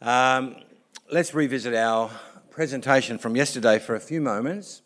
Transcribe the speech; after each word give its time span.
Um, 0.00 0.54
let's 1.10 1.34
revisit 1.34 1.74
our 1.74 2.08
presentation 2.50 3.18
from 3.18 3.34
yesterday 3.34 3.80
for 3.80 3.96
a 3.96 4.00
few 4.00 4.20
moments. 4.20 4.82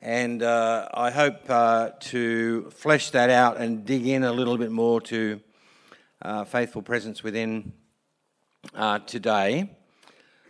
And 0.00 0.42
uh, 0.42 0.88
I 0.94 1.10
hope 1.10 1.50
uh, 1.50 1.90
to 2.00 2.70
flesh 2.70 3.10
that 3.10 3.28
out 3.28 3.58
and 3.58 3.84
dig 3.84 4.06
in 4.06 4.24
a 4.24 4.32
little 4.32 4.56
bit 4.56 4.70
more 4.70 5.02
to 5.02 5.38
uh, 6.22 6.44
faithful 6.44 6.80
presence 6.80 7.22
within 7.22 7.74
uh, 8.74 9.00
today. 9.00 9.76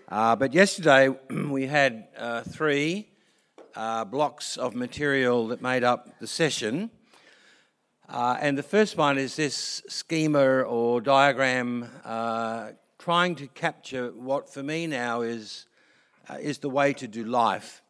Uh, 0.09 0.37
but 0.37 0.55
yesterday 0.55 1.09
we 1.31 1.67
had 1.67 2.07
uh, 2.17 2.43
three 2.43 3.09
blocks 3.75 4.57
of 4.57 4.77
material 4.77 5.49
that 5.49 5.61
made 5.61 5.83
up 5.83 6.21
the 6.21 6.29
session. 6.29 6.89
and 8.09 8.57
the 8.57 8.63
first 8.63 8.97
one 8.97 9.19
is 9.19 9.35
this 9.35 9.83
schema 9.89 10.61
or 10.63 11.01
diagram 11.01 11.91
trying 13.07 13.37
to 13.37 13.47
capture 13.47 14.11
what 14.17 14.53
for 14.53 14.65
me 14.65 14.85
now 14.85 15.21
is, 15.21 15.67
uh, 16.29 16.35
is 16.41 16.59
the 16.59 16.69
way 16.69 16.93
to 16.93 17.07
do 17.07 17.23
life. 17.23 17.81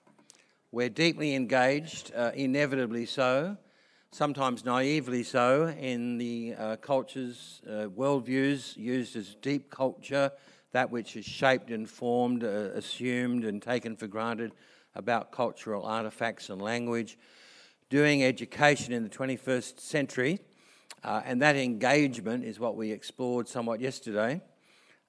We're 0.73 0.91
deeply 0.91 1.35
engaged, 1.35 2.13
uh, 2.15 2.33
inevitably 2.35 3.07
so, 3.07 3.57
sometimes 4.11 4.67
naively 4.67 5.23
so, 5.23 5.69
in 5.69 6.19
the 6.19 6.55
uh, 6.59 6.77
cultures, 6.77 7.63
uh, 7.67 7.87
worldviews 7.97 8.77
used 8.77 9.17
as 9.17 9.35
deep 9.37 9.71
culture, 9.71 10.31
that 10.73 10.91
which 10.91 11.17
is 11.17 11.25
shaped 11.25 11.71
and 11.71 11.89
formed, 11.89 12.45
uh, 12.45 12.73
assumed, 12.75 13.47
and 13.47 13.63
taken 13.63 13.97
for 13.97 14.09
granted 14.09 14.53
about 14.95 15.33
cultural 15.33 15.87
artifacts 15.87 16.51
and 16.51 16.61
language. 16.61 17.17
Doing 17.89 18.23
education 18.23 18.93
in 18.93 19.03
the 19.03 19.09
21st 19.09 19.81
century, 19.81 20.41
uh, 21.03 21.23
and 21.25 21.41
that 21.41 21.57
engagement 21.57 22.45
is 22.45 22.61
what 22.61 22.77
we 22.77 22.93
explored 22.93 23.49
somewhat 23.49 23.81
yesterday. 23.81 24.43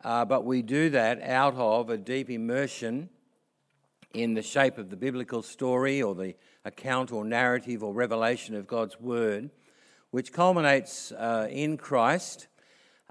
Uh, 0.04 0.24
but 0.24 0.46
we 0.46 0.62
do 0.62 0.92
that 0.92 1.22
out 1.24 1.56
of 1.56 1.90
a 1.90 1.98
deep 1.98 2.30
immersion 2.30 3.10
in 4.14 4.36
the 4.36 4.42
shape 4.42 4.78
of 4.78 4.90
the 4.90 4.96
biblical 4.96 5.42
story 5.42 6.02
or 6.02 6.14
the 6.14 6.36
account 6.66 7.12
or 7.12 7.26
narrative 7.26 7.84
or 7.84 7.94
revelation 7.94 8.56
of 8.56 8.68
God's 8.68 9.00
Word, 9.00 9.50
which 10.12 10.32
culminates 10.32 11.12
uh, 11.12 11.48
in 11.50 11.78
Christ 11.78 12.48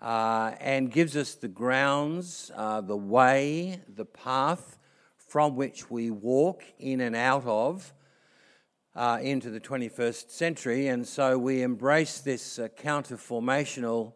uh, 0.00 0.52
and 0.60 0.90
gives 0.90 1.16
us 1.16 1.34
the 1.34 1.48
grounds, 1.48 2.52
uh, 2.54 2.80
the 2.80 2.96
way, 2.96 3.80
the 3.88 4.04
path 4.04 4.78
from 5.16 5.56
which 5.56 5.90
we 5.90 6.10
walk 6.10 6.62
in 6.78 7.00
and 7.00 7.16
out 7.16 7.44
of. 7.46 7.92
Uh, 8.94 9.18
into 9.20 9.50
the 9.50 9.60
21st 9.60 10.30
century, 10.30 10.86
and 10.86 11.06
so 11.06 11.36
we 11.36 11.60
embrace 11.60 12.20
this 12.20 12.58
uh, 12.58 12.66
counterformational 12.78 14.14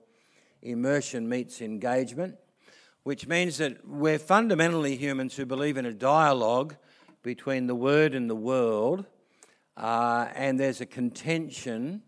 immersion 0.62 1.28
meets 1.28 1.60
engagement 1.60 2.34
which 3.02 3.26
means 3.26 3.58
that 3.58 3.86
we're 3.86 4.18
fundamentally 4.18 4.96
humans 4.96 5.36
who 5.36 5.46
believe 5.46 5.76
in 5.76 5.86
a 5.86 5.92
dialogue 5.92 6.76
between 7.22 7.66
the 7.66 7.74
Word 7.74 8.14
and 8.14 8.28
the 8.28 8.36
world, 8.36 9.04
uh, 9.76 10.28
and 10.34 10.60
there's 10.60 10.80
a 10.80 10.86
contention 10.86 12.02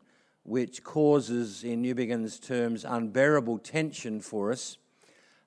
which 0.45 0.83
causes, 0.83 1.65
in 1.65 1.83
Newbigin's 1.83 2.39
terms, 2.39 2.85
unbearable 2.85 3.59
tension 3.59 4.21
for 4.21 4.53
us. 4.53 4.77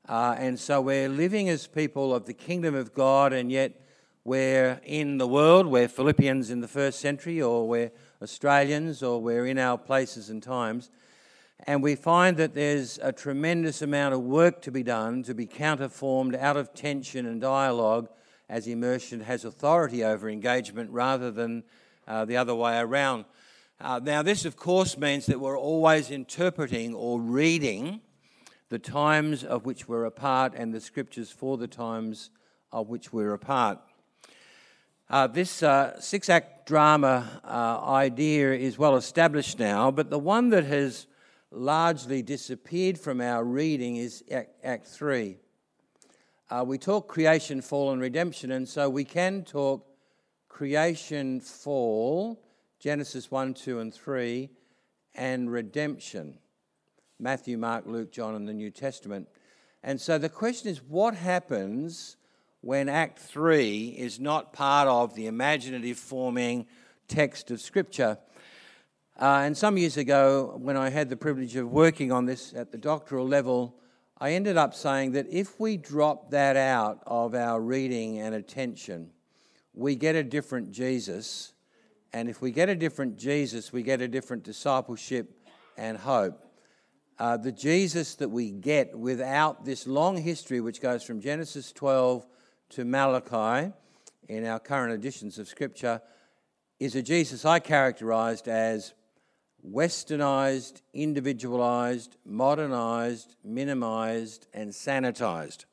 Uh, 0.07 0.35
and 0.37 0.59
so 0.59 0.81
we're 0.81 1.09
living 1.09 1.49
as 1.49 1.67
people 1.67 2.13
of 2.13 2.25
the 2.25 2.33
kingdom 2.33 2.75
of 2.75 2.93
God, 2.93 3.33
and 3.33 3.51
yet 3.51 3.81
we're 4.23 4.79
in 4.83 5.17
the 5.17 5.27
world, 5.27 5.67
we're 5.67 5.87
Philippians 5.87 6.49
in 6.49 6.61
the 6.61 6.67
first 6.67 6.99
century, 6.99 7.41
or 7.41 7.67
we're 7.67 7.91
Australians, 8.21 9.03
or 9.03 9.21
we're 9.21 9.45
in 9.45 9.59
our 9.59 9.77
places 9.77 10.29
and 10.29 10.41
times. 10.41 10.89
And 11.63 11.81
we 11.81 11.95
find 11.95 12.37
that 12.37 12.53
there's 12.53 12.99
a 13.01 13.11
tremendous 13.11 13.81
amount 13.81 14.13
of 14.13 14.21
work 14.21 14.61
to 14.63 14.71
be 14.71 14.83
done 14.83 15.23
to 15.23 15.33
be 15.33 15.47
counterformed 15.47 16.37
out 16.37 16.57
of 16.57 16.73
tension 16.73 17.25
and 17.25 17.41
dialogue 17.41 18.09
as 18.49 18.67
immersion 18.67 19.21
has 19.21 19.45
authority 19.45 20.03
over 20.03 20.29
engagement 20.29 20.91
rather 20.91 21.31
than 21.31 21.63
uh, 22.07 22.25
the 22.25 22.37
other 22.37 22.53
way 22.53 22.77
around. 22.77 23.25
Uh, 23.79 23.99
now, 24.03 24.21
this 24.21 24.45
of 24.45 24.55
course 24.55 24.97
means 24.97 25.25
that 25.25 25.39
we're 25.39 25.57
always 25.57 26.11
interpreting 26.11 26.93
or 26.93 27.19
reading 27.19 28.01
the 28.69 28.79
times 28.79 29.43
of 29.43 29.65
which 29.65 29.87
we're 29.87 30.05
apart 30.05 30.53
and 30.55 30.73
the 30.73 30.81
scriptures 30.81 31.31
for 31.31 31.57
the 31.57 31.67
times 31.67 32.29
of 32.71 32.89
which 32.89 33.11
we're 33.11 33.33
apart. 33.33 33.79
Uh, 35.09 35.27
this 35.27 35.61
uh, 35.61 35.99
six 35.99 36.29
act 36.29 36.67
drama 36.67 37.41
uh, 37.43 37.79
idea 37.91 38.53
is 38.53 38.77
well 38.77 38.95
established 38.95 39.59
now, 39.59 39.91
but 39.91 40.09
the 40.09 40.17
one 40.17 40.49
that 40.49 40.63
has 40.63 41.05
largely 41.51 42.21
disappeared 42.21 42.99
from 42.99 43.21
our 43.21 43.43
reading 43.43 43.95
is 43.95 44.23
Act, 44.31 44.87
3. 44.87 45.37
Uh, 46.49 46.63
we 46.67 46.77
talk 46.77 47.07
creation, 47.07 47.61
fall, 47.61 47.91
and 47.91 48.01
redemption, 48.01 48.51
and 48.51 48.67
so 48.67 48.89
we 48.89 49.03
can 49.03 49.43
talk 49.43 49.85
creation, 50.47 51.39
fall, 51.39 52.41
Genesis 52.79 53.31
1, 53.31 53.53
2, 53.53 53.79
and 53.79 53.93
3, 53.93 54.49
and 55.15 55.51
redemption, 55.51 56.37
Matthew, 57.19 57.57
Mark, 57.57 57.85
Luke, 57.87 58.11
John, 58.11 58.35
and 58.35 58.47
the 58.47 58.53
New 58.53 58.69
Testament. 58.69 59.27
And 59.81 59.99
so 59.99 60.17
the 60.17 60.29
question 60.29 60.69
is 60.69 60.81
what 60.81 61.15
happens 61.15 62.17
when 62.61 62.89
Act 62.89 63.19
3 63.19 63.95
is 63.97 64.19
not 64.19 64.51
part 64.51 64.87
of 64.87 65.15
the 65.15 65.27
imaginative 65.27 65.97
forming 65.97 66.65
text 67.07 67.51
of 67.51 67.61
Scripture? 67.61 68.17
Uh, 69.17 69.43
and 69.45 69.57
some 69.57 69.77
years 69.77 69.95
ago, 69.95 70.57
when 70.57 70.75
I 70.75 70.89
had 70.89 71.09
the 71.09 71.15
privilege 71.15 71.55
of 71.55 71.71
working 71.71 72.11
on 72.11 72.25
this 72.25 72.53
at 72.53 72.71
the 72.71 72.77
doctoral 72.77 73.25
level, 73.25 73.73
I 74.17 74.33
ended 74.33 74.57
up 74.57 74.73
saying 74.73 75.13
that 75.13 75.27
if 75.29 75.57
we 75.57 75.77
drop 75.77 76.31
that 76.31 76.57
out 76.57 77.01
of 77.07 77.33
our 77.33 77.61
reading 77.61 78.19
and 78.19 78.35
attention, 78.35 79.11
we 79.73 79.95
get 79.95 80.15
a 80.15 80.23
different 80.23 80.69
Jesus. 80.69 81.53
And 82.11 82.27
if 82.27 82.41
we 82.41 82.51
get 82.51 82.67
a 82.67 82.75
different 82.75 83.17
Jesus, 83.17 83.71
we 83.71 83.83
get 83.83 84.01
a 84.01 84.07
different 84.09 84.43
discipleship 84.43 85.47
and 85.77 85.97
hope. 85.97 86.45
Uh, 87.17 87.37
the 87.37 87.53
Jesus 87.53 88.15
that 88.15 88.29
we 88.29 88.51
get 88.51 88.97
without 88.99 89.63
this 89.63 89.87
long 89.87 90.17
history, 90.17 90.59
which 90.59 90.81
goes 90.81 91.03
from 91.03 91.21
Genesis 91.21 91.71
12 91.71 92.27
to 92.71 92.83
Malachi 92.83 93.71
in 94.27 94.45
our 94.45 94.59
current 94.59 94.93
editions 94.93 95.39
of 95.39 95.47
Scripture, 95.47 96.01
is 96.81 96.95
a 96.95 97.01
Jesus 97.01 97.45
I 97.45 97.59
characterized 97.59 98.49
as 98.49 98.93
westernized, 99.71 100.81
individualized, 100.93 102.17
modernized, 102.25 103.35
minimized, 103.43 104.47
and 104.53 104.71
sanitized. 104.71 105.65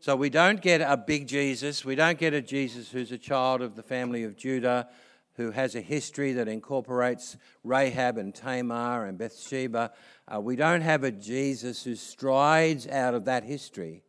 So 0.00 0.14
we 0.14 0.30
don't 0.30 0.60
get 0.60 0.80
a 0.80 0.96
big 0.96 1.26
Jesus. 1.26 1.84
We 1.84 1.94
don't 1.94 2.18
get 2.18 2.32
a 2.32 2.40
Jesus 2.40 2.90
who's 2.90 3.10
a 3.10 3.18
child 3.18 3.62
of 3.62 3.74
the 3.74 3.82
family 3.82 4.24
of 4.24 4.36
Judah, 4.36 4.88
who 5.34 5.50
has 5.52 5.74
a 5.74 5.80
history 5.80 6.32
that 6.32 6.48
incorporates 6.48 7.36
Rahab 7.64 8.18
and 8.18 8.34
Tamar 8.34 9.06
and 9.06 9.18
Bathsheba. 9.18 9.92
Uh, 10.32 10.40
we 10.40 10.56
don't 10.56 10.82
have 10.82 11.04
a 11.04 11.10
Jesus 11.10 11.82
who 11.82 11.94
strides 11.94 12.86
out 12.86 13.14
of 13.14 13.24
that 13.24 13.44
history. 13.44 14.02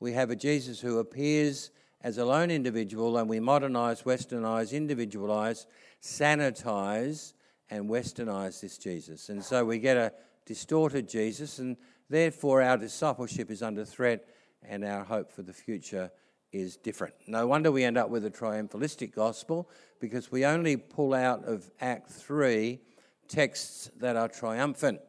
We 0.00 0.12
have 0.12 0.30
a 0.30 0.36
Jesus 0.36 0.80
who 0.80 0.98
appears 0.98 1.70
as 2.00 2.18
a 2.18 2.24
lone 2.24 2.50
individual, 2.50 3.18
and 3.18 3.28
we 3.28 3.40
modernize, 3.40 4.02
westernize, 4.02 4.72
individualize, 4.72 5.66
sanitize, 6.00 7.32
and 7.70 7.88
westernize 7.88 8.60
this 8.60 8.78
Jesus. 8.78 9.28
And 9.28 9.42
so 9.44 9.64
we 9.64 9.78
get 9.78 9.96
a 9.96 10.12
distorted 10.46 11.08
Jesus, 11.08 11.58
and 11.58 11.76
therefore 12.08 12.62
our 12.62 12.76
discipleship 12.76 13.50
is 13.50 13.62
under 13.62 13.84
threat 13.84 14.26
and 14.62 14.84
our 14.84 15.04
hope 15.04 15.30
for 15.30 15.42
the 15.42 15.52
future 15.52 16.10
is 16.52 16.76
different. 16.76 17.14
No 17.26 17.46
wonder 17.46 17.70
we 17.70 17.84
end 17.84 17.98
up 17.98 18.08
with 18.08 18.24
a 18.24 18.30
triumphalistic 18.30 19.14
gospel 19.14 19.68
because 20.00 20.32
we 20.32 20.46
only 20.46 20.76
pull 20.76 21.12
out 21.12 21.44
of 21.44 21.70
Act 21.80 22.10
3 22.10 22.80
texts 23.28 23.90
that 23.98 24.16
are 24.16 24.28
triumphant 24.28 25.00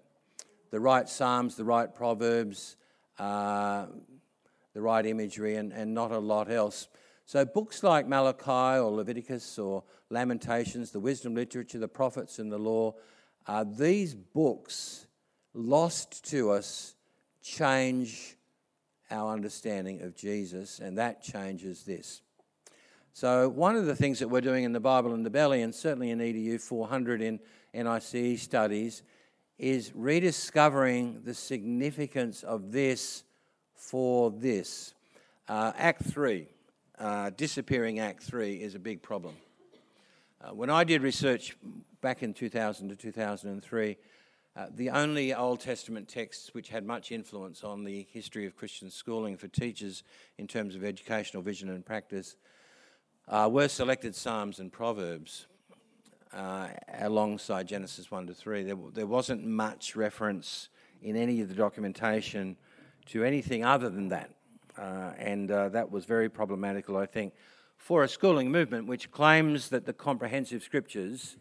the 0.72 0.80
right 0.80 1.09
Psalms, 1.09 1.56
the 1.56 1.64
right 1.64 1.94
Proverbs, 1.94 2.76
uh, 3.18 3.88
the 4.73 4.82
right 4.82 5.05
imagery, 5.05 5.55
and, 5.55 5.72
and 5.73 5.94
not 5.94 6.12
a 6.12 6.20
lot 6.20 6.52
else. 6.52 6.88
So, 7.29 7.46
books 7.46 7.84
like 7.84 8.08
Malachi 8.08 8.79
or 8.79 8.90
Leviticus 8.90 9.59
or 9.59 9.84
Lamentations, 10.09 10.90
the 10.90 10.99
wisdom 10.99 11.35
literature, 11.35 11.78
the 11.78 11.87
prophets, 11.87 12.40
and 12.40 12.52
the 12.52 12.58
law, 12.58 12.96
uh, 13.46 13.64
these 13.64 14.16
books, 14.16 15.05
lost 15.53 16.28
to 16.31 16.49
us, 16.49 16.96
change 17.43 18.35
our 19.11 19.31
understanding 19.31 20.02
of 20.02 20.16
Jesus, 20.16 20.79
and 20.79 20.97
that 20.97 21.22
changes 21.22 21.84
this. 21.84 22.23
So, 23.14 23.47
one 23.47 23.76
of 23.76 23.85
the 23.85 23.96
things 23.96 24.17
that 24.17 24.29
we're 24.29 24.41
doing 24.41 24.64
in 24.64 24.73
the 24.73 24.79
Bible 24.79 25.14
in 25.14 25.22
the 25.22 25.29
Belly, 25.29 25.61
and 25.61 25.76
certainly 25.76 26.09
in 26.09 26.17
EDU 26.17 26.59
400 26.59 27.22
in 27.22 27.40
NICE 27.76 28.41
studies, 28.41 29.03
is 29.59 29.91
rediscovering 29.93 31.22
the 31.26 31.35
significance 31.35 32.41
of 32.41 32.72
this 32.72 33.23
for 33.76 34.31
this. 34.31 34.96
Uh, 35.47 35.73
Act 35.78 36.05
3 36.05 36.47
uh, 36.99 37.29
disappearing 37.31 37.99
Act 37.99 38.22
3 38.23 38.55
is 38.55 38.75
a 38.75 38.79
big 38.79 39.01
problem. 39.01 39.35
Uh, 40.41 40.53
when 40.53 40.69
I 40.69 40.84
did 40.84 41.01
research 41.01 41.55
back 42.01 42.23
in 42.23 42.34
2000 42.34 42.90
to 42.90 42.96
2003, 42.96 43.97
uh, 44.55 44.66
the 44.75 44.90
only 44.90 45.34
Old 45.34 45.61
Testament 45.61 46.09
texts 46.09 46.53
which 46.53 46.69
had 46.69 46.85
much 46.85 47.11
influence 47.11 47.63
on 47.63 47.84
the 47.84 48.05
history 48.11 48.46
of 48.46 48.55
Christian 48.55 48.90
schooling 48.90 49.37
for 49.37 49.47
teachers 49.47 50.03
in 50.37 50.47
terms 50.47 50.75
of 50.75 50.84
educational 50.84 51.41
vision 51.43 51.69
and 51.69 51.85
practice 51.85 52.35
uh, 53.28 53.47
were 53.52 53.67
selected 53.67 54.16
Psalms 54.16 54.59
and 54.59 54.72
Proverbs 54.72 55.47
uh, 56.34 56.67
alongside 56.99 57.67
Genesis 57.67 58.11
1 58.11 58.28
to 58.28 58.34
3. 58.34 58.63
There, 58.63 58.78
there 58.93 59.07
wasn't 59.07 59.45
much 59.45 59.95
reference 59.95 60.69
in 61.02 61.16
any 61.16 61.41
of 61.41 61.47
the 61.47 61.55
documentation 61.55 62.57
to 63.05 63.23
anything 63.23 63.63
other 63.63 63.90
than 63.90 64.09
that. 64.09 64.31
Uh, 64.77 65.11
and 65.17 65.51
uh, 65.51 65.69
that 65.69 65.91
was 65.91 66.05
very 66.05 66.29
problematical, 66.29 66.97
I 66.97 67.05
think, 67.05 67.33
for 67.77 68.03
a 68.03 68.07
schooling 68.07 68.51
movement 68.51 68.87
which 68.87 69.11
claims 69.11 69.69
that 69.69 69.85
the 69.85 69.93
comprehensive 69.93 70.63
scriptures 70.63 71.37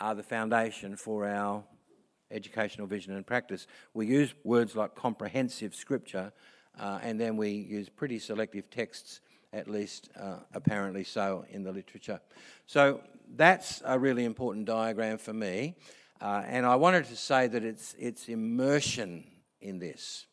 are 0.00 0.14
the 0.14 0.22
foundation 0.22 0.96
for 0.96 1.26
our 1.26 1.64
educational 2.30 2.86
vision 2.86 3.14
and 3.14 3.26
practice. 3.26 3.66
We 3.94 4.06
use 4.06 4.34
words 4.42 4.74
like 4.74 4.94
comprehensive 4.94 5.74
scripture, 5.74 6.32
uh, 6.78 6.98
and 7.02 7.20
then 7.20 7.36
we 7.36 7.50
use 7.50 7.88
pretty 7.88 8.18
selective 8.18 8.70
texts, 8.70 9.20
at 9.52 9.68
least 9.68 10.08
uh, 10.18 10.36
apparently 10.54 11.04
so 11.04 11.44
in 11.50 11.62
the 11.62 11.72
literature. 11.72 12.20
So 12.66 13.02
that's 13.36 13.82
a 13.84 13.98
really 13.98 14.24
important 14.24 14.66
diagram 14.66 15.18
for 15.18 15.32
me. 15.32 15.76
Uh, 16.20 16.42
and 16.46 16.64
I 16.64 16.76
wanted 16.76 17.06
to 17.06 17.16
say 17.16 17.48
that 17.48 17.64
it's, 17.64 17.94
it's 17.98 18.28
immersion 18.28 19.24
in 19.60 19.78
this, 19.78 20.26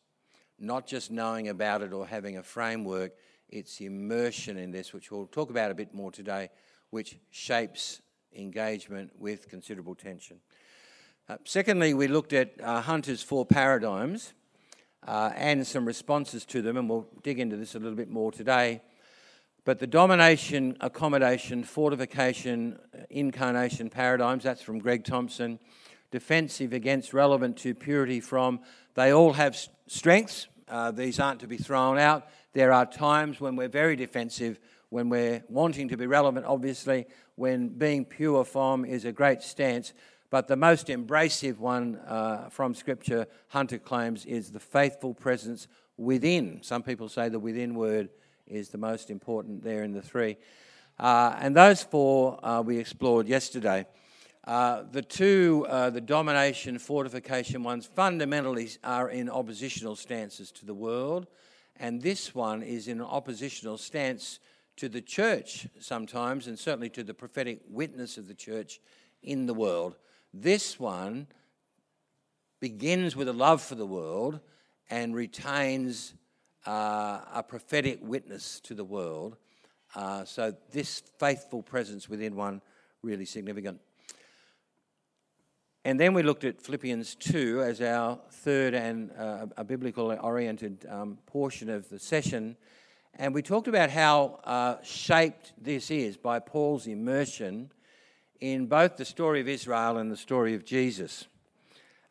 not 0.60 0.86
just 0.86 1.10
knowing 1.10 1.48
about 1.48 1.82
it 1.82 1.92
or 1.92 2.06
having 2.06 2.36
a 2.36 2.42
framework, 2.42 3.12
it's 3.48 3.80
immersion 3.80 4.56
in 4.56 4.70
this, 4.70 4.92
which 4.92 5.10
we'll 5.10 5.26
talk 5.26 5.50
about 5.50 5.70
a 5.70 5.74
bit 5.74 5.94
more 5.94 6.12
today, 6.12 6.50
which 6.90 7.18
shapes 7.30 8.00
engagement 8.34 9.10
with 9.18 9.48
considerable 9.48 9.94
tension. 9.94 10.38
Uh, 11.28 11.36
secondly, 11.44 11.94
we 11.94 12.08
looked 12.08 12.32
at 12.32 12.52
uh, 12.62 12.80
Hunter's 12.80 13.22
four 13.22 13.46
paradigms 13.46 14.34
uh, 15.06 15.30
and 15.34 15.66
some 15.66 15.84
responses 15.84 16.44
to 16.44 16.62
them, 16.62 16.76
and 16.76 16.88
we'll 16.88 17.08
dig 17.22 17.38
into 17.38 17.56
this 17.56 17.74
a 17.74 17.78
little 17.78 17.96
bit 17.96 18.10
more 18.10 18.30
today. 18.30 18.82
But 19.64 19.78
the 19.78 19.86
domination, 19.86 20.76
accommodation, 20.80 21.64
fortification, 21.64 22.78
uh, 22.94 23.02
incarnation 23.10 23.90
paradigms, 23.90 24.44
that's 24.44 24.62
from 24.62 24.78
Greg 24.78 25.04
Thompson. 25.04 25.58
Defensive 26.10 26.72
against, 26.72 27.12
relevant 27.12 27.56
to, 27.58 27.74
purity 27.74 28.20
from, 28.20 28.60
they 28.94 29.12
all 29.12 29.32
have 29.34 29.56
strengths. 29.86 30.48
Uh, 30.68 30.90
these 30.90 31.20
aren't 31.20 31.40
to 31.40 31.46
be 31.46 31.56
thrown 31.56 31.98
out. 31.98 32.28
There 32.52 32.72
are 32.72 32.86
times 32.86 33.40
when 33.40 33.56
we're 33.56 33.68
very 33.68 33.96
defensive, 33.96 34.58
when 34.88 35.08
we're 35.08 35.42
wanting 35.48 35.88
to 35.88 35.96
be 35.96 36.06
relevant, 36.06 36.46
obviously, 36.46 37.06
when 37.36 37.68
being 37.68 38.04
pure 38.04 38.44
from 38.44 38.84
is 38.84 39.04
a 39.04 39.12
great 39.12 39.42
stance. 39.42 39.92
But 40.30 40.46
the 40.46 40.56
most 40.56 40.86
embracive 40.86 41.58
one 41.58 41.96
uh, 42.06 42.48
from 42.50 42.74
Scripture, 42.74 43.26
Hunter 43.48 43.78
claims, 43.78 44.24
is 44.26 44.52
the 44.52 44.60
faithful 44.60 45.14
presence 45.14 45.66
within. 45.96 46.60
Some 46.62 46.82
people 46.82 47.08
say 47.08 47.28
the 47.28 47.38
within 47.38 47.74
word 47.74 48.10
is 48.46 48.68
the 48.68 48.78
most 48.78 49.10
important 49.10 49.62
there 49.62 49.82
in 49.82 49.92
the 49.92 50.02
three. 50.02 50.36
Uh, 50.98 51.36
and 51.40 51.56
those 51.56 51.82
four 51.82 52.38
uh, 52.44 52.62
we 52.62 52.78
explored 52.78 53.26
yesterday. 53.26 53.86
Uh, 54.44 54.84
the 54.90 55.02
two, 55.02 55.66
uh, 55.68 55.90
the 55.90 56.00
domination, 56.00 56.78
fortification 56.78 57.62
ones, 57.62 57.84
fundamentally 57.86 58.70
are 58.82 59.10
in 59.10 59.28
oppositional 59.28 59.94
stances 59.94 60.50
to 60.50 60.64
the 60.64 60.74
world, 60.74 61.26
and 61.76 62.00
this 62.00 62.34
one 62.34 62.62
is 62.62 62.88
in 62.88 63.00
an 63.00 63.06
oppositional 63.06 63.76
stance 63.76 64.40
to 64.76 64.88
the 64.88 65.02
church 65.02 65.68
sometimes, 65.78 66.46
and 66.46 66.58
certainly 66.58 66.88
to 66.88 67.04
the 67.04 67.12
prophetic 67.12 67.60
witness 67.68 68.16
of 68.16 68.28
the 68.28 68.34
church 68.34 68.80
in 69.22 69.44
the 69.44 69.52
world. 69.52 69.96
This 70.32 70.80
one 70.80 71.26
begins 72.60 73.14
with 73.14 73.28
a 73.28 73.32
love 73.32 73.60
for 73.60 73.74
the 73.74 73.86
world 73.86 74.40
and 74.88 75.14
retains 75.14 76.14
uh, 76.66 77.20
a 77.34 77.44
prophetic 77.46 77.98
witness 78.02 78.60
to 78.60 78.74
the 78.74 78.84
world. 78.84 79.36
Uh, 79.94 80.24
so, 80.24 80.54
this 80.70 81.02
faithful 81.18 81.62
presence 81.62 82.08
within 82.08 82.36
one 82.36 82.62
really 83.02 83.24
significant. 83.24 83.80
And 85.82 85.98
then 85.98 86.12
we 86.12 86.22
looked 86.22 86.44
at 86.44 86.60
Philippians 86.60 87.14
2 87.14 87.62
as 87.62 87.80
our 87.80 88.18
third 88.30 88.74
and 88.74 89.10
uh, 89.18 89.46
a 89.56 89.64
biblical 89.64 90.14
oriented 90.20 90.84
um, 90.86 91.16
portion 91.24 91.70
of 91.70 91.88
the 91.88 91.98
session. 91.98 92.58
And 93.14 93.32
we 93.32 93.40
talked 93.40 93.66
about 93.66 93.88
how 93.88 94.40
uh, 94.44 94.76
shaped 94.82 95.54
this 95.58 95.90
is 95.90 96.18
by 96.18 96.38
Paul's 96.38 96.86
immersion 96.86 97.72
in 98.40 98.66
both 98.66 98.98
the 98.98 99.06
story 99.06 99.40
of 99.40 99.48
Israel 99.48 99.96
and 99.96 100.12
the 100.12 100.18
story 100.18 100.54
of 100.54 100.66
Jesus. 100.66 101.28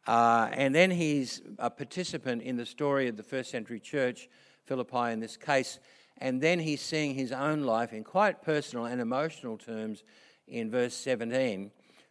Uh, 0.08 0.50
and 0.54 0.74
then 0.74 0.90
he's 0.90 1.44
a 1.60 1.70
participant 1.70 2.42
in 2.42 2.58
the 2.58 2.66
story 2.66 3.08
of 3.08 3.18
the 3.18 3.24
first 3.24 3.52
century 3.52 3.80
church, 3.80 4.30
Philippi 4.66 5.12
in 5.12 5.20
this 5.20 5.38
case. 5.38 5.78
And 6.18 6.42
then 6.42 6.58
he's 6.58 6.82
seeing 6.82 7.14
his 7.14 7.32
own 7.32 7.62
life 7.62 7.94
in 7.94 8.04
quite 8.04 8.42
personal 8.42 8.86
and 8.86 9.00
emotional 9.00 9.60
terms 9.60 10.04
in 10.48 10.72
verse 10.72 10.96
17 10.96 11.70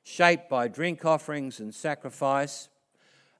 shaped 0.08 0.48
by 0.48 0.66
drink 0.66 1.04
offerings 1.04 1.60
and 1.60 1.74
sacrifice, 1.74 2.70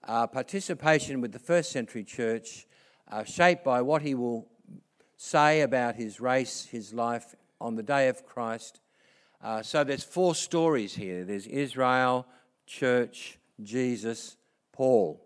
uh, 0.06 0.26
participation 0.26 1.23
with 1.23 1.32
the 1.32 1.38
first 1.38 1.73
century 1.73 2.05
church, 2.05 2.67
uh, 3.11 3.25
shaped 3.25 3.65
by 3.65 3.81
what 3.81 4.03
he 4.03 4.15
will 4.15 4.47
say 5.17 5.62
about 5.62 5.97
his 5.97 6.20
race, 6.20 6.67
his 6.67 6.93
life 6.93 7.35
on 7.59 7.75
the 7.75 7.82
day 7.82 8.09
of 8.09 8.26
Christ. 8.26 8.81
Uh, 9.43 9.62
so 9.62 9.82
there's 9.82 10.05
four 10.05 10.35
stories 10.35 10.94
here 10.94 11.25
there's 11.25 11.47
Israel, 11.47 12.26
church, 12.67 13.38
Jesus, 13.62 14.37
Paul. 14.71 15.25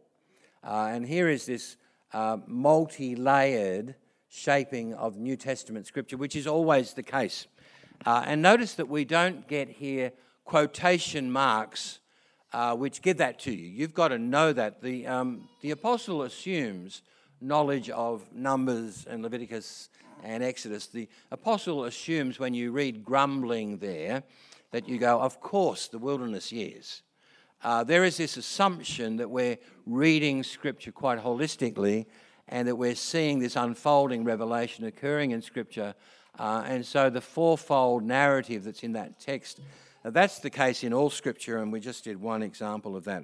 Uh, 0.62 0.90
and 0.92 1.04
here 1.04 1.28
is 1.28 1.46
this 1.46 1.76
uh, 2.12 2.36
multi 2.46 3.16
layered 3.16 3.96
shaping 4.28 4.94
of 4.94 5.16
New 5.16 5.36
Testament 5.36 5.88
scripture, 5.88 6.16
which 6.16 6.36
is 6.36 6.46
always 6.46 6.94
the 6.94 7.02
case. 7.02 7.48
Uh, 8.06 8.22
and 8.26 8.42
notice 8.42 8.74
that 8.74 8.88
we 8.88 9.04
don't 9.04 9.48
get 9.48 9.68
here 9.68 10.12
quotation 10.44 11.30
marks 11.30 12.00
uh, 12.52 12.74
which 12.76 13.00
give 13.00 13.18
that 13.18 13.38
to 13.40 13.52
you. 13.52 13.66
You've 13.66 13.94
got 13.94 14.08
to 14.08 14.18
know 14.18 14.52
that. 14.52 14.82
The, 14.82 15.06
um, 15.06 15.48
the 15.62 15.70
apostle 15.70 16.22
assumes 16.22 17.02
knowledge 17.40 17.90
of 17.90 18.32
Numbers 18.32 19.06
and 19.08 19.22
Leviticus 19.22 19.88
and 20.22 20.42
Exodus. 20.42 20.86
The 20.86 21.08
apostle 21.30 21.84
assumes 21.84 22.38
when 22.38 22.54
you 22.54 22.70
read 22.70 23.04
grumbling 23.04 23.78
there 23.78 24.22
that 24.70 24.88
you 24.88 24.98
go, 24.98 25.20
of 25.20 25.40
course, 25.40 25.88
the 25.88 25.98
wilderness 25.98 26.52
years. 26.52 27.02
Uh, 27.62 27.84
there 27.84 28.04
is 28.04 28.16
this 28.16 28.36
assumption 28.36 29.16
that 29.16 29.30
we're 29.30 29.58
reading 29.86 30.42
Scripture 30.42 30.92
quite 30.92 31.22
holistically 31.22 32.06
and 32.48 32.66
that 32.66 32.76
we're 32.76 32.94
seeing 32.94 33.38
this 33.38 33.56
unfolding 33.56 34.24
revelation 34.24 34.84
occurring 34.84 35.30
in 35.30 35.40
Scripture. 35.40 35.94
Uh, 36.38 36.64
and 36.66 36.84
so 36.84 37.08
the 37.08 37.20
fourfold 37.20 38.02
narrative 38.02 38.64
that's 38.64 38.82
in 38.82 38.92
that 38.92 39.20
text 39.20 39.60
now, 40.04 40.10
that's 40.10 40.40
the 40.40 40.50
case 40.50 40.82
in 40.82 40.92
all 40.92 41.10
Scripture, 41.10 41.58
and 41.58 41.72
we 41.72 41.78
just 41.78 42.02
did 42.02 42.20
one 42.20 42.42
example 42.42 42.96
of 42.96 43.04
that 43.04 43.22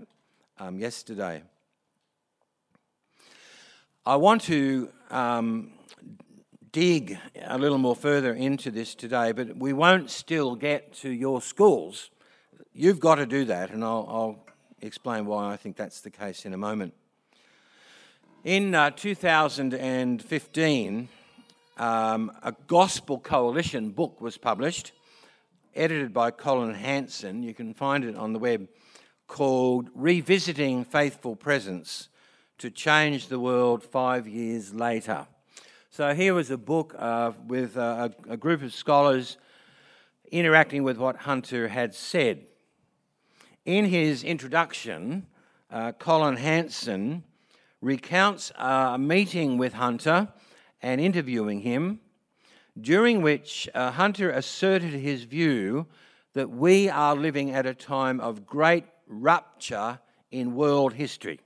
um, 0.60 0.78
yesterday. 0.78 1.42
I 4.06 4.14
want 4.14 4.42
to 4.42 4.88
um, 5.10 5.72
dig 6.70 7.18
a 7.42 7.58
little 7.58 7.78
more 7.78 7.96
further 7.96 8.32
into 8.32 8.70
this 8.70 8.94
today, 8.94 9.32
but 9.32 9.56
we 9.56 9.72
won't 9.72 10.08
still 10.08 10.54
get 10.54 10.92
to 10.98 11.10
your 11.10 11.42
schools. 11.42 12.10
You've 12.72 13.00
got 13.00 13.16
to 13.16 13.26
do 13.26 13.44
that, 13.46 13.70
and 13.70 13.82
I'll, 13.82 14.06
I'll 14.08 14.46
explain 14.80 15.26
why 15.26 15.52
I 15.52 15.56
think 15.56 15.76
that's 15.76 16.00
the 16.00 16.10
case 16.10 16.46
in 16.46 16.54
a 16.54 16.58
moment. 16.58 16.94
In 18.44 18.72
uh, 18.72 18.90
2015, 18.90 21.08
um, 21.76 22.32
a 22.44 22.54
Gospel 22.68 23.18
Coalition 23.18 23.90
book 23.90 24.20
was 24.20 24.38
published 24.38 24.92
edited 25.78 26.12
by 26.12 26.32
Collin 26.32 26.74
Hansen. 26.74 27.44
You 27.44 27.54
can 27.54 27.72
find 27.72 28.04
it 28.04 28.16
on 28.16 28.32
the 28.32 28.38
web 28.40 28.68
called 29.28 29.90
Revisiting 29.94 30.84
Faithful 30.84 31.36
Presence 31.36 32.08
to 32.58 32.68
Change 32.68 33.28
the 33.28 33.38
World 33.38 33.84
Five 33.84 34.26
Years 34.26 34.74
Later. 34.74 35.28
So 35.90 36.14
here 36.14 36.34
was 36.34 36.50
a 36.50 36.58
book 36.58 36.96
uh, 36.98 37.30
with 37.46 37.76
a, 37.76 38.12
a, 38.28 38.36
group 38.36 38.62
of 38.62 38.74
scholars 38.74 39.36
interacting 40.32 40.82
with 40.82 40.98
what 40.98 41.16
Hunter 41.16 41.68
had 41.68 41.94
said. 41.94 42.44
In 43.64 43.84
his 43.84 44.24
introduction, 44.24 45.26
uh, 45.70 45.92
Collin 45.92 46.38
Hansen 46.38 47.22
recounts 47.80 48.50
a 48.56 48.98
meeting 48.98 49.58
with 49.58 49.74
Hunter 49.74 50.28
and 50.82 51.00
interviewing 51.00 51.60
him 51.60 52.00
during 52.80 53.22
which 53.22 53.68
uh, 53.74 53.90
Hunter 53.92 54.30
asserted 54.30 54.92
his 54.92 55.24
view 55.24 55.86
that 56.34 56.50
we 56.50 56.88
are 56.88 57.16
living 57.16 57.50
at 57.50 57.66
a 57.66 57.74
time 57.74 58.20
of 58.20 58.46
great 58.46 58.84
rupture 59.06 59.98
in 60.30 60.54
world 60.54 60.94
history. 60.94 61.40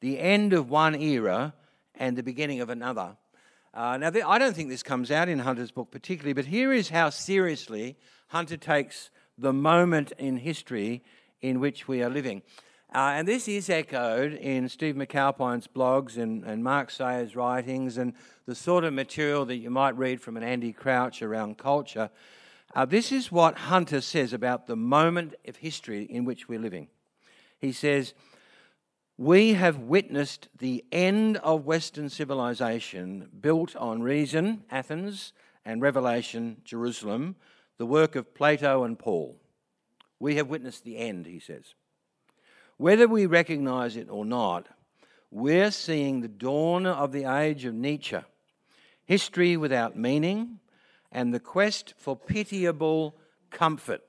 The 0.00 0.18
end 0.18 0.52
of 0.52 0.70
one 0.70 0.94
era 0.94 1.54
and 1.94 2.16
the 2.16 2.22
beginning 2.22 2.60
of 2.60 2.70
another. 2.70 3.16
Uh, 3.72 3.96
now, 3.96 4.10
I 4.26 4.38
don't 4.38 4.54
think 4.54 4.68
this 4.68 4.82
comes 4.82 5.10
out 5.10 5.28
in 5.28 5.38
Hunter's 5.38 5.70
book 5.70 5.90
particularly, 5.90 6.32
but 6.32 6.46
here 6.46 6.72
is 6.72 6.88
how 6.88 7.10
seriously 7.10 7.96
Hunter 8.28 8.56
takes 8.56 9.10
the 9.38 9.52
moment 9.52 10.12
in 10.18 10.36
history 10.36 11.02
in 11.40 11.60
which 11.60 11.88
we 11.88 12.02
are 12.02 12.10
living. 12.10 12.42
Uh, 12.92 13.14
and 13.14 13.28
this 13.28 13.46
is 13.46 13.70
echoed 13.70 14.32
in 14.32 14.68
Steve 14.68 14.96
McAlpine's 14.96 15.68
blogs 15.68 16.16
and, 16.16 16.42
and 16.42 16.64
Mark 16.64 16.90
Sayers' 16.90 17.36
writings 17.36 17.96
and 17.96 18.14
the 18.46 18.54
sort 18.56 18.82
of 18.82 18.92
material 18.92 19.44
that 19.46 19.58
you 19.58 19.70
might 19.70 19.96
read 19.96 20.20
from 20.20 20.36
an 20.36 20.42
Andy 20.42 20.72
Crouch 20.72 21.22
around 21.22 21.56
culture. 21.56 22.10
Uh, 22.74 22.84
this 22.84 23.12
is 23.12 23.30
what 23.30 23.56
Hunter 23.56 24.00
says 24.00 24.32
about 24.32 24.66
the 24.66 24.74
moment 24.74 25.36
of 25.46 25.56
history 25.56 26.02
in 26.02 26.24
which 26.24 26.48
we're 26.48 26.58
living. 26.58 26.88
He 27.60 27.70
says, 27.70 28.12
We 29.16 29.52
have 29.52 29.78
witnessed 29.78 30.48
the 30.58 30.84
end 30.90 31.36
of 31.36 31.64
Western 31.64 32.08
civilization 32.08 33.28
built 33.40 33.76
on 33.76 34.02
reason, 34.02 34.64
Athens, 34.68 35.32
and 35.64 35.80
revelation, 35.80 36.56
Jerusalem, 36.64 37.36
the 37.78 37.86
work 37.86 38.16
of 38.16 38.34
Plato 38.34 38.82
and 38.82 38.98
Paul. 38.98 39.36
We 40.18 40.34
have 40.34 40.48
witnessed 40.48 40.82
the 40.82 40.96
end, 40.96 41.26
he 41.26 41.38
says. 41.38 41.74
Whether 42.80 43.06
we 43.06 43.26
recognize 43.26 43.94
it 43.94 44.08
or 44.08 44.24
not, 44.24 44.66
we're 45.30 45.70
seeing 45.70 46.22
the 46.22 46.28
dawn 46.28 46.86
of 46.86 47.12
the 47.12 47.24
age 47.24 47.66
of 47.66 47.74
Nietzsche, 47.74 48.16
history 49.04 49.58
without 49.58 49.98
meaning, 49.98 50.60
and 51.12 51.34
the 51.34 51.40
quest 51.40 51.92
for 51.98 52.16
pitiable 52.16 53.16
comfort. 53.50 54.00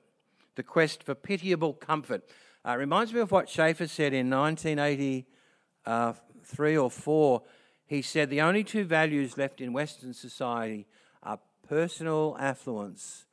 The 0.54 0.62
quest 0.62 1.02
for 1.02 1.14
pitiable 1.14 1.74
comfort. 1.74 2.22
Uh, 2.66 2.78
reminds 2.78 3.12
me 3.12 3.20
of 3.20 3.30
what 3.30 3.50
Schaeffer 3.50 3.86
said 3.86 4.14
in 4.14 4.30
1983 4.30 6.76
or 6.78 6.90
4. 6.90 7.42
He 7.84 8.00
said 8.00 8.30
the 8.30 8.40
only 8.40 8.64
two 8.64 8.84
values 8.84 9.36
left 9.36 9.60
in 9.60 9.74
Western 9.74 10.14
society 10.14 10.86
are 11.22 11.40
personal 11.68 12.38
affluence 12.40 13.26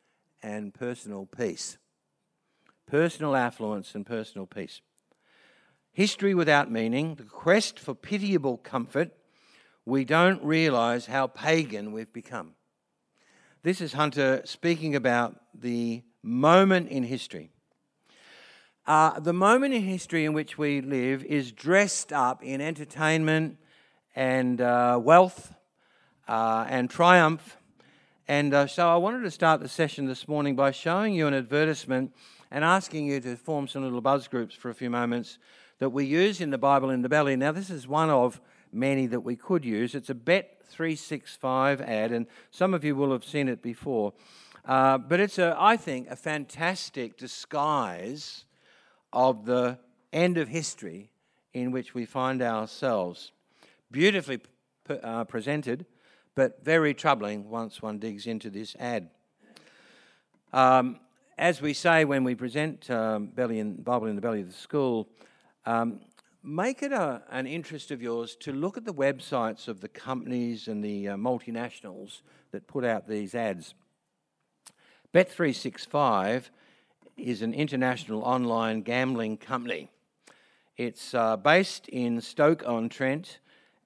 and 0.43 0.73
personal 0.73 1.27
peace. 1.27 1.77
Personal 2.85 3.37
affluence 3.37 3.95
and 3.95 4.05
personal 4.05 4.45
peace 4.45 4.81
history 5.91 6.33
without 6.33 6.71
meaning, 6.71 7.15
the 7.15 7.23
quest 7.23 7.79
for 7.79 7.93
pitiable 7.93 8.57
comfort, 8.57 9.11
we 9.85 10.05
don't 10.05 10.43
realize 10.43 11.07
how 11.07 11.27
pagan 11.27 11.91
we've 11.91 12.13
become. 12.13 12.53
This 13.63 13.81
is 13.81 13.93
Hunter 13.93 14.41
speaking 14.45 14.95
about 14.95 15.35
the 15.53 16.03
moment 16.23 16.89
in 16.89 17.03
history. 17.03 17.49
Uh, 18.85 19.19
the 19.19 19.33
moment 19.33 19.73
in 19.73 19.83
history 19.83 20.25
in 20.25 20.33
which 20.33 20.57
we 20.57 20.81
live 20.81 21.23
is 21.23 21.51
dressed 21.51 22.13
up 22.13 22.43
in 22.43 22.61
entertainment 22.61 23.57
and 24.15 24.61
uh, 24.61 24.99
wealth 25.01 25.53
uh, 26.27 26.65
and 26.69 26.89
triumph. 26.89 27.57
And 28.27 28.53
uh, 28.53 28.67
so 28.67 28.87
I 28.87 28.97
wanted 28.97 29.23
to 29.23 29.31
start 29.31 29.59
the 29.61 29.67
session 29.67 30.05
this 30.05 30.27
morning 30.27 30.55
by 30.55 30.71
showing 30.71 31.13
you 31.13 31.27
an 31.27 31.33
advertisement 31.33 32.13
and 32.51 32.63
asking 32.63 33.07
you 33.07 33.19
to 33.19 33.35
form 33.35 33.67
some 33.67 33.83
little 33.83 34.01
buzz 34.01 34.27
groups 34.27 34.55
for 34.55 34.69
a 34.69 34.73
few 34.73 34.89
moments 34.89 35.37
that 35.79 35.89
we 35.89 36.05
use 36.05 36.41
in 36.41 36.51
the 36.51 36.57
Bible 36.57 36.89
in 36.89 37.01
the 37.01 37.09
belly. 37.09 37.35
Now, 37.35 37.51
this 37.51 37.69
is 37.69 37.87
one 37.87 38.09
of 38.09 38.39
many 38.71 39.07
that 39.07 39.21
we 39.21 39.35
could 39.35 39.65
use. 39.65 39.95
It's 39.95 40.09
a 40.09 40.15
Bet 40.15 40.61
365 40.69 41.81
ad, 41.81 42.11
and 42.11 42.27
some 42.51 42.73
of 42.73 42.83
you 42.83 42.95
will 42.95 43.11
have 43.11 43.25
seen 43.25 43.47
it 43.49 43.61
before. 43.61 44.13
Uh, 44.65 44.97
but 44.97 45.19
it's, 45.19 45.39
a, 45.39 45.55
I 45.57 45.77
think, 45.77 46.09
a 46.09 46.15
fantastic 46.15 47.17
disguise 47.17 48.45
of 49.11 49.45
the 49.45 49.79
end 50.13 50.37
of 50.37 50.49
history 50.49 51.11
in 51.53 51.71
which 51.71 51.95
we 51.95 52.05
find 52.05 52.41
ourselves. 52.41 53.31
Beautifully 53.89 54.39
p- 54.87 54.99
uh, 55.01 55.23
presented, 55.23 55.85
but 56.35 56.63
very 56.63 56.93
troubling 56.93 57.49
once 57.49 57.81
one 57.81 57.97
digs 57.97 58.27
into 58.27 58.49
this 58.49 58.75
ad. 58.79 59.09
Um, 60.53 60.99
as 61.37 61.61
we 61.61 61.73
say 61.73 62.05
when 62.05 62.23
we 62.23 62.35
present 62.35 62.89
um, 62.91 63.27
Belly 63.27 63.59
in, 63.59 63.75
Bible 63.75 64.07
in 64.07 64.15
the 64.15 64.21
Belly 64.21 64.41
of 64.41 64.47
the 64.47 64.53
School, 64.53 65.07
um, 65.65 65.99
make 66.43 66.81
it 66.81 66.91
a, 66.91 67.21
an 67.29 67.47
interest 67.47 67.91
of 67.91 68.01
yours 68.01 68.35
to 68.37 68.51
look 68.53 68.77
at 68.77 68.85
the 68.85 68.93
websites 68.93 69.67
of 69.67 69.81
the 69.81 69.87
companies 69.87 70.67
and 70.67 70.83
the 70.83 71.09
uh, 71.09 71.15
multinationals 71.15 72.21
that 72.51 72.67
put 72.67 72.85
out 72.85 73.07
these 73.07 73.35
ads. 73.35 73.73
Bet365 75.13 76.49
is 77.17 77.41
an 77.41 77.53
international 77.53 78.21
online 78.21 78.81
gambling 78.81 79.37
company. 79.37 79.89
It's 80.77 81.13
uh, 81.13 81.35
based 81.35 81.89
in 81.89 82.21
Stoke 82.21 82.63
on 82.65 82.87
Trent 82.87 83.39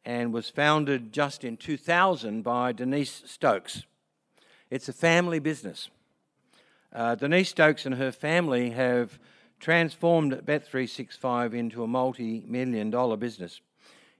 and 0.06 0.34
was 0.34 0.50
founded 0.50 1.12
just 1.12 1.44
in 1.44 1.58
2000 1.58 2.44
by 2.44 2.72
Denise 2.72 3.24
Stokes. 3.25 3.84
It's 4.70 4.89
a 4.89 4.94
family 4.94 5.39
business. 5.39 5.89
Uh, 6.92 7.15
Denise 7.15 7.50
Stokes 7.50 7.86
and 7.86 7.96
her 7.96 8.12
family 8.12 8.72
have 8.72 9.18
transformed 9.63 10.34
Bet365 10.46 11.53
into 11.53 11.84
a 11.84 11.88
multi 11.88 12.43
million 12.46 12.91
dollar 12.91 13.15
business. 13.15 13.62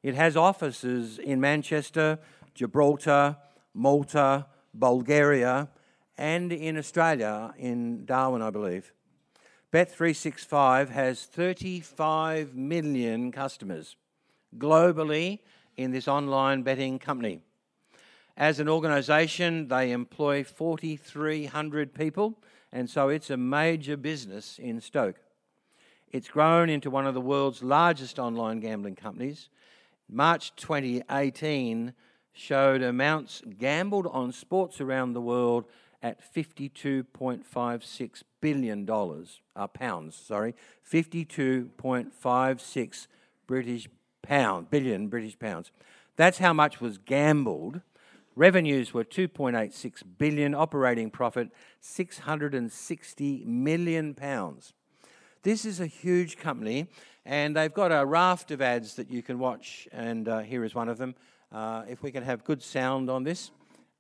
It 0.02 0.16
has 0.16 0.38
offices 0.38 1.20
in 1.20 1.42
Manchester, 1.42 2.18
Gibraltar, 2.56 3.36
Malta, 3.74 4.46
Bulgaria, 4.74 5.68
and 6.18 6.54
in 6.54 6.78
Australia, 6.78 7.54
in 7.58 8.06
Darwin, 8.06 8.42
I 8.42 8.52
believe. 8.52 8.94
Bet365 9.74 10.90
has 10.90 11.26
35 11.26 12.56
million 12.56 13.30
customers 13.34 13.98
globally 14.58 15.40
in 15.76 15.92
this 15.92 16.08
online 16.08 16.64
betting 16.64 17.00
company. 17.00 17.42
As 18.38 18.62
an 18.62 18.70
organisation, 18.70 19.68
they 19.68 19.92
employ 19.92 20.46
4,300 20.46 21.94
people, 21.94 22.40
and 22.72 22.90
so 22.90 23.10
it's 23.10 23.30
a 23.30 23.36
major 23.36 23.98
business 23.98 24.58
in 24.58 24.80
Stoke. 24.80 25.23
It's 26.14 26.30
grown 26.30 26.70
into 26.70 26.90
one 26.92 27.08
of 27.08 27.16
the 27.16 27.22
world's 27.22 27.64
largest 27.64 28.20
online 28.20 28.60
gambling 28.60 28.96
companies. 28.96 29.50
March 30.08 30.56
2018 30.56 31.94
showed 32.32 32.84
amounts 32.84 33.42
gambled 33.58 34.06
on 34.06 34.32
sports 34.32 34.80
around 34.80 35.14
the 35.14 35.22
world 35.22 35.66
at 36.04 36.22
52.56 36.34 38.24
billion 38.42 38.86
dollars, 38.86 39.42
uh, 39.56 39.66
pounds, 39.66 40.16
sorry, 40.16 40.54
52.56 40.88 43.08
British 43.48 43.90
pound, 44.22 44.70
billion 44.70 45.08
British 45.08 45.40
pounds. 45.40 45.72
That's 46.16 46.38
how 46.38 46.54
much 46.54 46.80
was 46.80 47.00
gambled. 47.00 47.82
Revenues 48.36 48.94
were 48.94 49.04
2.86 49.04 50.04
billion, 50.20 50.54
operating 50.54 51.10
profit 51.10 51.50
660 51.82 53.46
million 53.46 54.14
pounds. 54.14 54.74
This 55.44 55.66
is 55.66 55.82
a 55.82 55.88
huge 55.88 56.38
company, 56.38 56.88
and 57.26 57.54
they've 57.54 57.74
got 57.74 57.92
a 57.92 58.06
raft 58.06 58.52
of 58.52 58.62
ads 58.62 58.96
that 58.96 59.12
you 59.12 59.22
can 59.22 59.40
watch, 59.40 59.90
and 59.92 60.26
uh, 60.30 60.40
here 60.40 60.64
is 60.64 60.74
one 60.74 60.88
of 60.88 60.98
them. 60.98 61.16
Uh, 61.52 61.84
if 61.90 62.02
we 62.02 62.12
can 62.12 62.24
have 62.24 62.46
good 62.46 62.64
sound 62.64 63.10
on 63.10 63.24
this. 63.24 63.52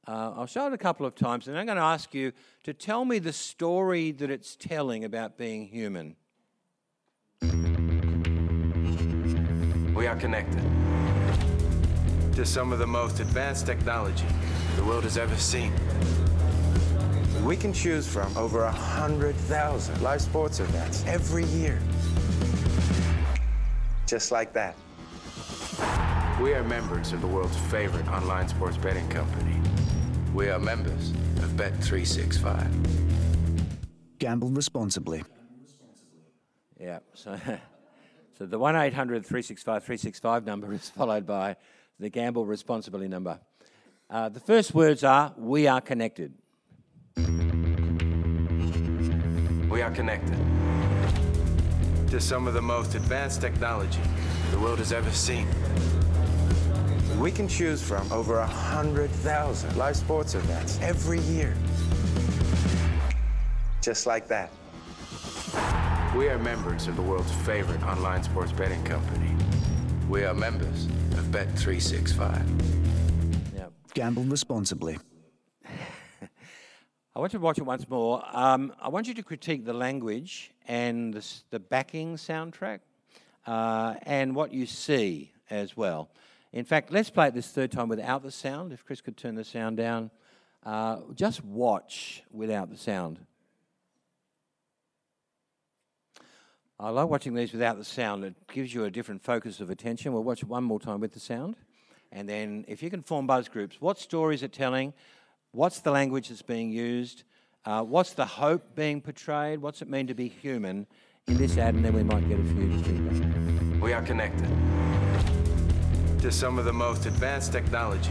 Uh, 0.07 0.31
I'll 0.37 0.45
show 0.45 0.67
it 0.67 0.73
a 0.73 0.77
couple 0.77 1.05
of 1.05 1.15
times, 1.15 1.49
and 1.49 1.57
I'm 1.57 1.65
going 1.65 1.77
to 1.77 1.83
ask 1.83 2.13
you 2.13 2.31
to 2.63 2.73
tell 2.73 3.03
me 3.03 3.19
the 3.19 3.33
story 3.33 4.11
that 4.13 4.31
it's 4.31 4.55
telling 4.55 5.03
about 5.03 5.37
being 5.37 5.67
human. 5.67 6.15
We 9.93 10.07
are 10.07 10.15
connected 10.15 10.63
to 12.35 12.45
some 12.45 12.71
of 12.71 12.79
the 12.79 12.87
most 12.87 13.19
advanced 13.19 13.65
technology 13.65 14.25
the 14.77 14.83
world 14.85 15.03
has 15.03 15.17
ever 15.17 15.35
seen. 15.35 15.73
We 17.43 17.57
can 17.57 17.73
choose 17.73 18.07
from 18.07 18.35
over 18.37 18.63
100,000 18.63 20.01
live 20.01 20.21
sports 20.21 20.61
events 20.61 21.03
every 21.05 21.43
year. 21.47 21.77
Just 24.07 24.31
like 24.31 24.53
that. 24.53 24.77
We 26.41 26.53
are 26.53 26.63
members 26.63 27.11
of 27.11 27.19
the 27.19 27.27
world's 27.27 27.57
favorite 27.69 28.07
online 28.07 28.47
sports 28.47 28.77
betting 28.77 29.09
company. 29.09 29.59
We 30.33 30.47
are 30.47 30.57
members 30.57 31.09
of 31.39 31.49
Bet365. 31.57 32.65
Gamble 34.19 34.49
responsibly. 34.49 35.25
Yeah, 36.79 36.99
so, 37.13 37.37
so 38.37 38.45
the 38.45 38.57
1 38.57 38.73
800 38.77 39.25
365 39.25 39.83
365 39.83 40.45
number 40.45 40.71
is 40.71 40.89
followed 40.89 41.25
by 41.25 41.57
the 41.99 42.09
Gamble 42.09 42.45
Responsibly 42.45 43.09
number. 43.09 43.37
Uh, 44.09 44.29
the 44.29 44.39
first 44.39 44.73
words 44.73 45.03
are 45.03 45.33
We 45.37 45.67
are 45.67 45.81
connected. 45.81 46.35
We 49.73 49.81
are 49.81 49.89
connected 49.89 50.37
to 52.09 52.21
some 52.21 52.47
of 52.47 52.53
the 52.53 52.61
most 52.61 52.93
advanced 52.93 53.41
technology 53.41 54.01
the 54.51 54.59
world 54.59 54.77
has 54.77 54.93
ever 54.93 55.09
seen. 55.09 55.47
We 57.17 57.31
can 57.31 57.47
choose 57.47 57.81
from 57.81 58.11
over 58.11 58.37
100,000 58.37 59.75
live 59.75 59.95
sports 59.95 60.35
events 60.35 60.77
every 60.79 61.21
year. 61.21 61.55
Just 63.81 64.05
like 64.05 64.27
that. 64.27 64.51
We 66.15 66.29
are 66.29 66.37
members 66.37 66.87
of 66.87 66.95
the 66.95 67.01
world's 67.01 67.31
favorite 67.31 67.81
online 67.81 68.21
sports 68.21 68.51
betting 68.51 68.83
company. 68.83 69.35
We 70.07 70.23
are 70.23 70.35
members 70.35 70.85
of 71.17 71.25
Bet365. 71.31 73.55
Yeah. 73.55 73.65
Gamble 73.95 74.25
responsibly. 74.25 74.99
I 77.15 77.19
want 77.19 77.31
you 77.33 77.39
to 77.39 77.43
watch 77.43 77.59
it 77.59 77.63
once 77.63 77.87
more. 77.87 78.23
Um, 78.33 78.73
I 78.81 78.89
want 78.89 79.07
you 79.07 79.13
to 79.13 79.23
critique 79.23 79.65
the 79.65 79.73
language 79.73 80.51
and 80.67 81.13
the, 81.13 81.23
the 81.51 81.59
backing 81.59 82.15
soundtrack. 82.15 82.79
uh, 83.45 83.95
and 84.03 84.35
what 84.35 84.53
you 84.53 84.65
see 84.65 85.31
as 85.49 85.75
well. 85.75 86.09
In 86.51 86.65
fact, 86.65 86.91
let's 86.91 87.09
play 87.09 87.27
it 87.27 87.33
this 87.33 87.47
third 87.47 87.71
time 87.71 87.89
without 87.89 88.23
the 88.23 88.31
sound. 88.31 88.71
If 88.71 88.85
Chris 88.85 89.01
could 89.01 89.17
turn 89.17 89.35
the 89.35 89.43
sound 89.43 89.77
down. 89.77 90.11
Uh, 90.63 91.01
just 91.13 91.43
watch 91.43 92.23
without 92.31 92.69
the 92.69 92.77
sound. 92.77 93.19
I 96.79 96.89
like 96.89 97.09
watching 97.09 97.33
these 97.33 97.51
without 97.53 97.77
the 97.77 97.83
sound. 97.83 98.23
It 98.23 98.35
gives 98.51 98.73
you 98.73 98.85
a 98.85 98.91
different 98.91 99.23
focus 99.23 99.59
of 99.59 99.69
attention. 99.69 100.13
We'll 100.13 100.23
watch 100.23 100.41
it 100.41 100.47
one 100.49 100.63
more 100.63 100.79
time 100.79 100.99
with 100.99 101.13
the 101.13 101.19
sound. 101.19 101.55
And 102.11 102.29
then, 102.29 102.65
if 102.67 102.83
you 102.83 102.89
can 102.89 103.01
form 103.01 103.27
buzz 103.27 103.47
groups, 103.47 103.77
what 103.79 103.99
story 103.99 104.35
is 104.35 104.43
it 104.43 104.53
telling? 104.53 104.93
What's 105.55 105.81
the 105.81 105.91
language 105.91 106.29
that's 106.29 106.41
being 106.41 106.71
used? 106.71 107.25
Uh, 107.63 107.83
what's 107.83 108.13
the 108.13 108.25
hope 108.25 108.73
being 108.73 108.99
portrayed? 108.99 109.61
What's 109.61 109.83
it 109.83 109.87
mean 109.87 110.07
to 110.07 110.15
be 110.15 110.27
human 110.27 110.87
in 111.27 111.37
this 111.37 111.59
ad? 111.59 111.75
And 111.75 111.85
then 111.85 111.93
we 111.93 112.01
might 112.01 112.27
get 112.27 112.39
a 112.39 112.43
few 112.43 112.79
feedback. 112.81 113.79
We 113.79 113.93
are 113.93 114.01
connected 114.01 114.49
to 116.21 116.31
some 116.31 116.57
of 116.57 116.65
the 116.65 116.73
most 116.73 117.05
advanced 117.05 117.51
technology 117.51 118.09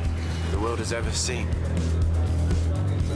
the 0.53 0.61
world 0.61 0.79
has 0.79 0.93
ever 0.93 1.11
seen. 1.11 1.49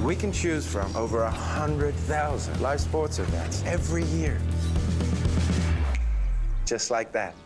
We 0.02 0.16
can 0.16 0.32
choose 0.32 0.66
from 0.66 0.94
over 0.96 1.22
100,000 1.22 2.60
live 2.60 2.80
sports 2.80 3.20
events 3.20 3.62
every 3.64 4.02
year. 4.06 4.40
Just 6.64 6.90
like 6.90 7.12
that. 7.12 7.36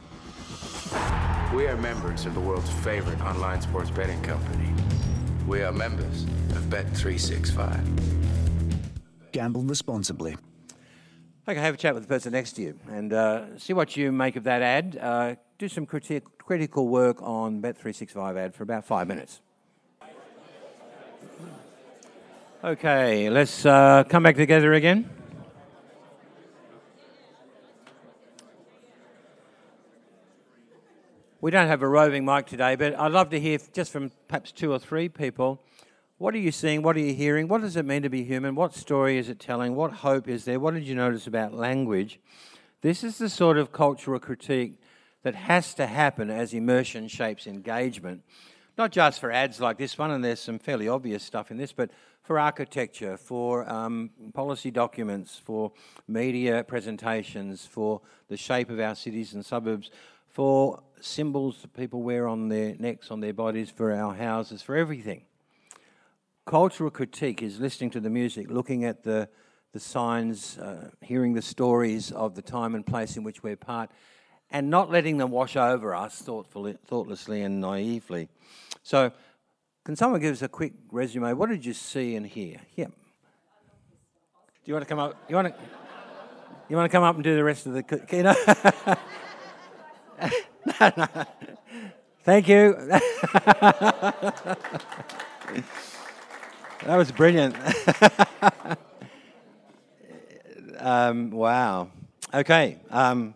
We 1.54 1.66
are 1.66 1.76
members 1.76 2.24
of 2.24 2.32
the 2.32 2.40
world's 2.40 2.70
favorite 2.70 3.20
online 3.20 3.60
sports 3.60 3.90
betting 3.90 4.22
company. 4.22 4.72
We 5.46 5.60
are 5.60 5.72
members 5.72 6.24
of 6.24 6.39
Bet365. 6.70 7.80
Gamble 9.32 9.62
responsibly. 9.62 10.36
Okay, 11.48 11.58
have 11.58 11.74
a 11.74 11.76
chat 11.76 11.94
with 11.94 12.04
the 12.04 12.08
person 12.08 12.32
next 12.32 12.52
to 12.52 12.62
you 12.62 12.78
and 12.88 13.12
uh, 13.12 13.58
see 13.58 13.72
what 13.72 13.96
you 13.96 14.12
make 14.12 14.36
of 14.36 14.44
that 14.44 14.62
ad. 14.62 14.96
Uh, 15.00 15.34
do 15.58 15.68
some 15.68 15.84
criti- 15.84 16.22
critical 16.38 16.86
work 16.86 17.20
on 17.22 17.60
Bet365 17.60 18.38
ad 18.38 18.54
for 18.54 18.62
about 18.62 18.84
five 18.84 19.08
minutes. 19.08 19.40
Okay, 22.62 23.28
let's 23.30 23.66
uh, 23.66 24.04
come 24.08 24.22
back 24.22 24.36
together 24.36 24.72
again. 24.72 25.10
We 31.40 31.50
don't 31.50 31.68
have 31.68 31.82
a 31.82 31.88
roving 31.88 32.24
mic 32.24 32.46
today, 32.46 32.76
but 32.76 32.96
I'd 32.96 33.12
love 33.12 33.30
to 33.30 33.40
hear 33.40 33.58
just 33.72 33.90
from 33.90 34.12
perhaps 34.28 34.52
two 34.52 34.70
or 34.72 34.78
three 34.78 35.08
people. 35.08 35.60
What 36.20 36.34
are 36.34 36.38
you 36.38 36.52
seeing? 36.52 36.82
What 36.82 36.96
are 36.96 37.00
you 37.00 37.14
hearing? 37.14 37.48
What 37.48 37.62
does 37.62 37.76
it 37.76 37.86
mean 37.86 38.02
to 38.02 38.10
be 38.10 38.24
human? 38.24 38.54
What 38.54 38.74
story 38.74 39.16
is 39.16 39.30
it 39.30 39.40
telling? 39.40 39.74
What 39.74 39.90
hope 39.90 40.28
is 40.28 40.44
there? 40.44 40.60
What 40.60 40.74
did 40.74 40.86
you 40.86 40.94
notice 40.94 41.26
about 41.26 41.54
language? 41.54 42.20
This 42.82 43.02
is 43.02 43.16
the 43.16 43.30
sort 43.30 43.56
of 43.56 43.72
cultural 43.72 44.20
critique 44.20 44.74
that 45.22 45.34
has 45.34 45.72
to 45.76 45.86
happen 45.86 46.28
as 46.28 46.52
immersion 46.52 47.08
shapes 47.08 47.46
engagement. 47.46 48.20
Not 48.76 48.92
just 48.92 49.18
for 49.18 49.32
ads 49.32 49.62
like 49.62 49.78
this 49.78 49.96
one, 49.96 50.10
and 50.10 50.22
there's 50.22 50.40
some 50.40 50.58
fairly 50.58 50.88
obvious 50.88 51.24
stuff 51.24 51.50
in 51.50 51.56
this, 51.56 51.72
but 51.72 51.90
for 52.22 52.38
architecture, 52.38 53.16
for 53.16 53.66
um, 53.66 54.10
policy 54.34 54.70
documents, 54.70 55.40
for 55.42 55.72
media 56.06 56.62
presentations, 56.64 57.64
for 57.64 58.02
the 58.28 58.36
shape 58.36 58.68
of 58.68 58.78
our 58.78 58.94
cities 58.94 59.32
and 59.32 59.46
suburbs, 59.46 59.90
for 60.28 60.82
symbols 61.00 61.62
that 61.62 61.72
people 61.72 62.02
wear 62.02 62.28
on 62.28 62.50
their 62.50 62.76
necks, 62.78 63.10
on 63.10 63.20
their 63.20 63.32
bodies, 63.32 63.70
for 63.70 63.90
our 63.90 64.14
houses, 64.14 64.60
for 64.60 64.76
everything. 64.76 65.22
Cultural 66.50 66.90
critique 66.90 67.42
is 67.44 67.60
listening 67.60 67.90
to 67.90 68.00
the 68.00 68.10
music, 68.10 68.50
looking 68.50 68.84
at 68.84 69.04
the, 69.04 69.28
the 69.72 69.78
signs, 69.78 70.58
uh, 70.58 70.90
hearing 71.00 71.34
the 71.34 71.42
stories 71.42 72.10
of 72.10 72.34
the 72.34 72.42
time 72.42 72.74
and 72.74 72.84
place 72.84 73.16
in 73.16 73.22
which 73.22 73.40
we're 73.44 73.54
part, 73.54 73.88
and 74.50 74.68
not 74.68 74.90
letting 74.90 75.16
them 75.16 75.30
wash 75.30 75.54
over 75.54 75.94
us 75.94 76.20
thoughtfully, 76.20 76.76
thoughtlessly 76.84 77.42
and 77.42 77.60
naively. 77.60 78.28
So, 78.82 79.12
can 79.84 79.94
someone 79.94 80.20
give 80.20 80.32
us 80.32 80.42
a 80.42 80.48
quick 80.48 80.72
resume? 80.90 81.34
What 81.34 81.50
did 81.50 81.64
you 81.64 81.72
see 81.72 82.16
and 82.16 82.26
hear? 82.26 82.56
Yeah. 82.74 82.86
Do 82.86 82.92
you 84.64 84.74
want 84.74 84.84
to 84.84 84.88
come 84.88 84.98
up? 84.98 85.16
You 85.28 85.36
want 85.36 85.54
to? 85.54 85.62
You 86.68 86.74
want 86.74 86.90
to 86.90 86.92
come 86.92 87.04
up 87.04 87.14
and 87.14 87.22
do 87.22 87.36
the 87.36 87.44
rest 87.44 87.66
of 87.66 87.74
the? 87.74 87.84
You 88.10 88.24
know. 88.24 88.34
no, 90.80 90.92
no. 90.96 91.26
Thank 92.24 92.48
you. 92.48 92.90
that 96.86 96.96
was 96.96 97.12
brilliant. 97.12 97.54
um, 100.78 101.30
wow. 101.30 101.90
Okay. 102.32 102.78
Um, 102.90 103.34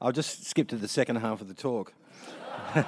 I'll 0.00 0.12
just 0.12 0.46
skip 0.46 0.68
to 0.68 0.76
the 0.76 0.88
second 0.88 1.16
half 1.16 1.40
of 1.40 1.48
the 1.48 1.54
talk. 1.54 1.92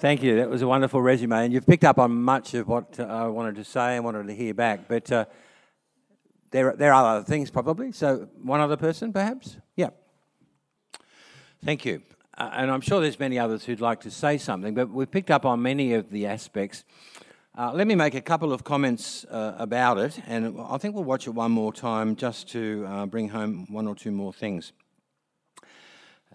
Thank 0.00 0.22
you. 0.22 0.36
That 0.36 0.50
was 0.50 0.62
a 0.62 0.66
wonderful 0.66 1.00
resume, 1.00 1.44
and 1.44 1.52
you've 1.52 1.66
picked 1.66 1.84
up 1.84 1.98
on 1.98 2.22
much 2.22 2.54
of 2.54 2.66
what 2.66 2.98
uh, 2.98 3.04
I 3.04 3.26
wanted 3.28 3.54
to 3.56 3.64
say 3.64 3.96
and 3.96 4.04
wanted 4.04 4.26
to 4.26 4.34
hear 4.34 4.52
back. 4.52 4.88
But 4.88 5.12
uh, 5.12 5.26
there, 6.50 6.74
there 6.76 6.92
are 6.92 7.16
other 7.16 7.24
things 7.24 7.50
probably. 7.50 7.92
So, 7.92 8.28
one 8.42 8.60
other 8.60 8.76
person, 8.76 9.12
perhaps. 9.12 9.58
Yeah. 9.76 9.90
Thank 11.64 11.84
you. 11.84 12.02
Uh, 12.36 12.50
and 12.54 12.70
I'm 12.70 12.80
sure 12.80 13.00
there's 13.00 13.20
many 13.20 13.38
others 13.38 13.64
who'd 13.64 13.80
like 13.80 14.00
to 14.00 14.10
say 14.10 14.38
something, 14.38 14.74
but 14.74 14.90
we've 14.90 15.10
picked 15.10 15.30
up 15.30 15.46
on 15.46 15.62
many 15.62 15.94
of 15.94 16.10
the 16.10 16.26
aspects. 16.26 16.84
Uh, 17.54 17.70
let 17.70 17.86
me 17.86 17.94
make 17.94 18.14
a 18.14 18.20
couple 18.22 18.50
of 18.50 18.64
comments 18.64 19.26
uh, 19.26 19.54
about 19.58 19.98
it, 19.98 20.18
and 20.26 20.58
I 20.58 20.78
think 20.78 20.94
we'll 20.94 21.04
watch 21.04 21.26
it 21.26 21.32
one 21.32 21.52
more 21.52 21.70
time 21.70 22.16
just 22.16 22.48
to 22.52 22.86
uh, 22.88 23.04
bring 23.04 23.28
home 23.28 23.66
one 23.68 23.86
or 23.86 23.94
two 23.94 24.10
more 24.10 24.32
things. 24.32 24.72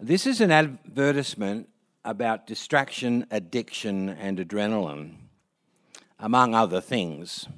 This 0.00 0.28
is 0.28 0.40
an 0.40 0.52
advertisement 0.52 1.70
about 2.04 2.46
distraction, 2.46 3.26
addiction, 3.32 4.10
and 4.10 4.38
adrenaline, 4.38 5.14
among 6.20 6.54
other 6.54 6.80
things. 6.80 7.48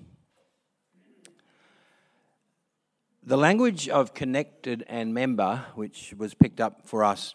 The 3.23 3.37
language 3.37 3.91
of 3.91 4.15
connected 4.15 4.87
and 4.89 5.13
member, 5.13 5.67
which 5.75 6.15
was 6.17 6.33
picked 6.33 6.63
up 6.63 6.87
for 6.87 7.05
us, 7.05 7.35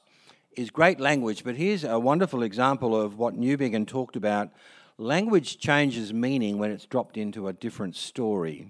is 0.58 0.72
great 0.72 1.00
language, 1.00 1.44
but 1.44 1.56
here's 1.56 1.84
a 1.84 2.00
wonderful 2.00 2.42
example 2.42 3.00
of 3.00 3.20
what 3.20 3.36
Newbigin 3.36 3.86
talked 3.86 4.16
about. 4.16 4.50
Language 4.98 5.60
changes 5.60 6.14
meaning 6.14 6.58
when 6.58 6.72
it's 6.72 6.86
dropped 6.86 7.18
into 7.18 7.48
a 7.48 7.54
different 7.54 7.96
story. 7.96 8.68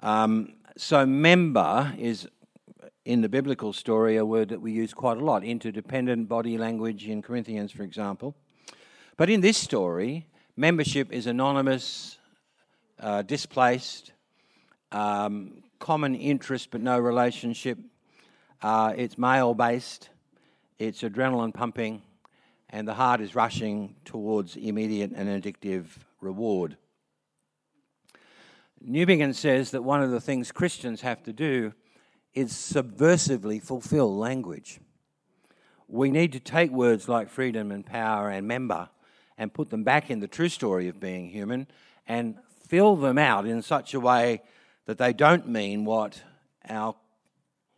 Um, 0.00 0.54
so, 0.76 1.04
member 1.04 1.92
is 1.98 2.28
in 3.04 3.20
the 3.20 3.28
biblical 3.28 3.72
story 3.72 4.16
a 4.16 4.24
word 4.24 4.48
that 4.48 4.60
we 4.60 4.72
use 4.72 4.94
quite 4.94 5.18
a 5.18 5.24
lot, 5.24 5.44
interdependent 5.44 6.28
body 6.28 6.56
language 6.56 7.06
in 7.06 7.20
Corinthians, 7.20 7.72
for 7.72 7.82
example. 7.82 8.34
But 9.16 9.28
in 9.28 9.40
this 9.40 9.58
story, 9.58 10.26
membership 10.56 11.12
is 11.12 11.26
anonymous, 11.26 12.18
uh, 13.00 13.22
displaced, 13.22 14.12
um, 14.92 15.62
common 15.78 16.14
interest 16.14 16.70
but 16.70 16.80
no 16.80 16.98
relationship. 16.98 17.78
Uh, 18.62 18.94
it's 18.96 19.18
male 19.18 19.54
based 19.54 20.10
it's 20.78 21.02
adrenaline 21.02 21.52
pumping, 21.52 22.02
and 22.70 22.86
the 22.86 22.94
heart 22.94 23.20
is 23.20 23.34
rushing 23.34 23.96
towards 24.04 24.56
immediate 24.56 25.12
and 25.14 25.28
addictive 25.28 25.86
reward. 26.20 26.76
Newbigin 28.86 29.34
says 29.34 29.70
that 29.72 29.82
one 29.82 30.02
of 30.02 30.10
the 30.10 30.20
things 30.20 30.52
Christians 30.52 31.00
have 31.00 31.22
to 31.24 31.32
do 31.32 31.72
is 32.34 32.52
subversively 32.52 33.62
fulfill 33.62 34.16
language. 34.16 34.80
We 35.88 36.10
need 36.10 36.32
to 36.32 36.40
take 36.40 36.70
words 36.70 37.08
like 37.08 37.28
freedom 37.28 37.72
and 37.72 37.84
power 37.84 38.28
and 38.28 38.46
member 38.46 38.90
and 39.36 39.52
put 39.52 39.70
them 39.70 39.84
back 39.84 40.10
in 40.10 40.20
the 40.20 40.28
true 40.28 40.48
story 40.48 40.88
of 40.88 41.00
being 41.00 41.30
human 41.30 41.66
and 42.06 42.36
fill 42.66 42.96
them 42.96 43.18
out 43.18 43.46
in 43.46 43.62
such 43.62 43.94
a 43.94 44.00
way 44.00 44.42
that 44.84 44.98
they 44.98 45.12
don't 45.12 45.48
mean 45.48 45.84
what 45.84 46.22
our 46.68 46.94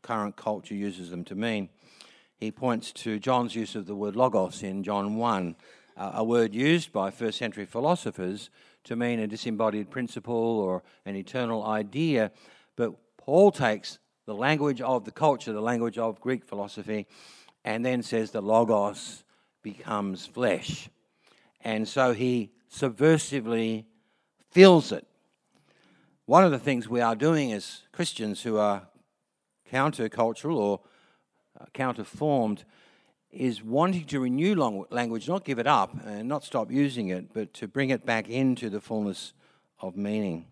current 0.03 0.37
culture 0.37 0.74
uses 0.74 1.11
them 1.11 1.24
to 1.24 1.35
mean 1.35 1.68
he 2.40 2.50
points 2.50 2.90
to 2.92 3.18
John's 3.18 3.55
use 3.55 3.74
of 3.76 3.87
the 3.87 3.94
word 3.94 4.16
logos 4.16 4.62
in 4.62 4.83
John 4.83 5.16
1, 5.16 5.57
uh, 5.96 6.12
a 6.14 6.24
word 6.24 6.55
used 6.55 6.90
by 6.90 7.11
first 7.11 7.37
century 7.38 7.66
philosophers 7.66 8.48
to 8.85 8.96
mean 8.96 9.20
a 9.20 9.26
disembodied 9.26 9.90
principle 9.90 10.35
or 10.35 10.83
an 11.05 11.16
eternal 11.16 11.66
idea. 11.66 12.33
But 12.76 12.94
Paul 13.18 13.53
takes 13.53 13.98
the 14.24 14.35
language 14.35 14.81
of 14.81 15.05
the 15.05 15.11
culture, 15.11 15.53
the 15.53 15.61
language 15.61 15.98
of 15.98 16.18
Greek 16.22 16.42
philosophy, 16.42 17.07
and 17.62 17.85
then 17.85 18.03
says 18.03 18.31
the 18.31 18.40
logos 18.40 19.22
becomes 19.62 20.24
flesh. 20.24 20.88
And 21.61 21.87
so 21.87 22.14
he 22.14 22.53
subversively 22.72 23.85
fills 24.50 24.92
it. 24.92 25.07
One 26.24 26.44
of 26.44 26.53
the 26.53 26.59
things 26.59 26.88
we 26.88 27.03
are 27.03 27.16
doing 27.16 27.53
as 27.53 27.83
Christians 27.92 28.42
who 28.42 28.57
are 28.57 28.88
countercultural 29.70 30.57
or 30.57 30.81
counterformed 31.74 32.64
is 33.30 33.62
wanting 33.62 34.04
to 34.06 34.20
renew 34.20 34.54
language, 34.90 35.28
not 35.28 35.44
give 35.44 35.58
it 35.58 35.66
up 35.66 35.94
and 36.04 36.28
not 36.28 36.44
stop 36.44 36.70
using 36.70 37.08
it, 37.08 37.32
but 37.32 37.54
to 37.54 37.68
bring 37.68 37.90
it 37.90 38.04
back 38.04 38.28
into 38.28 38.68
the 38.68 38.80
fullness 38.80 39.32
of 39.80 39.96
meaning. 39.96 40.46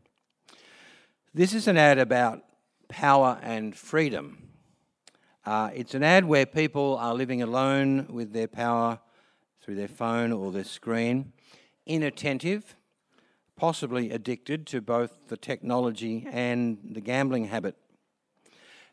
This 1.34 1.52
is 1.52 1.68
an 1.68 1.76
ad 1.76 1.98
about 1.98 2.44
power 2.88 3.38
and 3.42 3.76
freedom. 3.76 4.48
Uh, 5.44 5.70
it's 5.74 5.94
an 5.94 6.02
ad 6.02 6.24
where 6.24 6.46
people 6.46 6.96
are 6.98 7.14
living 7.14 7.42
alone 7.42 8.06
with 8.10 8.32
their 8.32 8.48
power 8.48 9.00
through 9.60 9.74
their 9.74 9.88
phone 9.88 10.32
or 10.32 10.52
their 10.52 10.64
screen, 10.64 11.32
inattentive, 11.84 12.76
possibly 13.56 14.10
addicted 14.10 14.66
to 14.66 14.80
both 14.80 15.28
the 15.28 15.36
technology 15.36 16.26
and 16.30 16.78
the 16.92 17.00
gambling 17.00 17.46
habit. 17.46 17.76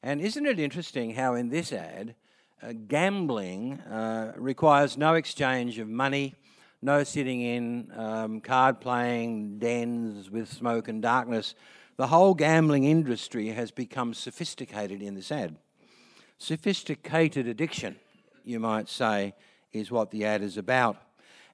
And 0.06 0.22
isn't 0.22 0.46
it 0.46 0.60
interesting 0.60 1.16
how 1.16 1.34
in 1.34 1.50
this 1.50 1.74
ad, 1.74 2.14
uh, 2.62 2.74
gambling 2.88 3.80
uh, 3.82 4.34
requires 4.38 5.00
no 5.00 5.16
exchange 5.16 5.80
of 5.80 5.90
money, 5.90 6.36
no 6.80 7.04
sitting 7.04 7.42
in 7.42 7.92
um, 7.96 8.40
card 8.40 8.80
playing 8.80 9.58
dens 9.58 10.30
with 10.30 10.54
smoke 10.54 10.88
and 10.90 11.02
darkness. 11.02 11.56
The 11.98 12.06
whole 12.06 12.36
gambling 12.36 12.84
industry 12.84 13.48
has 13.48 13.72
become 13.72 14.14
sophisticated 14.14 15.02
in 15.02 15.16
this 15.16 15.32
ad. 15.32 15.56
Sophisticated 16.38 17.48
addiction, 17.48 17.96
you 18.44 18.60
might 18.60 18.88
say, 18.88 19.34
is 19.74 19.90
what 19.90 20.12
the 20.12 20.24
ad 20.24 20.44
is 20.44 20.56
about. 20.56 20.98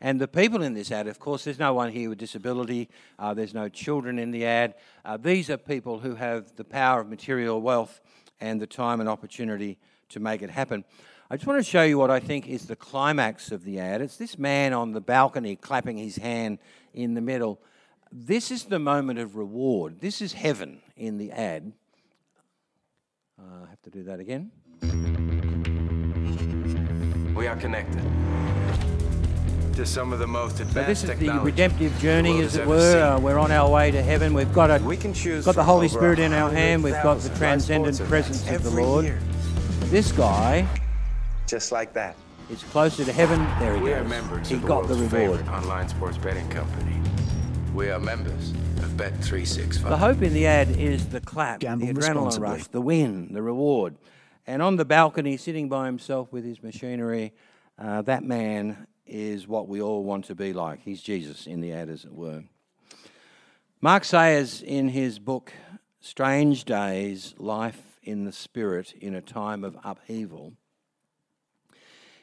And 0.01 0.19
the 0.19 0.27
people 0.27 0.61
in 0.61 0.73
this 0.73 0.91
ad, 0.91 1.07
of 1.07 1.19
course, 1.19 1.45
there's 1.45 1.59
no 1.59 1.73
one 1.73 1.91
here 1.91 2.09
with 2.09 2.17
disability, 2.17 2.89
uh, 3.17 3.33
there's 3.33 3.53
no 3.53 3.69
children 3.69 4.19
in 4.19 4.31
the 4.31 4.45
ad. 4.45 4.73
Uh, 5.05 5.15
these 5.15 5.49
are 5.49 5.57
people 5.57 5.99
who 5.99 6.15
have 6.15 6.53
the 6.57 6.65
power 6.65 6.99
of 6.99 7.07
material 7.07 7.61
wealth 7.61 8.01
and 8.41 8.59
the 8.59 8.67
time 8.67 8.99
and 8.99 9.07
opportunity 9.07 9.77
to 10.09 10.19
make 10.19 10.41
it 10.41 10.49
happen. 10.49 10.83
I 11.29 11.37
just 11.37 11.47
want 11.47 11.59
to 11.59 11.63
show 11.63 11.83
you 11.83 11.97
what 11.97 12.11
I 12.11 12.19
think 12.19 12.49
is 12.49 12.65
the 12.65 12.75
climax 12.75 13.51
of 13.53 13.63
the 13.63 13.79
ad. 13.79 14.01
It's 14.01 14.17
this 14.17 14.37
man 14.37 14.73
on 14.73 14.91
the 14.91 14.99
balcony 14.99 15.55
clapping 15.55 15.97
his 15.97 16.17
hand 16.17 16.59
in 16.93 17.13
the 17.13 17.21
middle. 17.21 17.61
This 18.11 18.51
is 18.51 18.65
the 18.65 18.79
moment 18.79 19.19
of 19.19 19.37
reward. 19.37 20.01
This 20.01 20.21
is 20.21 20.33
heaven 20.33 20.81
in 20.97 21.17
the 21.17 21.31
ad. 21.31 21.71
Uh, 23.39 23.63
I 23.65 23.69
have 23.69 23.81
to 23.83 23.89
do 23.89 24.03
that 24.03 24.19
again. 24.19 24.51
We 27.33 27.47
are 27.47 27.55
connected 27.55 28.03
to 29.75 29.85
some 29.85 30.11
of 30.13 30.19
the 30.19 30.27
most 30.27 30.57
So 30.57 30.63
advanced 30.63 31.05
this 31.07 31.11
is 31.15 31.19
the 31.19 31.39
redemptive 31.39 31.97
journey, 31.99 32.31
world 32.33 32.43
as 32.45 32.55
it 32.55 32.67
were. 32.67 33.01
Uh, 33.01 33.19
we're 33.19 33.37
on 33.37 33.51
our 33.51 33.69
way 33.69 33.91
to 33.91 34.01
heaven. 34.01 34.33
We've 34.33 34.51
got 34.53 34.69
a, 34.69 34.83
We 34.83 34.97
can 34.97 35.13
choose 35.13 35.45
got 35.45 35.55
the 35.55 35.63
Holy 35.63 35.87
Spirit 35.87 36.19
in 36.19 36.33
our 36.33 36.49
hand. 36.51 36.83
We've 36.83 36.93
got 36.93 37.19
the 37.19 37.29
transcendent 37.37 37.99
presence 38.07 38.47
of 38.49 38.63
the 38.63 38.69
Lord. 38.71 39.05
year. 39.05 39.19
This 39.85 40.11
guy 40.11 40.67
Just 41.47 41.71
like 41.71 41.93
that. 41.93 42.15
is 42.49 42.63
closer 42.63 43.03
to 43.05 43.11
heaven. 43.11 43.39
There 43.59 43.75
he 43.75 43.81
We 43.83 43.93
are 43.93 44.01
goes. 44.01 44.09
members 44.09 44.49
He 44.49 44.55
of 44.55 44.61
the 44.61 44.67
got 44.67 44.87
the 44.87 44.95
reward. 44.95 45.47
online 45.47 45.87
sports 45.89 46.17
betting 46.17 46.47
company. 46.49 46.99
We 47.73 47.89
are 47.89 47.99
members 47.99 48.51
of 48.77 48.89
Bet365. 48.97 49.89
The 49.89 49.97
hope 49.97 50.21
in 50.21 50.33
the 50.33 50.45
ad 50.45 50.69
is 50.71 51.07
the 51.07 51.21
clap, 51.21 51.59
Gamble 51.61 51.87
the 51.87 51.93
adrenaline 51.93 52.39
rush, 52.39 52.67
the 52.67 52.81
win, 52.81 53.33
the 53.33 53.41
reward. 53.41 53.95
And 54.47 54.61
on 54.61 54.75
the 54.75 54.85
balcony, 54.85 55.37
sitting 55.37 55.69
by 55.69 55.85
himself 55.85 56.33
with 56.33 56.43
his 56.43 56.61
machinery, 56.63 57.31
uh, 57.79 58.01
that 58.03 58.23
man 58.23 58.87
is 59.11 59.47
what 59.47 59.67
we 59.67 59.81
all 59.81 60.03
want 60.03 60.25
to 60.25 60.35
be 60.35 60.53
like. 60.53 60.81
He's 60.81 61.01
Jesus 61.01 61.45
in 61.45 61.59
the 61.59 61.73
ad, 61.73 61.89
as 61.89 62.05
it 62.05 62.13
were. 62.13 62.43
Mark 63.81 64.05
Sayers, 64.05 64.61
in 64.61 64.89
his 64.89 65.19
book 65.19 65.51
Strange 65.99 66.63
Days 66.63 67.35
Life 67.37 67.99
in 68.03 68.23
the 68.23 68.31
Spirit 68.31 68.93
in 68.93 69.13
a 69.13 69.21
Time 69.21 69.63
of 69.63 69.77
Upheaval, 69.83 70.53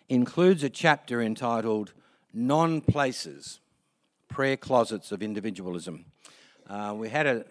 includes 0.09 0.65
a 0.65 0.71
chapter 0.71 1.21
entitled 1.21 1.93
Non 2.33 2.81
Places 2.81 3.61
Prayer 4.29 4.57
Closets 4.57 5.13
of 5.13 5.23
Individualism. 5.23 6.07
Uh, 6.69 6.95
we 6.97 7.09
had 7.09 7.27
a 7.27 7.45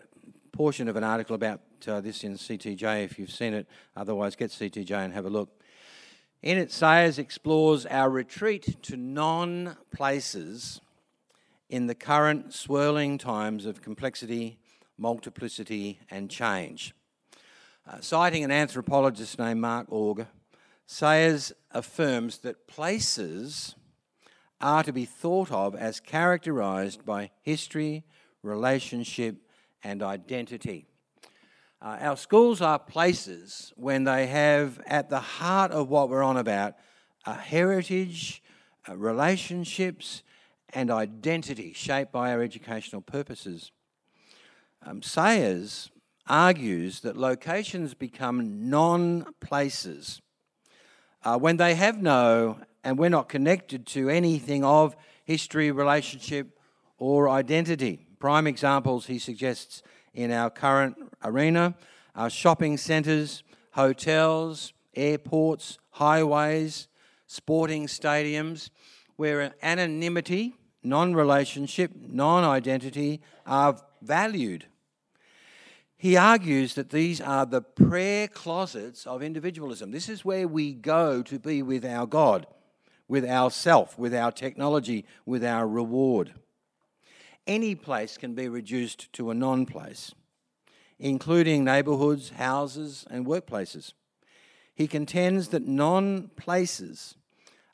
portion 0.51 0.87
of 0.87 0.95
an 0.95 1.03
article 1.03 1.35
about 1.35 1.61
uh, 1.87 2.01
this 2.01 2.23
in 2.23 2.33
CTJ 2.33 3.03
if 3.03 3.19
you've 3.19 3.31
seen 3.31 3.53
it. 3.53 3.67
Otherwise, 3.95 4.35
get 4.35 4.49
CTJ 4.49 4.91
and 4.91 5.13
have 5.13 5.25
a 5.25 5.29
look. 5.29 5.61
In 6.43 6.57
it, 6.57 6.71
Sayers 6.71 7.17
explores 7.17 7.85
our 7.87 8.09
retreat 8.09 8.81
to 8.83 8.95
non 8.95 9.75
places 9.93 10.81
in 11.69 11.87
the 11.87 11.95
current 11.95 12.53
swirling 12.53 13.17
times 13.17 13.65
of 13.65 13.81
complexity, 13.81 14.59
multiplicity, 14.97 15.99
and 16.11 16.29
change. 16.29 16.93
Uh, 17.87 17.99
citing 18.01 18.43
an 18.43 18.51
anthropologist 18.51 19.39
named 19.39 19.61
Marc 19.61 19.89
Augé, 19.89 20.27
Sayers 20.85 21.51
affirms 21.71 22.39
that 22.39 22.67
places 22.67 23.75
are 24.61 24.83
to 24.83 24.93
be 24.93 25.05
thought 25.05 25.51
of 25.51 25.75
as 25.75 25.99
characterized 25.99 27.05
by 27.05 27.31
history, 27.41 28.03
relationship, 28.43 29.35
and 29.83 30.01
identity. 30.03 30.87
Uh, 31.79 31.97
our 31.99 32.17
schools 32.17 32.59
are 32.59 32.79
places 32.79 33.71
when 33.75 34.03
they 34.03 34.25
have 34.25 34.81
at 34.87 35.09
the 35.09 35.19
heart 35.19 35.71
of 35.71 35.89
what 35.89 36.09
we're 36.09 36.23
on 36.23 36.37
about 36.37 36.73
a 37.25 37.33
heritage, 37.35 38.41
uh, 38.89 38.97
relationships, 38.97 40.23
and 40.73 40.89
identity 40.89 41.73
shaped 41.73 42.11
by 42.11 42.31
our 42.31 42.41
educational 42.41 43.01
purposes. 43.01 43.71
Um, 44.85 45.03
Sayers 45.03 45.91
argues 46.27 47.01
that 47.01 47.15
locations 47.15 47.93
become 47.93 48.69
non 48.69 49.25
places 49.39 50.21
uh, 51.23 51.37
when 51.37 51.57
they 51.57 51.75
have 51.75 52.01
no 52.01 52.57
and 52.83 52.97
we're 52.97 53.09
not 53.09 53.29
connected 53.29 53.85
to 53.85 54.09
anything 54.09 54.63
of 54.63 54.95
history, 55.25 55.71
relationship, 55.71 56.57
or 56.97 57.29
identity. 57.29 58.07
Prime 58.17 58.47
examples 58.47 59.05
he 59.05 59.19
suggests 59.19 59.83
in 60.17 60.31
our 60.31 60.49
current 60.49 60.97
arena 61.23 61.75
our 62.15 62.31
shopping 62.31 62.77
centres, 62.77 63.43
hotels, 63.71 64.73
airports, 64.95 65.77
highways, 65.91 66.87
sporting 67.27 67.85
stadiums, 67.85 68.71
where 69.17 69.53
anonymity, 69.61 70.55
non 70.83 71.13
relationship, 71.13 71.91
non 71.95 72.43
identity 72.43 73.21
are 73.45 73.79
valued. 74.01 74.65
He 75.95 76.17
argues 76.17 76.73
that 76.73 76.89
these 76.89 77.21
are 77.21 77.45
the 77.45 77.61
prayer 77.61 78.27
closets 78.27 79.05
of 79.05 79.21
individualism. 79.21 79.91
This 79.91 80.09
is 80.09 80.25
where 80.25 80.47
we 80.47 80.73
go 80.73 81.21
to 81.21 81.37
be 81.37 81.61
with 81.61 81.85
our 81.85 82.07
God, 82.07 82.47
with 83.07 83.25
ourself, 83.25 83.97
with 83.97 84.13
our 84.13 84.31
technology, 84.31 85.05
with 85.25 85.45
our 85.45 85.67
reward. 85.67 86.33
Any 87.47 87.75
place 87.75 88.17
can 88.17 88.33
be 88.33 88.49
reduced 88.49 89.11
to 89.13 89.31
a 89.31 89.33
non 89.33 89.65
place, 89.65 90.13
including 90.99 91.63
neighbourhoods, 91.63 92.31
houses, 92.31 93.05
and 93.09 93.25
workplaces. 93.25 93.93
He 94.75 94.85
contends 94.85 95.47
that 95.49 95.65
non 95.65 96.29
places 96.35 97.15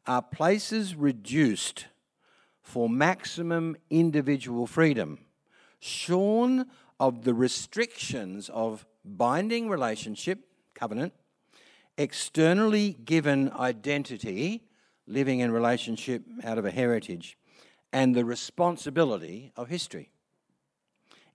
are 0.05 0.21
places 0.21 0.95
reduced 0.95 1.87
for 2.61 2.87
maximum 2.87 3.75
individual 3.89 4.67
freedom, 4.67 5.19
shorn 5.79 6.67
of 6.99 7.23
the 7.23 7.33
restrictions 7.33 8.49
of 8.49 8.85
binding 9.03 9.69
relationship, 9.69 10.39
covenant, 10.73 11.13
externally 11.97 12.93
given 13.05 13.51
identity, 13.51 14.63
living 15.07 15.39
in 15.39 15.51
relationship 15.51 16.23
out 16.43 16.57
of 16.57 16.65
a 16.65 16.71
heritage, 16.71 17.37
and 17.93 18.15
the 18.15 18.25
responsibility 18.25 19.51
of 19.55 19.69
history. 19.69 20.09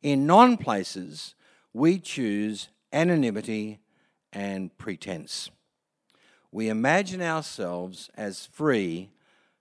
In 0.03 0.27
non 0.27 0.57
places, 0.57 1.37
we 1.73 2.01
choose 2.01 2.69
anonymity 2.93 3.79
and 4.33 4.77
pretense. 4.77 5.51
We 6.51 6.69
imagine 6.69 7.23
ourselves 7.23 8.11
as 8.17 8.47
free 8.47 9.11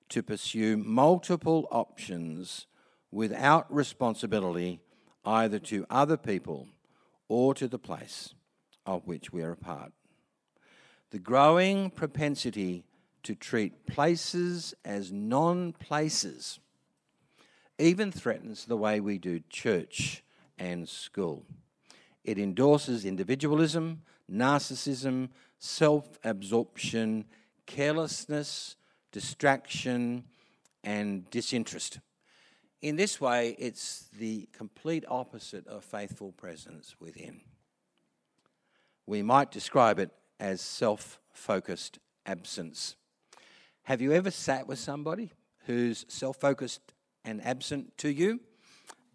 to 0.10 0.24
pursue 0.24 0.78
multiple 0.78 1.68
options 1.70 2.66
without 3.12 3.72
responsibility 3.74 4.80
either 5.24 5.60
to 5.60 5.86
other 5.90 6.18
people 6.18 6.68
or 7.28 7.54
to 7.54 7.68
the 7.68 7.80
place 7.80 8.34
of 8.86 9.06
which 9.06 9.32
we 9.32 9.44
are 9.44 9.52
a 9.52 9.58
part. 9.58 9.92
The 11.12 11.20
growing 11.20 11.92
propensity 11.92 12.86
to 13.24 13.36
treat 13.36 13.86
places 13.86 14.74
as 14.86 15.12
non 15.12 15.74
places 15.74 16.60
even 17.80 18.12
threatens 18.12 18.66
the 18.66 18.78
way 18.78 19.00
we 19.00 19.18
do 19.18 19.42
church 19.50 20.24
and 20.58 20.88
school. 20.88 21.46
It 22.24 22.38
endorses 22.38 23.06
individualism, 23.06 24.02
narcissism, 24.32 25.30
self 25.60 26.20
absorption, 26.24 27.26
carelessness, 27.66 28.76
distraction, 29.12 30.24
and 30.84 31.30
disinterest. 31.30 32.00
In 32.82 32.96
this 32.96 33.20
way, 33.20 33.56
it's 33.58 34.08
the 34.18 34.48
complete 34.54 35.04
opposite 35.08 35.66
of 35.68 35.84
faithful 35.84 36.32
presence 36.32 36.96
within. 37.00 37.42
We 39.06 39.24
might 39.24 39.52
describe 39.52 40.00
it 40.00 40.12
as 40.40 40.62
self 40.62 41.20
focused 41.32 42.00
absence. 42.26 42.96
Have 43.84 44.02
you 44.02 44.12
ever 44.12 44.32
sat 44.32 44.68
with 44.68 44.80
somebody 44.80 45.32
who's 45.66 46.06
self 46.08 46.38
focused 46.38 46.94
and 47.28 47.44
absent 47.46 47.96
to 48.00 48.10
you? 48.10 48.40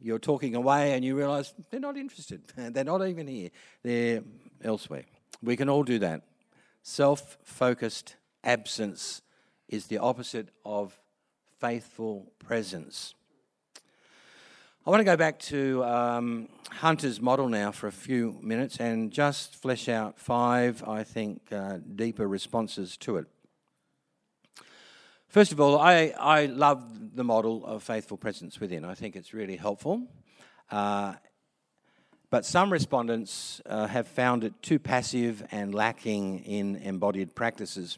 You're 0.01 0.19
talking 0.19 0.55
away 0.55 0.93
and 0.93 1.05
you 1.05 1.17
realize 1.17 1.55
they're 1.71 1.81
not 1.81 1.97
interested. 1.97 2.43
They're 2.57 2.85
not 2.85 3.07
even 3.07 3.27
here. 3.27 3.51
They're 3.83 4.23
elsewhere. 4.63 5.05
We 5.43 5.57
can 5.57 5.69
all 5.69 5.85
do 5.85 5.99
that. 6.01 6.23
self 6.83 7.39
focused 7.43 8.17
absence 8.45 9.23
is 9.69 9.87
the 9.87 9.99
opposite 9.99 10.49
of 10.65 10.99
faithful 11.61 12.33
presence. 12.41 13.15
I 14.85 14.91
want 14.91 15.01
to 15.01 15.05
go 15.05 15.17
back 15.17 15.39
to 15.39 15.85
um, 15.85 16.49
Hunter's 16.71 17.21
model 17.21 17.49
now 17.49 17.71
for 17.71 17.87
a 17.87 17.93
few 17.93 18.37
minutes 18.43 18.79
and 18.79 19.13
just 19.13 19.55
flesh 19.55 19.89
out 19.89 20.19
five, 20.19 20.83
I 20.83 21.05
think, 21.05 21.41
uh, 21.53 21.79
deeper 21.95 22.27
responses 22.27 22.97
to 22.99 23.19
it. 23.19 23.27
First 25.33 25.51
of 25.51 25.63
all, 25.63 25.79
I, 25.79 26.13
I 26.21 26.45
love 26.45 27.17
the 27.17 27.25
model 27.25 27.65
of 27.65 27.83
faithful 27.83 28.19
presence 28.19 28.61
within. 28.61 28.85
I 28.85 28.93
think 28.93 29.17
it's 29.17 29.33
really 29.33 29.57
helpful. 29.57 30.07
Uh, 30.71 31.15
but 32.29 32.45
some 32.45 32.71
respondents 32.71 33.63
uh, 33.65 33.87
have 33.87 34.07
found 34.07 34.45
it 34.45 34.53
too 34.61 34.79
passive 34.79 35.43
and 35.51 35.75
lacking 35.75 36.41
in 36.41 36.77
embodied 36.77 37.35
practices. 37.35 37.97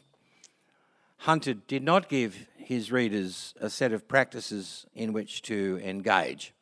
Hunter 1.17 1.55
did 1.55 1.83
not 1.83 2.07
give 2.07 2.47
his 2.55 2.89
readers 2.89 3.53
a 3.59 3.69
set 3.69 3.91
of 3.91 4.07
practices 4.07 4.85
in 4.95 5.11
which 5.11 5.41
to 5.41 5.77
engage, 5.83 6.53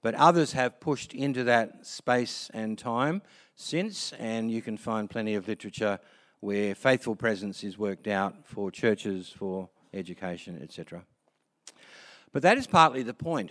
but 0.00 0.14
others 0.14 0.52
have 0.52 0.80
pushed 0.80 1.12
into 1.12 1.44
that 1.44 1.84
space 1.84 2.50
and 2.54 2.78
time 2.78 3.20
since, 3.54 4.14
and 4.14 4.50
you 4.50 4.62
can 4.62 4.78
find 4.78 5.10
plenty 5.10 5.34
of 5.34 5.46
literature 5.46 5.98
where 6.40 6.74
faithful 6.74 7.16
presence 7.16 7.62
is 7.62 7.76
worked 7.76 8.08
out 8.08 8.46
for 8.46 8.70
churches, 8.70 9.28
for 9.28 9.68
education, 9.96 10.60
etc. 10.62 11.04
But 12.32 12.42
that 12.42 12.58
is 12.58 12.66
partly 12.66 13.02
the 13.02 13.14
point. 13.14 13.50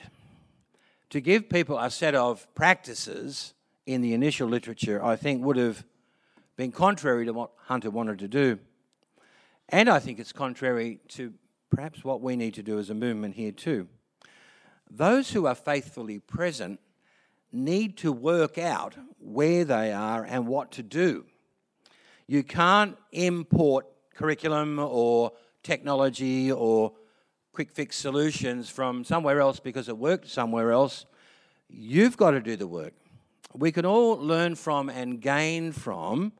To 1.09 1.21
give 1.21 1.49
people 1.49 1.77
a 1.77 1.89
set 1.89 2.15
of 2.15 2.47
practices 2.55 3.53
in 3.85 4.01
the 4.01 4.13
initial 4.13 4.47
literature, 4.47 5.03
I 5.03 5.15
think, 5.15 5.43
would 5.43 5.57
have 5.57 5.85
been 6.55 6.71
contrary 6.71 7.25
to 7.25 7.33
what 7.33 7.51
Hunter 7.65 7.89
wanted 7.89 8.19
to 8.19 8.27
do. 8.27 8.59
And 9.69 9.89
I 9.89 9.99
think 9.99 10.19
it's 10.19 10.31
contrary 10.31 10.99
to 11.09 11.33
perhaps 11.69 12.03
what 12.03 12.21
we 12.21 12.35
need 12.35 12.53
to 12.55 12.63
do 12.63 12.79
as 12.79 12.89
a 12.89 12.93
movement 12.93 13.35
here, 13.35 13.51
too. 13.51 13.87
Those 14.89 15.31
who 15.31 15.45
are 15.47 15.55
faithfully 15.55 16.19
present 16.19 16.79
need 17.51 17.97
to 17.97 18.11
work 18.11 18.57
out 18.57 18.95
where 19.19 19.65
they 19.65 19.91
are 19.91 20.23
and 20.23 20.47
what 20.47 20.71
to 20.73 20.83
do. 20.83 21.25
You 22.27 22.43
can't 22.43 22.97
import 23.11 23.87
curriculum 24.15 24.79
or 24.79 25.31
technology 25.65 26.51
or 26.51 26.93
quick 27.51 27.71
fix 27.71 27.97
solutions 27.97 28.69
from 28.69 29.03
somewhere 29.03 29.41
else 29.41 29.59
because 29.59 29.89
it 29.89 29.97
worked 29.97 30.29
somewhere 30.29 30.71
else. 30.71 31.05
You've 31.67 32.15
got 32.15 32.31
to 32.31 32.39
do 32.39 32.55
the 32.55 32.67
work 32.67 32.93
we 33.57 33.71
can 33.71 33.85
all 33.85 34.17
learn 34.17 34.55
from 34.55 34.89
and 34.89 35.21
gain 35.21 35.71
from 35.71 36.33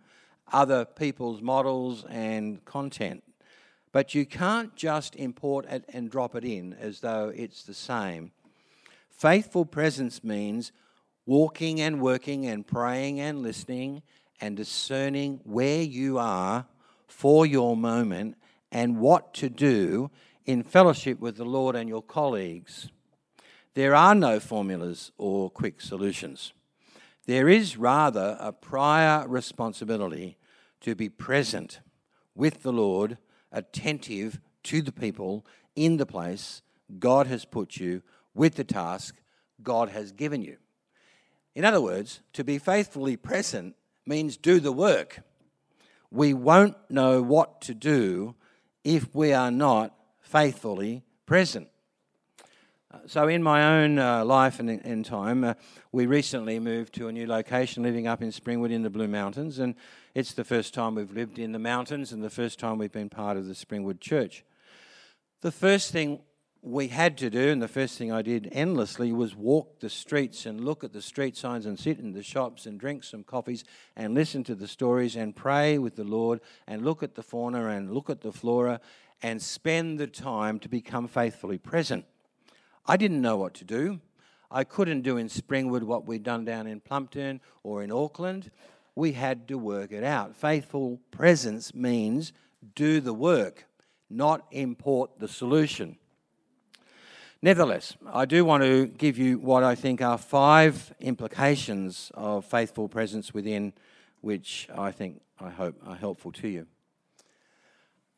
other 0.51 0.85
people's 0.85 1.41
models 1.41 2.05
and 2.09 2.63
content. 2.65 3.23
But 3.91 4.13
you 4.13 4.25
can't 4.25 4.75
just 4.75 5.15
import 5.15 5.65
it 5.69 5.85
and 5.89 6.11
drop 6.11 6.35
it 6.35 6.43
in 6.43 6.73
as 6.73 6.99
though 6.99 7.31
it's 7.33 7.63
the 7.63 7.73
same. 7.73 8.31
Faithful 9.09 9.65
presence 9.65 10.23
means 10.23 10.73
walking 11.25 11.79
and 11.79 12.01
working 12.01 12.45
and 12.45 12.67
praying 12.67 13.21
and 13.21 13.41
listening 13.41 14.03
and 14.41 14.57
discerning 14.57 15.39
where 15.43 15.81
you 15.81 16.17
are 16.17 16.65
for 17.07 17.45
your 17.45 17.77
moment 17.77 18.35
and 18.71 18.99
what 18.99 19.33
to 19.35 19.49
do 19.49 20.11
in 20.45 20.63
fellowship 20.63 21.19
with 21.19 21.37
the 21.37 21.45
Lord 21.45 21.75
and 21.75 21.89
your 21.89 22.03
colleagues. 22.03 22.89
There 23.73 23.95
are 23.95 24.15
no 24.15 24.39
formulas 24.39 25.11
or 25.17 25.49
quick 25.49 25.81
solutions. 25.81 26.53
There 27.25 27.49
is 27.49 27.77
rather 27.77 28.37
a 28.39 28.53
prior 28.53 29.27
responsibility 29.27 30.37
to 30.81 30.95
be 30.95 31.09
present 31.09 31.79
with 32.35 32.63
the 32.63 32.71
Lord, 32.71 33.17
attentive 33.51 34.39
to 34.63 34.81
the 34.81 34.91
people 34.91 35.45
in 35.75 35.97
the 35.97 36.05
place 36.05 36.61
God 36.99 37.27
has 37.27 37.45
put 37.45 37.77
you 37.77 38.03
with 38.33 38.55
the 38.55 38.63
task 38.63 39.15
God 39.63 39.89
has 39.89 40.11
given 40.11 40.41
you. 40.41 40.57
In 41.55 41.65
other 41.65 41.81
words, 41.81 42.21
to 42.33 42.43
be 42.43 42.59
faithfully 42.59 43.17
present 43.17 43.75
means 44.05 44.37
do 44.37 44.59
the 44.59 44.73
work. 44.73 45.21
We 46.11 46.33
won't 46.33 46.75
know 46.89 47.21
what 47.21 47.61
to 47.61 47.73
do 47.73 48.35
if 48.85 49.13
we 49.13 49.33
are 49.33 49.51
not 49.51 49.93
faithfully 50.21 51.03
present. 51.25 51.67
So, 53.07 53.27
in 53.27 53.43
my 53.43 53.81
own 53.81 53.99
uh, 53.99 54.23
life 54.23 54.61
and 54.61 54.69
in 54.69 55.03
time, 55.03 55.43
uh, 55.43 55.55
we 55.91 56.05
recently 56.05 56.59
moved 56.59 56.93
to 56.93 57.09
a 57.09 57.11
new 57.11 57.27
location, 57.27 57.83
living 57.83 58.07
up 58.07 58.21
in 58.21 58.29
Springwood 58.29 58.71
in 58.71 58.83
the 58.83 58.89
Blue 58.89 59.09
Mountains, 59.09 59.59
and 59.59 59.75
it's 60.13 60.33
the 60.33 60.45
first 60.45 60.73
time 60.73 60.95
we've 60.95 61.11
lived 61.11 61.37
in 61.37 61.51
the 61.51 61.59
mountains 61.59 62.13
and 62.13 62.23
the 62.23 62.29
first 62.29 62.57
time 62.57 62.77
we've 62.77 62.93
been 62.93 63.09
part 63.09 63.35
of 63.35 63.47
the 63.47 63.53
Springwood 63.53 63.99
Church. 63.99 64.45
The 65.41 65.51
first 65.51 65.91
thing 65.91 66.21
we 66.65 66.87
had 66.87 67.15
to 67.19 67.29
do, 67.29 67.51
and 67.51 67.61
the 67.61 67.67
first 67.67 67.95
thing 67.95 68.11
I 68.11 68.23
did 68.23 68.49
endlessly, 68.51 69.13
was 69.13 69.35
walk 69.35 69.79
the 69.81 69.89
streets 69.89 70.47
and 70.47 70.65
look 70.65 70.83
at 70.83 70.93
the 70.93 71.01
street 71.01 71.37
signs 71.37 71.67
and 71.67 71.79
sit 71.79 71.99
in 71.99 72.13
the 72.13 72.23
shops 72.23 72.65
and 72.65 72.79
drink 72.79 73.03
some 73.03 73.23
coffees 73.23 73.63
and 73.95 74.15
listen 74.15 74.43
to 74.45 74.55
the 74.55 74.67
stories 74.67 75.15
and 75.15 75.35
pray 75.35 75.77
with 75.77 75.95
the 75.95 76.03
Lord 76.03 76.41
and 76.65 76.83
look 76.83 77.03
at 77.03 77.13
the 77.13 77.21
fauna 77.21 77.67
and 77.67 77.93
look 77.93 78.09
at 78.09 78.21
the 78.21 78.31
flora 78.31 78.81
and 79.21 79.39
spend 79.39 79.99
the 79.99 80.07
time 80.07 80.57
to 80.57 80.67
become 80.67 81.07
faithfully 81.07 81.59
present. 81.59 82.03
I 82.87 82.97
didn't 82.97 83.21
know 83.21 83.37
what 83.37 83.53
to 83.55 83.63
do. 83.63 84.01
I 84.49 84.63
couldn't 84.63 85.03
do 85.03 85.17
in 85.17 85.27
Springwood 85.27 85.83
what 85.83 86.07
we'd 86.07 86.23
done 86.23 86.45
down 86.45 86.65
in 86.65 86.79
Plumpton 86.79 87.41
or 87.61 87.83
in 87.83 87.91
Auckland. 87.91 88.49
We 88.95 89.11
had 89.11 89.47
to 89.49 89.59
work 89.59 89.91
it 89.91 90.03
out. 90.03 90.35
Faithful 90.35 90.99
presence 91.11 91.75
means 91.75 92.33
do 92.73 93.01
the 93.01 93.13
work, 93.13 93.67
not 94.09 94.47
import 94.49 95.19
the 95.19 95.27
solution. 95.27 95.99
Nevertheless, 97.45 97.95
I 98.11 98.25
do 98.25 98.43
want 98.43 98.63
to 98.63 98.87
give 98.87 99.19
you 99.19 99.37
what 99.37 99.63
I 99.63 99.75
think 99.75 100.01
are 100.01 100.17
five 100.17 100.91
implications 100.99 102.11
of 102.15 102.43
faithful 102.43 102.89
presence 102.89 103.35
within, 103.35 103.73
which 104.21 104.67
I 104.75 104.89
think, 104.89 105.21
I 105.39 105.51
hope, 105.51 105.79
are 105.85 105.95
helpful 105.95 106.31
to 106.31 106.47
you. 106.47 106.65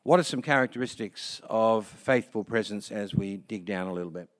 What 0.02 0.18
are 0.18 0.22
some 0.22 0.40
characteristics 0.40 1.42
of 1.44 1.86
faithful 1.86 2.42
presence 2.42 2.90
as 2.90 3.14
we 3.14 3.36
dig 3.36 3.66
down 3.66 3.88
a 3.88 3.92
little 3.92 4.10
bit? 4.10 4.30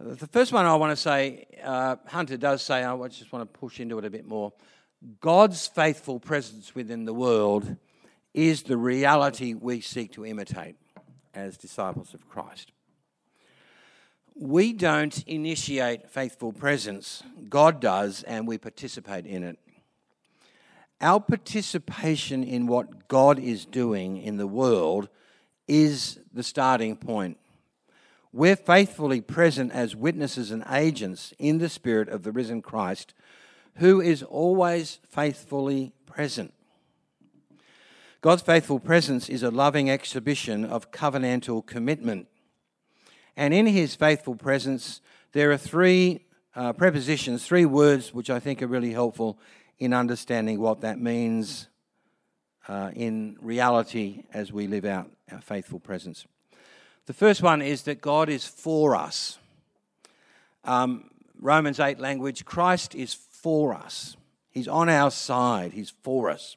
The 0.00 0.26
first 0.26 0.52
one 0.52 0.66
I 0.66 0.74
want 0.74 0.90
to 0.90 1.00
say, 1.00 1.46
uh, 1.62 1.94
Hunter 2.08 2.36
does 2.36 2.60
say, 2.60 2.82
I 2.82 3.06
just 3.06 3.32
want 3.32 3.48
to 3.48 3.58
push 3.60 3.78
into 3.78 4.00
it 4.00 4.04
a 4.04 4.10
bit 4.10 4.26
more. 4.26 4.52
God's 5.20 5.68
faithful 5.68 6.18
presence 6.18 6.74
within 6.74 7.04
the 7.04 7.14
world 7.14 7.76
is 8.34 8.64
the 8.64 8.76
reality 8.76 9.54
we 9.54 9.80
seek 9.80 10.10
to 10.14 10.26
imitate 10.26 10.74
as 11.34 11.56
disciples 11.56 12.12
of 12.12 12.28
Christ. 12.28 12.72
We 14.38 14.74
don't 14.74 15.24
initiate 15.26 16.10
faithful 16.10 16.52
presence, 16.52 17.22
God 17.48 17.80
does, 17.80 18.22
and 18.22 18.46
we 18.46 18.58
participate 18.58 19.24
in 19.24 19.42
it. 19.42 19.58
Our 21.00 21.20
participation 21.20 22.44
in 22.44 22.66
what 22.66 23.08
God 23.08 23.38
is 23.38 23.64
doing 23.64 24.18
in 24.18 24.36
the 24.36 24.46
world 24.46 25.08
is 25.66 26.18
the 26.34 26.42
starting 26.42 26.96
point. 26.96 27.38
We're 28.30 28.56
faithfully 28.56 29.22
present 29.22 29.72
as 29.72 29.96
witnesses 29.96 30.50
and 30.50 30.62
agents 30.70 31.32
in 31.38 31.56
the 31.56 31.70
Spirit 31.70 32.10
of 32.10 32.22
the 32.22 32.32
risen 32.32 32.60
Christ, 32.60 33.14
who 33.76 34.02
is 34.02 34.22
always 34.22 34.98
faithfully 35.08 35.92
present. 36.04 36.52
God's 38.20 38.42
faithful 38.42 38.80
presence 38.80 39.30
is 39.30 39.42
a 39.42 39.50
loving 39.50 39.88
exhibition 39.88 40.66
of 40.66 40.90
covenantal 40.90 41.64
commitment. 41.64 42.26
And 43.36 43.52
in 43.52 43.66
his 43.66 43.94
faithful 43.94 44.34
presence, 44.34 45.00
there 45.32 45.50
are 45.52 45.58
three 45.58 46.24
uh, 46.54 46.72
prepositions, 46.72 47.46
three 47.46 47.66
words 47.66 48.14
which 48.14 48.30
I 48.30 48.40
think 48.40 48.62
are 48.62 48.66
really 48.66 48.92
helpful 48.92 49.38
in 49.78 49.92
understanding 49.92 50.58
what 50.58 50.80
that 50.80 50.98
means 50.98 51.68
uh, 52.68 52.90
in 52.94 53.36
reality 53.40 54.24
as 54.32 54.52
we 54.52 54.66
live 54.66 54.84
out 54.84 55.10
our 55.30 55.40
faithful 55.40 55.78
presence. 55.78 56.26
The 57.06 57.12
first 57.12 57.42
one 57.42 57.62
is 57.62 57.82
that 57.82 58.00
God 58.00 58.28
is 58.28 58.46
for 58.46 58.96
us. 58.96 59.38
Um, 60.64 61.10
Romans 61.38 61.78
8 61.78 62.00
language 62.00 62.44
Christ 62.44 62.94
is 62.94 63.14
for 63.14 63.74
us, 63.74 64.16
He's 64.50 64.66
on 64.66 64.88
our 64.88 65.10
side, 65.10 65.72
He's 65.72 65.90
for 66.02 66.30
us. 66.30 66.56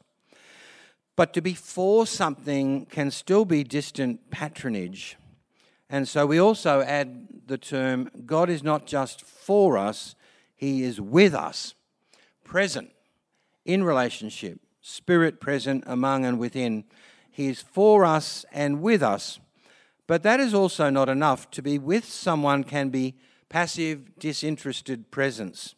But 1.16 1.34
to 1.34 1.42
be 1.42 1.54
for 1.54 2.08
something 2.08 2.86
can 2.86 3.12
still 3.12 3.44
be 3.44 3.66
distant 3.66 4.32
patronage. 4.32 5.18
And 5.90 6.08
so 6.08 6.26
we 6.26 6.40
also 6.40 6.82
add 6.82 7.28
the 7.48 7.58
term 7.58 8.12
God 8.26 8.50
is 8.50 8.64
not 8.64 8.86
just 8.86 9.22
for 9.22 9.78
us, 9.78 10.16
He 10.56 10.84
is 10.84 11.02
with 11.02 11.34
us, 11.34 11.74
present, 12.44 12.92
in 13.66 13.84
relationship, 13.84 14.60
spirit 14.82 15.40
present 15.40 15.84
among 15.88 16.26
and 16.26 16.40
within. 16.40 16.84
He 17.32 17.48
is 17.48 17.62
for 17.62 18.06
us 18.06 18.46
and 18.52 18.82
with 18.82 19.02
us 19.02 19.40
but 20.10 20.24
that 20.24 20.40
is 20.40 20.56
also 20.56 20.90
not 20.90 21.08
enough. 21.08 21.52
To 21.52 21.62
be 21.62 21.78
with 21.78 22.04
someone 22.04 22.64
can 22.64 22.90
be 22.90 23.14
passive, 23.48 24.18
disinterested 24.18 25.12
presence. 25.12 25.76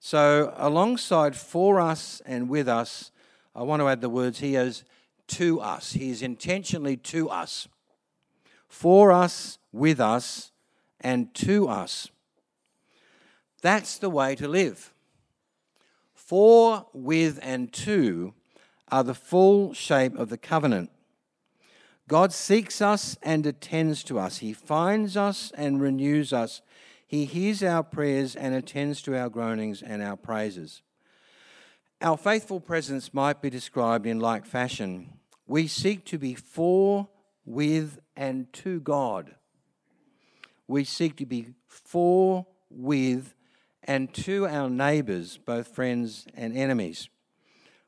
So, 0.00 0.54
alongside 0.56 1.36
for 1.36 1.78
us 1.78 2.22
and 2.24 2.48
with 2.48 2.66
us 2.66 3.10
I 3.54 3.62
want 3.62 3.80
to 3.80 3.88
add 3.88 4.00
the 4.00 4.08
words 4.08 4.38
He 4.38 4.56
is 4.56 4.84
to 5.28 5.60
us. 5.60 5.92
He 5.92 6.08
is 6.08 6.22
intentionally 6.22 6.96
to 6.96 7.28
us, 7.28 7.68
for 8.72 9.12
us, 9.12 9.58
with 9.70 10.00
us, 10.00 10.50
and 10.98 11.32
to 11.34 11.68
us. 11.68 12.08
That's 13.60 13.98
the 13.98 14.08
way 14.08 14.34
to 14.34 14.48
live. 14.48 14.94
For, 16.14 16.86
with, 16.94 17.38
and 17.42 17.70
to 17.74 18.32
are 18.90 19.04
the 19.04 19.14
full 19.14 19.74
shape 19.74 20.16
of 20.16 20.30
the 20.30 20.38
covenant. 20.38 20.90
God 22.08 22.32
seeks 22.32 22.80
us 22.80 23.18
and 23.22 23.44
attends 23.44 24.02
to 24.04 24.18
us. 24.18 24.38
He 24.38 24.54
finds 24.54 25.18
us 25.18 25.52
and 25.54 25.80
renews 25.80 26.32
us. 26.32 26.62
He 27.06 27.26
hears 27.26 27.62
our 27.62 27.82
prayers 27.82 28.34
and 28.34 28.54
attends 28.54 29.02
to 29.02 29.16
our 29.16 29.28
groanings 29.28 29.82
and 29.82 30.02
our 30.02 30.16
praises. 30.16 30.80
Our 32.00 32.16
faithful 32.16 32.58
presence 32.58 33.12
might 33.12 33.42
be 33.42 33.50
described 33.50 34.06
in 34.06 34.18
like 34.18 34.46
fashion. 34.46 35.10
We 35.46 35.68
seek 35.68 36.06
to 36.06 36.18
be 36.18 36.34
for, 36.34 37.08
with, 37.44 37.98
and 38.16 38.52
to 38.52 38.80
God. 38.80 39.34
We 40.68 40.84
seek 40.84 41.16
to 41.16 41.26
be 41.26 41.48
for, 41.66 42.46
with, 42.70 43.34
and 43.84 44.12
to 44.14 44.46
our 44.46 44.70
neighbours, 44.70 45.38
both 45.38 45.68
friends 45.68 46.26
and 46.34 46.56
enemies. 46.56 47.08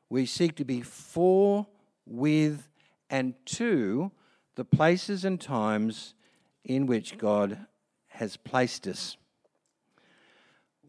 We 0.09 0.25
seek 0.25 0.55
to 0.57 0.65
be 0.65 0.81
for, 0.81 1.67
with, 2.05 2.67
and 3.09 3.33
to 3.45 4.11
the 4.55 4.65
places 4.65 5.25
and 5.25 5.39
times 5.39 6.13
in 6.63 6.85
which 6.85 7.17
God 7.17 7.65
has 8.07 8.37
placed 8.37 8.87
us. 8.87 9.17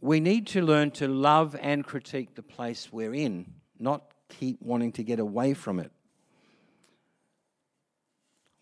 We 0.01 0.21
need 0.21 0.47
to 0.49 0.63
learn 0.63 0.91
to 0.93 1.09
love 1.09 1.57
and 1.61 1.85
critique 1.85 2.35
the 2.35 2.43
place 2.43 2.93
we're 2.93 3.15
in, 3.15 3.55
not 3.79 4.13
keep 4.29 4.61
wanting 4.61 4.93
to 4.93 5.03
get 5.03 5.19
away 5.19 5.55
from 5.55 5.81
it. 5.81 5.91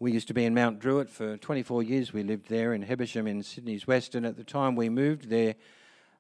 We 0.05 0.13
used 0.13 0.29
to 0.29 0.35
be 0.35 0.45
in 0.45 0.53
Mount 0.53 0.81
Druitt 0.81 1.09
for 1.09 1.39
24 1.39 1.83
years. 1.83 2.13
We 2.13 2.25
lived 2.25 2.51
there 2.51 2.75
in 2.75 2.83
Hebersham 2.83 3.27
in 3.27 3.43
Sydney's 3.43 3.87
West, 3.87 4.15
and 4.15 4.27
at 4.27 4.37
the 4.37 4.45
time 4.45 4.77
we 4.77 4.91
moved 4.91 5.31
there, 5.31 5.55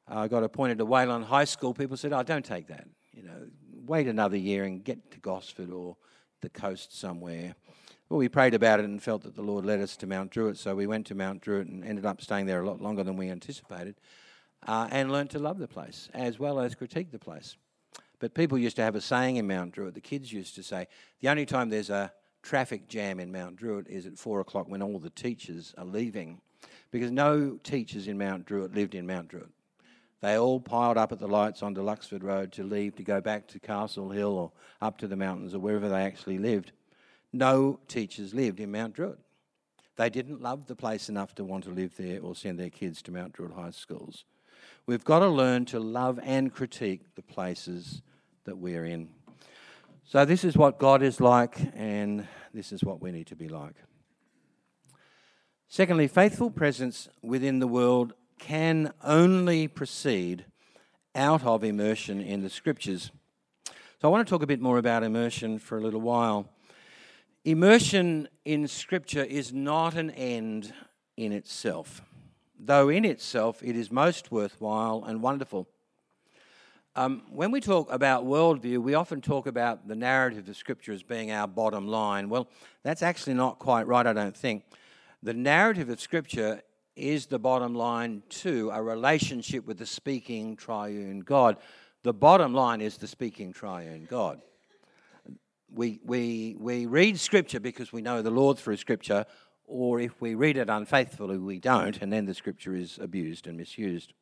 I 0.08 0.26
got 0.26 0.42
appointed 0.42 0.78
to 0.78 0.86
Wayland 0.86 1.26
High 1.26 1.44
School. 1.44 1.74
People 1.74 1.98
said, 1.98 2.14
"Oh, 2.14 2.22
don't 2.22 2.46
take 2.46 2.68
that. 2.68 2.88
You 3.12 3.24
know, 3.24 3.46
wait 3.84 4.06
another 4.06 4.38
year 4.38 4.64
and 4.64 4.82
get 4.82 5.10
to 5.10 5.20
Gosford 5.20 5.70
or 5.70 5.98
the 6.40 6.48
coast 6.48 6.98
somewhere." 6.98 7.56
Well, 8.08 8.16
we 8.16 8.30
prayed 8.30 8.54
about 8.54 8.80
it 8.80 8.86
and 8.86 9.02
felt 9.02 9.22
that 9.24 9.36
the 9.36 9.42
Lord 9.42 9.66
led 9.66 9.80
us 9.80 9.98
to 9.98 10.06
Mount 10.06 10.30
Druitt, 10.30 10.56
so 10.56 10.74
we 10.74 10.86
went 10.86 11.06
to 11.08 11.14
Mount 11.14 11.42
Druitt 11.42 11.66
and 11.66 11.84
ended 11.84 12.06
up 12.06 12.22
staying 12.22 12.46
there 12.46 12.62
a 12.62 12.66
lot 12.66 12.80
longer 12.80 13.04
than 13.04 13.18
we 13.18 13.28
anticipated, 13.28 13.96
uh, 14.66 14.88
and 14.92 15.12
learned 15.12 15.28
to 15.28 15.38
love 15.38 15.58
the 15.58 15.68
place 15.68 16.08
as 16.14 16.38
well 16.38 16.58
as 16.58 16.74
critique 16.74 17.10
the 17.10 17.18
place. 17.18 17.58
But 18.18 18.32
people 18.32 18.56
used 18.56 18.76
to 18.76 18.82
have 18.82 18.94
a 18.94 19.02
saying 19.02 19.36
in 19.36 19.46
Mount 19.46 19.72
Druitt. 19.72 19.92
The 19.92 20.00
kids 20.00 20.32
used 20.32 20.54
to 20.54 20.62
say, 20.62 20.88
"The 21.20 21.28
only 21.28 21.44
time 21.44 21.68
there's 21.68 21.90
a 21.90 22.14
traffic 22.44 22.86
jam 22.86 23.18
in 23.18 23.32
Mount 23.32 23.56
Druitt 23.56 23.88
is 23.88 24.06
at 24.06 24.18
four 24.18 24.40
o'clock 24.40 24.68
when 24.68 24.82
all 24.82 24.98
the 24.98 25.10
teachers 25.10 25.74
are 25.78 25.84
leaving, 25.84 26.40
because 26.90 27.10
no 27.10 27.58
teachers 27.64 28.06
in 28.06 28.18
Mount 28.18 28.44
Druitt 28.44 28.74
lived 28.74 28.94
in 28.94 29.06
Mount 29.06 29.28
Druitt." 29.28 29.50
They 30.20 30.38
all 30.38 30.60
piled 30.60 30.96
up 30.96 31.12
at 31.12 31.18
the 31.18 31.26
lights 31.26 31.62
on 31.62 31.74
Luxford 31.74 32.22
Road 32.22 32.52
to 32.52 32.62
leave 32.62 32.94
to 32.96 33.02
go 33.02 33.20
back 33.20 33.46
to 33.48 33.58
Castle 33.58 34.10
Hill 34.10 34.32
or 34.32 34.52
up 34.80 34.96
to 34.98 35.06
the 35.06 35.16
mountains 35.16 35.54
or 35.54 35.58
wherever 35.58 35.88
they 35.88 36.02
actually 36.02 36.38
lived. 36.38 36.72
No 37.32 37.80
teachers 37.88 38.32
lived 38.32 38.60
in 38.60 38.70
Mount 38.70 38.94
Druitt. 38.94 39.18
They 39.96 40.08
didn't 40.08 40.40
love 40.40 40.66
the 40.66 40.76
place 40.76 41.08
enough 41.08 41.34
to 41.34 41.44
want 41.44 41.64
to 41.64 41.70
live 41.70 41.96
there 41.96 42.20
or 42.20 42.34
send 42.34 42.58
their 42.58 42.70
kids 42.70 43.02
to 43.02 43.12
Mount 43.12 43.34
Druitt 43.34 43.52
High 43.52 43.70
Schools. 43.70 44.24
We've 44.86 45.04
got 45.04 45.18
to 45.18 45.28
learn 45.28 45.66
to 45.66 45.80
love 45.80 46.18
and 46.22 46.52
critique 46.52 47.14
the 47.14 47.22
places 47.22 48.02
that 48.44 48.56
we're 48.56 48.84
in. 48.84 49.10
So, 50.06 50.24
this 50.24 50.44
is 50.44 50.56
what 50.56 50.78
God 50.78 51.02
is 51.02 51.20
like, 51.20 51.56
and 51.74 52.28
this 52.52 52.72
is 52.72 52.84
what 52.84 53.00
we 53.00 53.10
need 53.10 53.26
to 53.28 53.36
be 53.36 53.48
like. 53.48 53.74
Secondly, 55.66 56.08
faithful 56.08 56.50
presence 56.50 57.08
within 57.22 57.58
the 57.58 57.66
world 57.66 58.12
can 58.38 58.92
only 59.02 59.66
proceed 59.66 60.44
out 61.14 61.44
of 61.44 61.64
immersion 61.64 62.20
in 62.20 62.42
the 62.42 62.50
scriptures. 62.50 63.10
So 63.66 64.08
I 64.08 64.08
want 64.08 64.26
to 64.26 64.30
talk 64.30 64.42
a 64.42 64.46
bit 64.46 64.60
more 64.60 64.78
about 64.78 65.02
immersion 65.02 65.58
for 65.58 65.78
a 65.78 65.80
little 65.80 66.00
while. 66.00 66.50
Immersion 67.44 68.28
in 68.44 68.68
scripture 68.68 69.24
is 69.24 69.52
not 69.52 69.94
an 69.94 70.10
end 70.10 70.74
in 71.16 71.32
itself, 71.32 72.02
though 72.58 72.88
in 72.88 73.04
itself 73.04 73.62
it 73.62 73.74
is 73.74 73.90
most 73.90 74.30
worthwhile 74.30 75.02
and 75.06 75.22
wonderful. 75.22 75.68
Um, 76.96 77.22
when 77.28 77.50
we 77.50 77.60
talk 77.60 77.92
about 77.92 78.24
worldview, 78.24 78.78
we 78.78 78.94
often 78.94 79.20
talk 79.20 79.48
about 79.48 79.88
the 79.88 79.96
narrative 79.96 80.48
of 80.48 80.56
Scripture 80.56 80.92
as 80.92 81.02
being 81.02 81.32
our 81.32 81.48
bottom 81.48 81.88
line. 81.88 82.28
Well, 82.28 82.48
that's 82.84 83.02
actually 83.02 83.34
not 83.34 83.58
quite 83.58 83.88
right, 83.88 84.06
I 84.06 84.12
don't 84.12 84.36
think. 84.36 84.62
The 85.20 85.34
narrative 85.34 85.88
of 85.88 86.00
Scripture 86.00 86.62
is 86.94 87.26
the 87.26 87.40
bottom 87.40 87.74
line 87.74 88.22
to 88.28 88.70
a 88.72 88.80
relationship 88.80 89.66
with 89.66 89.78
the 89.78 89.86
speaking 89.86 90.54
triune 90.54 91.18
God. 91.20 91.56
The 92.04 92.12
bottom 92.12 92.54
line 92.54 92.80
is 92.80 92.96
the 92.96 93.08
speaking 93.08 93.52
triune 93.52 94.06
God. 94.08 94.40
We, 95.74 95.98
we, 96.04 96.54
we 96.60 96.86
read 96.86 97.18
Scripture 97.18 97.58
because 97.58 97.92
we 97.92 98.02
know 98.02 98.22
the 98.22 98.30
Lord 98.30 98.56
through 98.56 98.76
Scripture, 98.76 99.26
or 99.66 99.98
if 99.98 100.20
we 100.20 100.36
read 100.36 100.56
it 100.56 100.70
unfaithfully, 100.70 101.38
we 101.38 101.58
don't, 101.58 102.00
and 102.00 102.12
then 102.12 102.26
the 102.26 102.34
Scripture 102.34 102.76
is 102.76 103.00
abused 103.02 103.48
and 103.48 103.56
misused. 103.56 104.12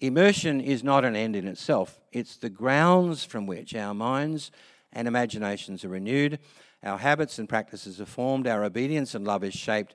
Immersion 0.00 0.60
is 0.60 0.84
not 0.84 1.04
an 1.04 1.16
end 1.16 1.36
in 1.36 1.46
itself, 1.46 2.00
it's 2.12 2.36
the 2.36 2.50
grounds 2.50 3.24
from 3.24 3.46
which 3.46 3.74
our 3.74 3.94
minds 3.94 4.50
and 4.92 5.08
imaginations 5.08 5.84
are 5.84 5.88
renewed, 5.88 6.38
our 6.82 6.98
habits 6.98 7.38
and 7.38 7.48
practices 7.48 8.00
are 8.00 8.06
formed, 8.06 8.46
our 8.46 8.62
obedience 8.62 9.14
and 9.14 9.26
love 9.26 9.42
is 9.42 9.54
shaped, 9.54 9.94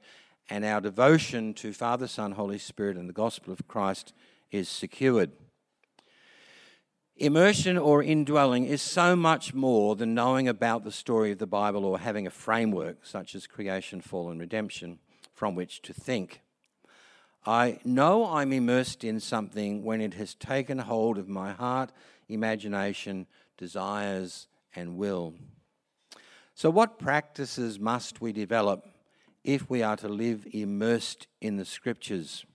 and 0.50 0.66
our 0.66 0.82
devotion 0.82 1.54
to 1.54 1.72
Father, 1.72 2.08
Son, 2.08 2.32
Holy 2.32 2.58
Spirit, 2.58 2.98
and 2.98 3.08
the 3.08 3.14
gospel 3.14 3.54
of 3.54 3.68
Christ 3.68 4.14
is 4.50 4.68
secured. 4.68 5.32
Immersion 7.16 7.78
or 7.78 8.02
indwelling 8.02 8.66
is 8.66 8.82
so 8.82 9.16
much 9.16 9.54
more 9.54 9.96
than 9.96 10.16
knowing 10.16 10.48
about 10.48 10.84
the 10.84 10.92
story 10.92 11.32
of 11.32 11.38
the 11.38 11.46
Bible 11.46 11.86
or 11.86 12.00
having 12.00 12.26
a 12.26 12.32
framework 12.32 13.06
such 13.06 13.36
as 13.36 13.46
creation, 13.46 14.02
fall, 14.02 14.32
and 14.32 14.40
redemption 14.40 14.98
from 15.32 15.54
which 15.54 15.84
to 15.84 15.94
think. 15.94 16.42
I 17.46 17.80
know 17.84 18.26
I'm 18.26 18.54
immersed 18.54 19.04
in 19.04 19.20
something 19.20 19.84
when 19.84 20.00
it 20.00 20.14
has 20.14 20.36
taken 20.36 20.78
hold 20.78 21.18
of 21.18 21.28
my 21.28 21.54
heart, 21.54 21.92
imagination, 22.30 23.26
desires, 23.58 24.48
and 24.76 24.98
will. 24.98 25.34
So, 26.54 26.70
what 26.70 27.00
practices 27.00 27.80
must 27.80 28.22
we 28.22 28.32
develop 28.32 28.88
if 29.44 29.70
we 29.70 29.82
are 29.82 29.98
to 29.98 30.08
live 30.08 30.46
immersed 30.52 31.28
in 31.40 31.58
the 31.58 31.66
scriptures? 31.66 32.46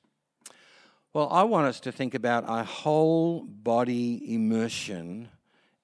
Well, 1.13 1.29
I 1.33 1.43
want 1.43 1.67
us 1.67 1.81
to 1.81 1.93
think 1.93 2.15
about 2.15 2.45
a 2.47 2.63
whole 2.63 3.43
body 3.43 4.35
immersion 4.35 5.31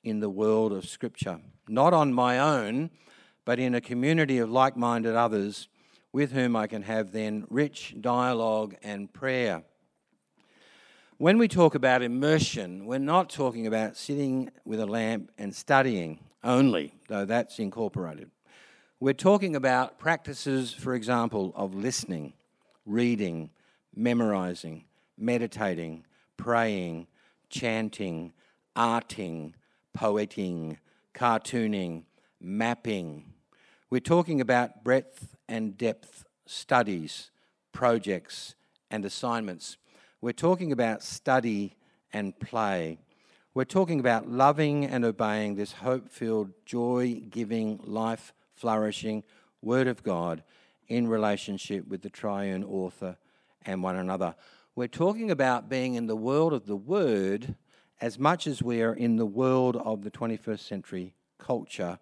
in 0.05 0.21
the 0.21 0.31
world 0.31 0.73
of 0.73 0.87
scripture, 0.87 1.41
not 1.67 1.93
on 1.93 2.13
my 2.13 2.39
own, 2.39 2.91
but 3.45 3.59
in 3.59 3.75
a 3.75 3.81
community 3.81 4.39
of 4.39 4.51
like 4.51 4.77
minded 4.77 5.17
others 5.17 5.69
with 6.13 6.33
whom 6.33 6.55
I 6.57 6.67
can 6.67 6.83
have 6.83 7.13
then 7.13 7.47
rich 7.49 7.97
dialogue 8.01 8.77
and 8.83 9.13
prayer. 9.13 9.63
When 11.19 11.39
we 11.39 11.49
talk 11.49 11.75
about 11.75 12.03
immersion, 12.03 12.85
we're 12.85 12.99
not 12.99 13.31
talking 13.31 13.67
about 13.67 13.97
sitting 13.97 14.51
with 14.65 14.81
a 14.81 14.87
lamp 14.87 15.31
and 15.39 15.55
studying 15.55 16.19
only, 16.43 16.95
though 17.09 17.25
that's 17.25 17.59
incorporated. 17.59 18.31
We're 18.99 19.15
talking 19.15 19.57
about 19.57 19.99
practices, 19.99 20.73
for 20.73 20.95
example, 20.95 21.53
of 21.57 21.75
listening, 21.75 22.35
reading, 22.87 23.51
memorizing, 23.95 24.85
meditating, 25.17 26.05
praying, 26.37 27.07
chanting, 27.49 28.33
arting, 28.77 29.53
poeting, 29.93 30.79
cartooning, 31.15 32.05
mapping. 32.41 33.25
We're 33.93 34.01
talking 34.01 34.41
about 34.41 34.83
breadth 34.85 35.37
and 35.51 35.77
depth 35.77 36.25
studies, 36.47 37.31
projects, 37.73 38.55
and 38.91 39.05
assignments. 39.05 39.77
We're 40.23 40.33
talking 40.33 40.73
about 40.73 41.03
study 41.03 41.77
and 42.11 42.33
play. 42.41 43.01
We're 43.53 43.67
talking 43.67 44.01
about 44.01 44.31
loving 44.31 44.87
and 44.87 45.05
obeying 45.05 45.57
this 45.57 45.73
hope 45.73 46.09
filled, 46.09 46.53
joy 46.65 47.21
giving 47.29 47.81
life 47.85 48.33
flourishing 48.51 49.25
Word 49.61 49.89
of 49.89 50.03
God 50.03 50.43
in 50.89 51.07
relationship 51.07 51.87
with 51.87 52.01
the 52.01 52.09
triune 52.09 52.65
author 52.65 53.19
and 53.61 53.83
one 53.83 53.97
another. 53.97 54.35
We're 54.75 54.89
talking 54.89 55.31
about 55.31 55.69
being 55.69 55.97
in 55.97 56.07
the 56.07 56.17
world 56.17 56.55
of 56.55 56.65
the 56.65 56.77
Word 56.77 57.57
as 58.01 58.19
much 58.19 58.47
as 58.47 58.63
we 58.63 58.81
are 58.81 58.95
in 58.95 59.17
the 59.17 59.27
world 59.27 59.77
of 59.77 60.03
the 60.03 60.11
21st 60.11 60.61
century 60.61 61.15
culture 61.37 61.99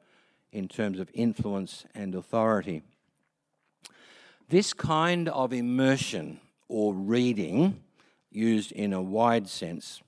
in 0.52 0.68
terms 0.68 0.98
of 0.98 1.10
influence 1.14 1.84
and 1.94 2.14
authority. 2.14 2.82
This 4.48 4.72
kind 4.72 5.28
of 5.28 5.52
immersion 5.52 6.40
or 6.68 6.94
reading, 6.94 7.82
used 8.30 8.72
in 8.72 8.92
a 8.92 9.02
wide 9.02 9.48
sense, 9.48 10.02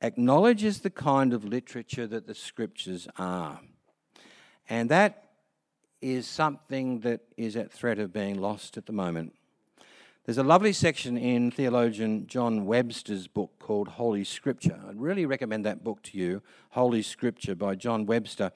acknowledges 0.00 0.80
the 0.80 0.90
kind 0.90 1.32
of 1.32 1.44
literature 1.44 2.06
that 2.06 2.26
the 2.26 2.34
scriptures 2.34 3.08
are. 3.18 3.60
And 4.68 4.88
that 4.90 5.24
is 6.00 6.26
something 6.26 7.00
that 7.00 7.20
is 7.36 7.56
at 7.56 7.70
threat 7.70 7.98
of 7.98 8.12
being 8.12 8.40
lost 8.40 8.76
at 8.76 8.86
the 8.86 8.92
moment. 8.92 9.34
There's 10.24 10.38
a 10.38 10.42
lovely 10.42 10.72
section 10.72 11.16
in 11.16 11.50
theologian 11.50 12.26
John 12.26 12.64
Webster's 12.64 13.26
book 13.26 13.52
called 13.58 13.88
Holy 13.88 14.22
Scripture. 14.22 14.78
I'd 14.88 15.00
really 15.00 15.26
recommend 15.26 15.64
that 15.64 15.82
book 15.82 16.02
to 16.04 16.18
you, 16.18 16.42
Holy 16.70 17.02
Scripture 17.02 17.54
by 17.54 17.74
John 17.74 18.06
Webster. 18.06 18.52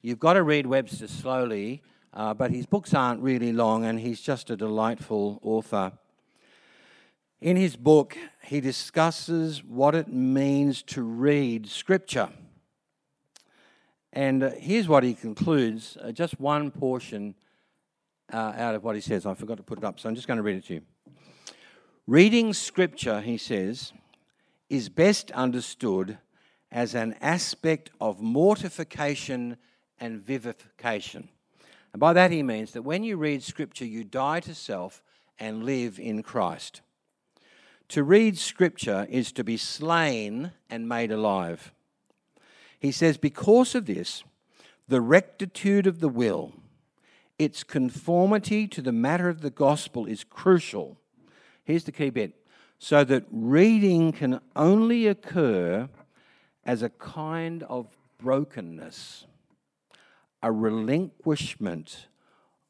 You've 0.00 0.20
got 0.20 0.34
to 0.34 0.44
read 0.44 0.64
Webster 0.64 1.08
slowly, 1.08 1.82
uh, 2.14 2.32
but 2.32 2.52
his 2.52 2.66
books 2.66 2.94
aren't 2.94 3.20
really 3.20 3.52
long, 3.52 3.84
and 3.84 3.98
he's 3.98 4.20
just 4.20 4.48
a 4.48 4.56
delightful 4.56 5.40
author. 5.42 5.90
In 7.40 7.56
his 7.56 7.74
book, 7.74 8.16
he 8.44 8.60
discusses 8.60 9.64
what 9.64 9.96
it 9.96 10.06
means 10.06 10.82
to 10.82 11.02
read 11.02 11.68
Scripture. 11.68 12.28
And 14.12 14.44
uh, 14.44 14.50
here's 14.56 14.86
what 14.86 15.02
he 15.02 15.14
concludes 15.14 15.98
uh, 16.00 16.12
just 16.12 16.38
one 16.38 16.70
portion 16.70 17.34
uh, 18.32 18.52
out 18.56 18.76
of 18.76 18.84
what 18.84 18.94
he 18.94 19.00
says. 19.00 19.26
I 19.26 19.34
forgot 19.34 19.56
to 19.56 19.64
put 19.64 19.78
it 19.78 19.84
up, 19.84 19.98
so 19.98 20.08
I'm 20.08 20.14
just 20.14 20.28
going 20.28 20.36
to 20.36 20.44
read 20.44 20.58
it 20.58 20.66
to 20.66 20.74
you. 20.74 20.82
Reading 22.06 22.52
Scripture, 22.52 23.20
he 23.20 23.36
says, 23.36 23.92
is 24.70 24.88
best 24.88 25.32
understood 25.32 26.18
as 26.70 26.94
an 26.94 27.16
aspect 27.20 27.90
of 28.00 28.20
mortification 28.20 29.56
and 30.00 30.20
vivification. 30.20 31.28
And 31.92 32.00
by 32.00 32.12
that 32.12 32.30
he 32.30 32.42
means 32.42 32.72
that 32.72 32.82
when 32.82 33.02
you 33.02 33.16
read 33.16 33.42
Scripture, 33.42 33.84
you 33.84 34.04
die 34.04 34.40
to 34.40 34.54
self 34.54 35.02
and 35.38 35.64
live 35.64 35.98
in 35.98 36.22
Christ. 36.22 36.80
To 37.90 38.02
read 38.02 38.36
Scripture 38.36 39.06
is 39.08 39.32
to 39.32 39.44
be 39.44 39.56
slain 39.56 40.52
and 40.68 40.88
made 40.88 41.10
alive. 41.10 41.72
He 42.78 42.92
says, 42.92 43.16
because 43.16 43.74
of 43.74 43.86
this, 43.86 44.22
the 44.86 45.00
rectitude 45.00 45.86
of 45.86 46.00
the 46.00 46.08
will, 46.08 46.52
its 47.38 47.62
conformity 47.62 48.66
to 48.68 48.82
the 48.82 48.92
matter 48.92 49.28
of 49.28 49.40
the 49.40 49.50
gospel 49.50 50.06
is 50.06 50.24
crucial. 50.24 50.98
Here's 51.64 51.84
the 51.84 51.92
key 51.92 52.10
bit 52.10 52.34
so 52.78 53.04
that 53.04 53.24
reading 53.30 54.12
can 54.12 54.40
only 54.54 55.06
occur 55.06 55.88
as 56.64 56.82
a 56.82 56.90
kind 56.90 57.62
of 57.64 57.86
brokenness, 58.18 59.26
a 60.42 60.52
relinquishment 60.52 62.06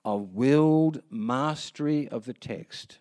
of 0.04 0.34
willed 0.34 1.02
mastery 1.10 2.08
of 2.08 2.24
the 2.24 2.32
text, 2.32 2.98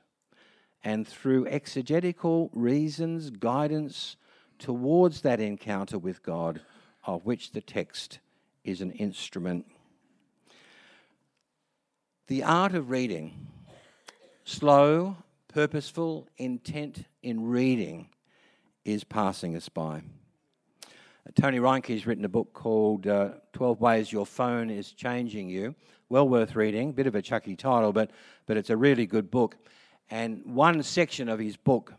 and 0.83 1.07
through 1.07 1.47
exegetical 1.47 2.49
reasons, 2.53 3.29
guidance 3.29 4.17
towards 4.59 5.21
that 5.21 5.39
encounter 5.39 5.97
with 5.97 6.23
God 6.23 6.61
of 7.05 7.25
which 7.25 7.51
the 7.51 7.61
text 7.61 8.19
is 8.63 8.81
an 8.81 8.91
instrument. 8.91 9.65
The 12.27 12.43
art 12.43 12.75
of 12.75 12.89
reading, 12.89 13.47
slow, 14.43 15.15
purposeful 15.47 16.27
intent 16.37 17.05
in 17.23 17.45
reading, 17.45 18.09
is 18.83 19.05
passing 19.05 19.55
us 19.55 19.69
by. 19.69 20.01
Tony 21.35 21.59
Reinke's 21.59 22.05
written 22.05 22.25
a 22.25 22.29
book 22.29 22.53
called 22.53 23.07
uh, 23.07 23.29
12 23.53 23.81
Ways 23.81 24.11
Your 24.11 24.25
Phone 24.25 24.69
is 24.69 24.91
Changing 24.91 25.49
You. 25.49 25.75
Well 26.09 26.27
worth 26.27 26.55
reading, 26.55 26.93
bit 26.93 27.07
of 27.07 27.15
a 27.15 27.21
chucky 27.21 27.55
title, 27.55 27.91
but, 27.91 28.11
but 28.45 28.55
it's 28.55 28.69
a 28.69 28.77
really 28.77 29.05
good 29.05 29.29
book. 29.29 29.57
And 30.09 30.45
one 30.45 30.81
section 30.83 31.27
of 31.27 31.39
his 31.39 31.57
book 31.57 31.93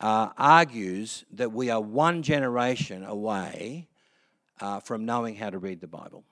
uh, 0.00 0.28
argues 0.36 1.24
that 1.32 1.52
we 1.52 1.70
are 1.70 1.80
one 1.80 2.22
generation 2.22 3.04
away 3.04 3.88
uh, 4.60 4.80
from 4.80 5.04
knowing 5.04 5.34
how 5.34 5.50
to 5.50 5.58
read 5.58 5.80
the 5.80 5.88
Bible. 5.88 6.22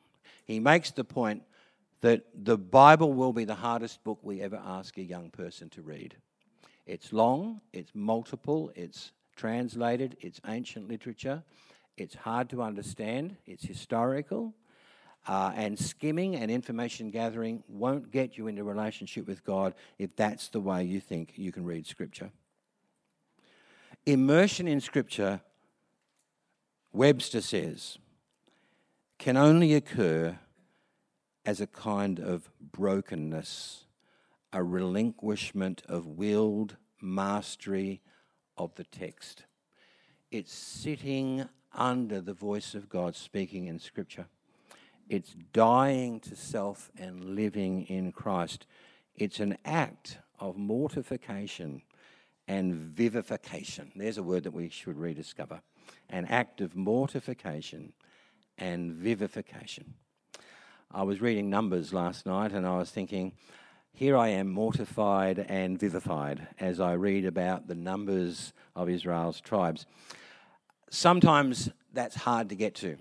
He 0.45 0.61
makes 0.61 0.93
the 0.93 1.05
point 1.05 1.43
that 2.03 2.27
the 2.35 2.57
Bible 2.57 3.13
will 3.13 3.33
be 3.33 3.45
the 3.45 3.55
hardest 3.55 4.05
book 4.05 4.19
we 4.23 4.41
ever 4.41 4.61
ask 4.65 4.97
a 4.99 5.03
young 5.03 5.31
person 5.31 5.69
to 5.71 5.83
read. 5.83 6.15
It's 6.87 7.13
long, 7.13 7.61
it's 7.73 7.91
multiple, 7.95 8.71
it's 8.77 9.13
translated, 9.35 10.17
it's 10.21 10.41
ancient 10.47 10.89
literature, 10.89 11.43
it's 11.97 12.15
hard 12.15 12.51
to 12.51 12.63
understand, 12.63 13.37
it's 13.47 13.65
historical, 13.65 14.55
uh, 15.27 15.53
and 15.57 15.79
skimming 15.79 16.37
and 16.37 16.51
information 16.51 17.11
gathering 17.11 17.63
won't 17.69 18.11
get 18.11 18.39
you 18.39 18.47
into 18.47 18.63
relationship 18.63 19.27
with 19.27 19.45
God 19.45 19.75
if 19.99 20.15
that's 20.15 20.49
the 20.49 20.61
way 20.61 20.85
you 20.85 21.01
think 21.01 21.33
you 21.37 21.53
can 21.53 21.65
read 21.65 21.87
Scripture. 21.87 22.31
Immersion 24.05 24.69
in 24.69 24.81
Scripture, 24.81 25.41
Webster 26.93 27.41
says, 27.41 27.99
can 29.19 29.37
only 29.37 29.75
occur 29.75 30.39
as 31.45 31.61
a 31.61 31.67
kind 31.67 32.21
of 32.21 32.51
brokenness, 32.61 33.85
a 34.53 34.63
relinquishment 34.63 35.83
of 35.89 36.07
willed 36.07 36.77
mastery 37.01 38.01
of 38.57 38.75
the 38.77 38.85
text. 38.85 39.45
It's 40.31 40.53
sitting 40.53 41.49
under 41.77 42.21
the 42.21 42.33
voice 42.33 42.75
of 42.75 42.89
God 42.89 43.15
speaking 43.15 43.67
in 43.67 43.79
Scripture. 43.79 44.27
It's 45.09 45.37
dying 45.53 46.19
to 46.21 46.35
self 46.35 46.91
and 46.99 47.37
living 47.37 47.87
in 47.87 48.11
Christ. 48.11 48.67
It's 49.15 49.39
an 49.39 49.57
act 49.65 50.19
of 50.41 50.57
mortification 50.57 51.83
and 52.49 52.75
vivification. 52.75 53.93
There's 53.95 54.19
a 54.19 54.23
word 54.23 54.45
that 54.45 54.53
we 54.53 54.69
should 54.69 54.99
rediscover. 54.99 55.61
An 56.11 56.25
act 56.27 56.61
of 56.61 56.75
mortification 56.75 57.93
and 58.59 58.93
vivification. 58.93 59.95
I 60.91 61.03
was 61.03 61.21
reading 61.21 61.51
Numbers 61.51 61.93
last 61.93 62.27
night 62.27 62.53
and 62.53 62.67
I 62.67 62.79
was 62.79 62.91
thinking, 62.91 63.33
here 63.93 64.17
I 64.17 64.29
am 64.29 64.51
mortified 64.51 65.39
and 65.49 65.79
vivified 65.79 66.49
as 66.61 66.81
I 66.81 66.93
read 66.93 67.25
about 67.25 67.67
the 67.67 67.75
numbers 67.75 68.53
of 68.75 68.89
Israel's 68.89 69.41
tribes. 69.41 69.87
Sometimes 70.91 71.69
that's 71.93 72.17
hard 72.17 72.49
to 72.49 72.55
get 72.55 72.75
to, 72.77 72.97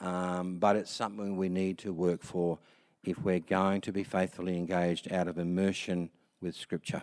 um, 0.00 0.58
but 0.58 0.76
it's 0.76 0.90
something 0.90 1.36
we 1.36 1.48
need 1.48 1.78
to 1.78 1.92
work 1.92 2.22
for 2.22 2.58
if 3.04 3.18
we're 3.22 3.40
going 3.40 3.80
to 3.82 3.92
be 3.92 4.04
faithfully 4.04 4.56
engaged 4.56 5.12
out 5.12 5.28
of 5.28 5.38
immersion 5.38 6.10
with 6.40 6.54
Scripture. 6.54 7.02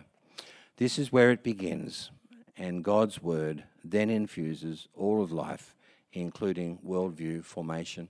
This 0.76 0.98
is 0.98 1.12
where 1.12 1.30
it 1.30 1.42
begins, 1.42 2.10
and 2.56 2.84
God's 2.84 3.22
Word 3.22 3.64
then 3.82 4.10
infuses 4.10 4.88
all 4.94 5.22
of 5.22 5.32
life 5.32 5.74
including 6.14 6.78
worldview 6.86 7.44
formation. 7.44 8.08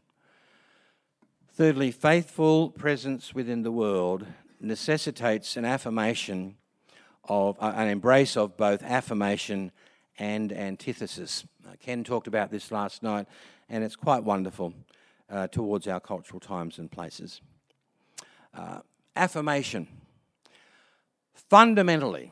Thirdly, 1.52 1.90
faithful 1.90 2.70
presence 2.70 3.34
within 3.34 3.62
the 3.62 3.72
world 3.72 4.26
necessitates 4.60 5.56
an 5.56 5.64
affirmation 5.64 6.56
of 7.28 7.56
uh, 7.60 7.72
an 7.76 7.88
embrace 7.88 8.36
of 8.36 8.56
both 8.56 8.82
affirmation 8.82 9.72
and 10.18 10.52
antithesis. 10.52 11.44
Uh, 11.74 11.76
Ken 11.80 12.04
talked 12.04 12.26
about 12.26 12.50
this 12.50 12.70
last 12.70 13.02
night, 13.02 13.26
and 13.68 13.82
it's 13.82 13.96
quite 13.96 14.22
wonderful 14.22 14.74
uh, 15.30 15.48
towards 15.48 15.88
our 15.88 16.00
cultural 16.00 16.38
times 16.38 16.78
and 16.78 16.90
places. 16.90 17.40
Uh, 18.52 18.80
affirmation. 19.16 19.88
Fundamentally, 21.34 22.30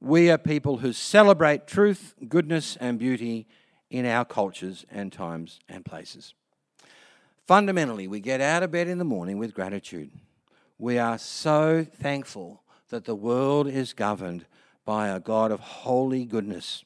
we 0.00 0.30
are 0.30 0.38
people 0.38 0.78
who 0.78 0.92
celebrate 0.92 1.66
truth, 1.66 2.14
goodness, 2.28 2.76
and 2.76 2.98
beauty 2.98 3.46
in 3.90 4.06
our 4.06 4.24
cultures 4.24 4.84
and 4.90 5.12
times 5.12 5.60
and 5.68 5.84
places. 5.84 6.34
Fundamentally, 7.46 8.08
we 8.08 8.20
get 8.20 8.40
out 8.40 8.62
of 8.62 8.70
bed 8.70 8.88
in 8.88 8.98
the 8.98 9.04
morning 9.04 9.38
with 9.38 9.54
gratitude. 9.54 10.10
We 10.78 10.98
are 10.98 11.18
so 11.18 11.84
thankful 11.84 12.62
that 12.88 13.04
the 13.04 13.14
world 13.14 13.68
is 13.68 13.92
governed 13.92 14.46
by 14.84 15.08
a 15.08 15.20
God 15.20 15.52
of 15.52 15.60
holy 15.60 16.24
goodness. 16.24 16.84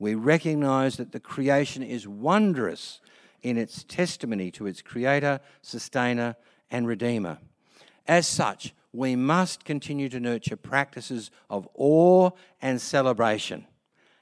We 0.00 0.14
recognize 0.14 0.96
that 0.96 1.12
the 1.12 1.20
creation 1.20 1.82
is 1.82 2.08
wondrous 2.08 3.00
in 3.42 3.58
its 3.58 3.84
testimony 3.84 4.50
to 4.52 4.66
its 4.66 4.80
creator, 4.82 5.40
sustainer, 5.60 6.36
and 6.70 6.86
redeemer. 6.86 7.38
As 8.08 8.26
such, 8.26 8.74
we 8.92 9.14
must 9.14 9.64
continue 9.64 10.08
to 10.08 10.18
nurture 10.18 10.56
practices 10.56 11.30
of 11.48 11.68
awe 11.74 12.30
and 12.62 12.80
celebration 12.80 13.66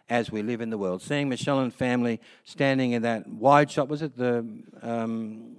as 0.09 0.33
we 0.33 0.43
live 0.43 0.61
in 0.61 0.70
the 0.70 0.79
world. 0.79 1.01
Seeing 1.01 1.29
Michelle 1.29 1.61
and 1.61 1.72
family 1.72 2.20
standing 2.45 2.93
in 2.93 3.03
that 3.03 3.29
wide 3.29 3.70
shot, 3.70 3.89
was 3.89 4.03
it 4.03 4.16
the 4.16 4.47
um, 4.83 5.57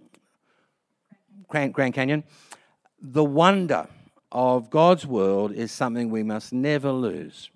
Grand 1.48 1.74
Canyon? 1.74 2.26
The 3.02 3.24
wonder 3.24 3.88
of 4.34 4.70
God's 4.70 5.06
world 5.06 5.54
is 5.54 5.72
something 5.72 6.10
we 6.10 6.24
must 6.24 6.52
never 6.52 6.92
lose. 6.92 7.50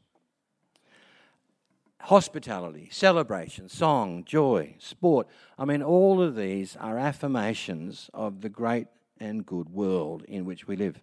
Hospitality, 2.07 2.89
celebration, 2.91 3.69
song, 3.69 4.25
joy, 4.25 4.75
sport. 4.77 5.27
I 5.57 5.63
mean, 5.63 5.81
all 5.81 6.21
of 6.21 6.35
these 6.35 6.75
are 6.75 6.97
affirmations 6.97 8.09
of 8.13 8.41
the 8.41 8.49
great 8.49 8.87
and 9.19 9.45
good 9.45 9.69
world 9.69 10.23
in 10.27 10.43
which 10.43 10.67
we 10.67 10.75
live. 10.75 10.99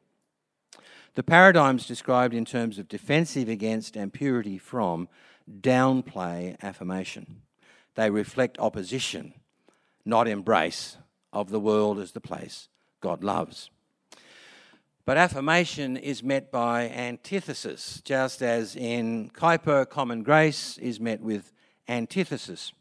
The 1.15 1.23
paradigms 1.23 1.87
described 1.87 2.35
in 2.35 2.45
terms 2.45 2.79
of 2.79 2.87
defensive 2.87 3.49
against 3.49 3.97
and 3.97 4.13
purity 4.13 4.59
from 4.59 5.09
downplay 5.51 6.61
affirmation. 6.63 7.43
They 7.95 8.11
reflect 8.11 8.59
opposition, 8.59 9.33
not 10.05 10.29
embrace 10.29 10.99
of 11.33 11.49
the 11.49 11.61
world 11.61 11.99
as 11.99 12.13
the 12.13 12.21
place 12.21 12.69
God 13.01 13.25
loves. 13.25 13.71
But 15.11 15.17
affirmation 15.17 15.97
is 15.97 16.23
met 16.23 16.53
by 16.53 16.89
antithesis, 16.89 18.01
just 18.05 18.43
as 18.43 18.77
in 18.77 19.29
Kuyper, 19.31 19.91
common 19.91 20.23
grace 20.23 20.79
is 20.79 21.01
met 21.01 21.21
with 21.21 21.53
antithesis. 21.89 22.73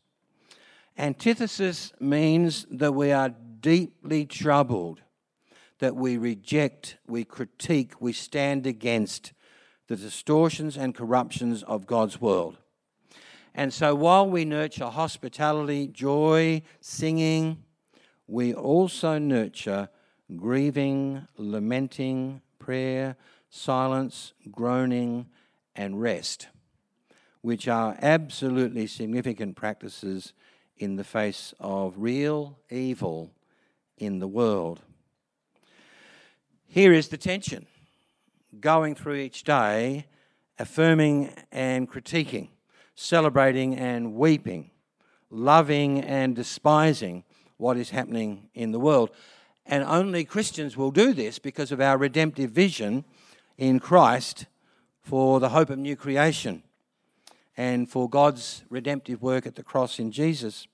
Antithesis 0.96 1.92
means 2.00 2.68
that 2.70 2.92
we 2.92 3.12
are 3.12 3.30
deeply 3.30 4.28
troubled, 4.28 5.02
that 5.80 5.96
we 5.96 6.18
reject, 6.18 6.98
we 7.08 7.24
critique, 7.24 8.00
we 8.00 8.14
stand 8.14 8.68
against 8.68 9.34
the 9.88 9.96
distortions 9.96 10.78
and 10.78 10.94
corruptions 10.94 11.64
of 11.64 11.88
God's 11.88 12.22
world. 12.22 12.58
And 13.56 13.74
so 13.74 13.96
while 13.96 14.30
we 14.30 14.46
nurture 14.46 14.90
hospitality, 14.90 15.88
joy, 15.88 16.62
singing, 16.80 17.64
we 18.28 18.54
also 18.54 19.18
nurture 19.18 19.90
grieving, 20.36 21.28
lamenting, 21.38 22.42
prayer, 22.60 23.16
silence, 23.50 24.34
groaning, 24.52 25.28
and 25.76 26.02
rest, 26.02 26.48
which 27.42 27.68
are 27.68 27.98
absolutely 28.02 28.86
significant 28.86 29.56
practices 29.56 30.34
in 30.78 30.96
the 30.96 31.04
face 31.04 31.54
of 31.60 31.94
real 31.98 32.58
evil 32.70 33.32
in 33.98 34.20
the 34.20 34.28
world. 34.28 34.82
Here 36.68 36.94
is 36.94 37.08
the 37.08 37.18
tension 37.18 37.66
going 38.60 38.96
through 38.96 39.16
each 39.16 39.44
day, 39.44 40.06
affirming 40.58 41.34
and 41.52 41.90
critiquing, 41.90 42.50
celebrating 42.96 43.76
and 43.76 44.14
weeping, 44.14 44.72
loving 45.30 46.02
and 46.02 46.36
despising 46.36 47.24
what 47.58 47.78
is 47.78 47.90
happening 47.90 48.50
in 48.54 48.72
the 48.72 48.80
world. 48.80 49.12
And 49.70 49.84
only 49.84 50.26
Christians 50.26 50.76
will 50.76 50.90
do 50.90 51.14
this 51.14 51.38
because 51.38 51.72
of 51.72 51.80
our 51.80 51.96
redemptive 51.96 52.50
vision 52.50 53.06
in 53.56 53.80
Christ 53.80 54.48
for 55.04 55.40
the 55.40 55.50
hope 55.50 55.70
of 55.70 55.78
new 55.78 55.96
creation 55.96 56.64
and 57.56 57.88
for 57.88 58.10
God's 58.10 58.64
redemptive 58.72 59.22
work 59.22 59.46
at 59.46 59.54
the 59.54 59.62
cross 59.62 60.00
in 60.00 60.12
Jesus. 60.12 60.66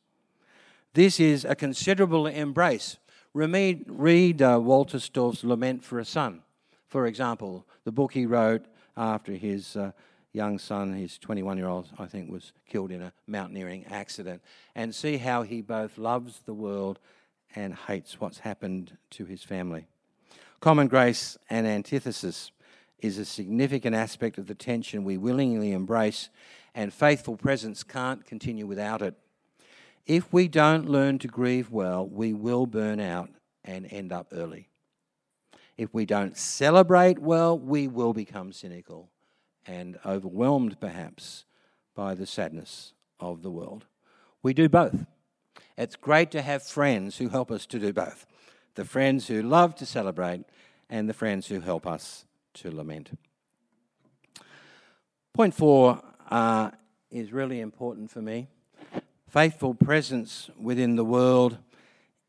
This 0.94 1.20
is 1.20 1.44
a 1.44 1.56
considerable 1.56 2.26
embrace. 2.26 2.96
Read, 3.34 3.84
read 3.90 4.42
uh, 4.42 4.60
Wolterstorff's 4.60 5.44
Lament 5.44 5.84
for 5.84 6.00
a 6.00 6.06
Son, 6.06 6.42
for 6.88 7.06
example, 7.06 7.68
the 7.84 7.92
book 7.92 8.14
he 8.14 8.26
wrote 8.26 8.64
after 8.96 9.34
his 9.34 9.76
uh, 9.76 9.92
young 10.32 10.58
son, 10.58 10.94
his 10.94 11.18
21 11.18 11.58
year 11.58 11.68
old, 11.68 11.90
I 12.00 12.06
think, 12.06 12.32
was 12.32 12.54
killed 12.70 12.92
in 12.92 13.02
a 13.02 13.12
mountaineering 13.28 13.88
accident, 13.90 14.42
and 14.74 14.96
see 14.96 15.18
how 15.18 15.42
he 15.42 15.62
both 15.62 15.98
loves 15.98 16.40
the 16.46 16.54
world 16.54 16.98
and 17.54 17.74
hates 17.74 18.20
what's 18.20 18.40
happened 18.40 18.98
to 19.12 19.26
his 19.26 19.44
family. 19.44 19.88
Common 20.60 20.88
grace 20.88 21.38
and 21.50 21.68
antithesis 21.68 22.52
is 23.00 23.18
a 23.18 23.26
significant 23.26 23.96
aspect 23.96 24.38
of 24.38 24.48
the 24.48 24.56
tension 24.56 25.04
we 25.04 25.18
willingly 25.18 25.72
embrace, 25.72 26.30
and 26.74 26.94
faithful 26.94 27.38
presence 27.38 27.84
can't 27.84 28.26
continue 28.26 28.66
without 28.66 29.02
it. 29.02 29.16
If 30.06 30.32
we 30.32 30.48
don't 30.48 30.90
learn 30.90 31.20
to 31.20 31.28
grieve 31.28 31.72
well, 31.72 32.08
we 32.08 32.34
will 32.34 32.66
burn 32.66 33.00
out 33.00 33.30
and 33.64 33.92
end 33.92 34.12
up 34.12 34.28
early. 34.32 34.70
If 35.78 35.94
we 35.94 36.06
don't 36.06 36.38
celebrate 36.38 37.20
well, 37.20 37.58
we 37.58 37.88
will 37.88 38.14
become 38.14 38.54
cynical 38.54 39.10
and 39.66 39.98
overwhelmed 40.06 40.80
perhaps 40.80 41.46
by 41.96 42.16
the 42.16 42.26
sadness 42.26 42.94
of 43.20 43.42
the 43.42 43.52
world. 43.52 43.86
We 44.44 44.54
do 44.54 44.70
both. 44.70 45.06
It's 45.78 45.96
great 45.96 46.32
to 46.32 46.42
have 46.42 46.64
friends 46.64 47.18
who 47.18 47.30
help 47.30 47.52
us 47.52 47.66
to 47.68 47.80
do 47.80 47.92
both 47.92 48.26
the 48.76 48.86
friends 48.86 49.28
who 49.28 49.42
love 49.42 49.74
to 49.74 49.86
celebrate 49.86 50.44
and 50.90 51.08
the 51.08 51.14
friends 51.14 51.48
who 51.48 51.62
help 51.62 51.88
us 51.88 52.26
to 52.54 52.70
lament. 52.70 53.18
Point 55.34 55.54
four 55.54 56.02
uh, 56.30 56.72
is 57.10 57.32
really 57.32 57.62
important 57.62 58.12
for 58.12 58.22
me. 58.22 58.48
Faithful 59.30 59.74
presence 59.74 60.50
within 60.60 60.96
the 60.96 61.06
world 61.06 61.58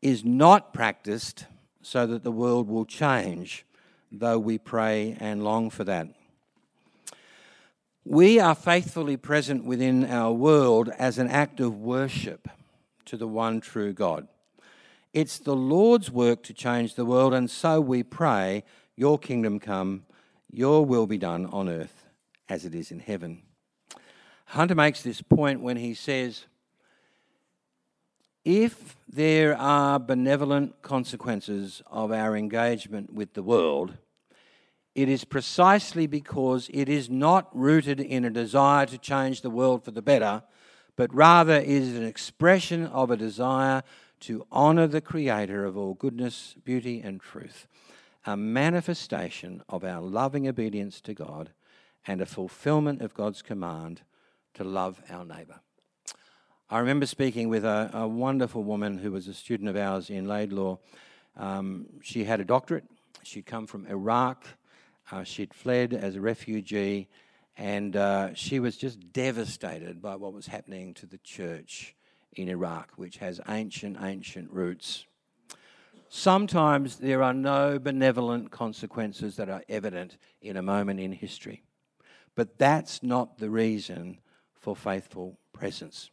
is 0.01 0.23
not 0.23 0.73
practiced 0.73 1.45
so 1.81 2.05
that 2.07 2.23
the 2.23 2.31
world 2.31 2.67
will 2.67 2.85
change, 2.85 3.65
though 4.11 4.39
we 4.39 4.57
pray 4.57 5.17
and 5.19 5.43
long 5.43 5.69
for 5.69 5.83
that. 5.83 6.07
We 8.05 8.39
are 8.39 8.55
faithfully 8.55 9.17
present 9.17 9.65
within 9.65 10.05
our 10.05 10.31
world 10.31 10.89
as 10.97 11.17
an 11.17 11.27
act 11.29 11.59
of 11.59 11.77
worship 11.77 12.47
to 13.07 13.17
the 13.17 13.27
one 13.27 13.59
true 13.59 13.93
God. 13.93 14.27
It's 15.13 15.39
the 15.39 15.55
Lord's 15.55 16.11
work 16.11 16.43
to 16.43 16.53
change 16.53 16.95
the 16.95 17.05
world, 17.05 17.33
and 17.33 17.49
so 17.49 17.81
we 17.81 18.03
pray, 18.03 18.63
Your 18.95 19.17
kingdom 19.17 19.59
come, 19.59 20.05
Your 20.51 20.85
will 20.85 21.07
be 21.07 21.17
done 21.17 21.45
on 21.47 21.67
earth 21.69 22.05
as 22.47 22.65
it 22.65 22.75
is 22.75 22.91
in 22.91 22.99
heaven. 22.99 23.41
Hunter 24.45 24.75
makes 24.75 25.01
this 25.01 25.21
point 25.21 25.61
when 25.61 25.77
he 25.77 25.93
says, 25.93 26.45
if 28.47 28.95
there 29.09 29.57
are 29.57 29.99
benevolent 29.99 30.81
consequences 30.81 31.81
of 31.87 32.13
our 32.13 32.37
engagement 32.37 33.11
with 33.11 33.33
the 33.33 33.43
world, 33.43 33.97
it 34.95 35.09
is 35.09 35.25
precisely 35.25 36.07
because 36.07 36.69
it 36.73 36.87
is 36.87 37.09
not 37.09 37.49
rooted 37.53 37.99
in 37.99 38.23
a 38.23 38.29
desire 38.29 38.85
to 38.85 38.97
change 38.97 39.41
the 39.41 39.49
world 39.49 39.83
for 39.83 39.91
the 39.91 40.01
better, 40.01 40.43
but 40.97 41.13
rather 41.13 41.55
is 41.55 41.95
an 41.95 42.03
expression 42.03 42.85
of 42.87 43.09
a 43.09 43.15
desire 43.15 43.83
to 44.19 44.45
honour 44.51 44.87
the 44.87 44.99
Creator 44.99 45.63
of 45.63 45.77
all 45.77 45.93
goodness, 45.93 46.55
beauty, 46.65 46.99
and 46.99 47.21
truth, 47.21 47.67
a 48.25 48.35
manifestation 48.35 49.63
of 49.69 49.85
our 49.85 50.01
loving 50.01 50.47
obedience 50.47 50.99
to 51.01 51.13
God 51.13 51.51
and 52.05 52.19
a 52.19 52.25
fulfilment 52.25 53.01
of 53.01 53.13
God's 53.13 53.41
command 53.41 54.01
to 54.55 54.63
love 54.63 55.01
our 55.09 55.23
neighbour. 55.23 55.59
I 56.69 56.79
remember 56.79 57.05
speaking 57.05 57.47
with 57.47 57.63
a, 57.63 57.91
a, 57.93 58.07
wonderful 58.07 58.63
woman 58.63 58.97
who 58.97 59.11
was 59.11 59.27
a 59.27 59.33
student 59.33 59.69
of 59.69 59.77
ours 59.77 60.09
in 60.09 60.27
Laidlaw. 60.27 60.79
Um, 61.37 61.85
she 62.01 62.25
had 62.25 62.41
a 62.41 62.45
doctorate. 62.45 62.85
She'd 63.23 63.45
come 63.45 63.67
from 63.67 63.85
Iraq. 63.85 64.43
Uh, 65.11 65.23
she'd 65.23 65.53
fled 65.53 65.93
as 65.93 66.15
a 66.15 66.21
refugee 66.21 67.07
and 67.57 67.95
uh, 67.95 68.33
she 68.35 68.59
was 68.59 68.77
just 68.77 69.11
devastated 69.11 70.01
by 70.01 70.15
what 70.15 70.33
was 70.33 70.47
happening 70.47 70.93
to 70.93 71.07
the 71.07 71.17
church 71.17 71.95
in 72.33 72.49
Iraq, 72.49 72.91
which 72.97 73.17
has 73.17 73.41
ancient, 73.49 73.97
ancient 73.99 74.51
roots. 74.51 75.05
Sometimes 76.07 76.97
there 76.97 77.23
are 77.23 77.33
no 77.33 77.79
benevolent 77.79 78.51
consequences 78.51 79.35
that 79.37 79.49
are 79.49 79.63
evident 79.67 80.17
in 80.41 80.55
a 80.55 80.61
moment 80.61 80.99
in 80.99 81.11
history. 81.11 81.63
But 82.35 82.59
that's 82.59 83.01
not 83.01 83.39
the 83.39 83.49
reason 83.49 84.19
for 84.53 84.75
faithful 84.75 85.39
presence. 85.51 86.11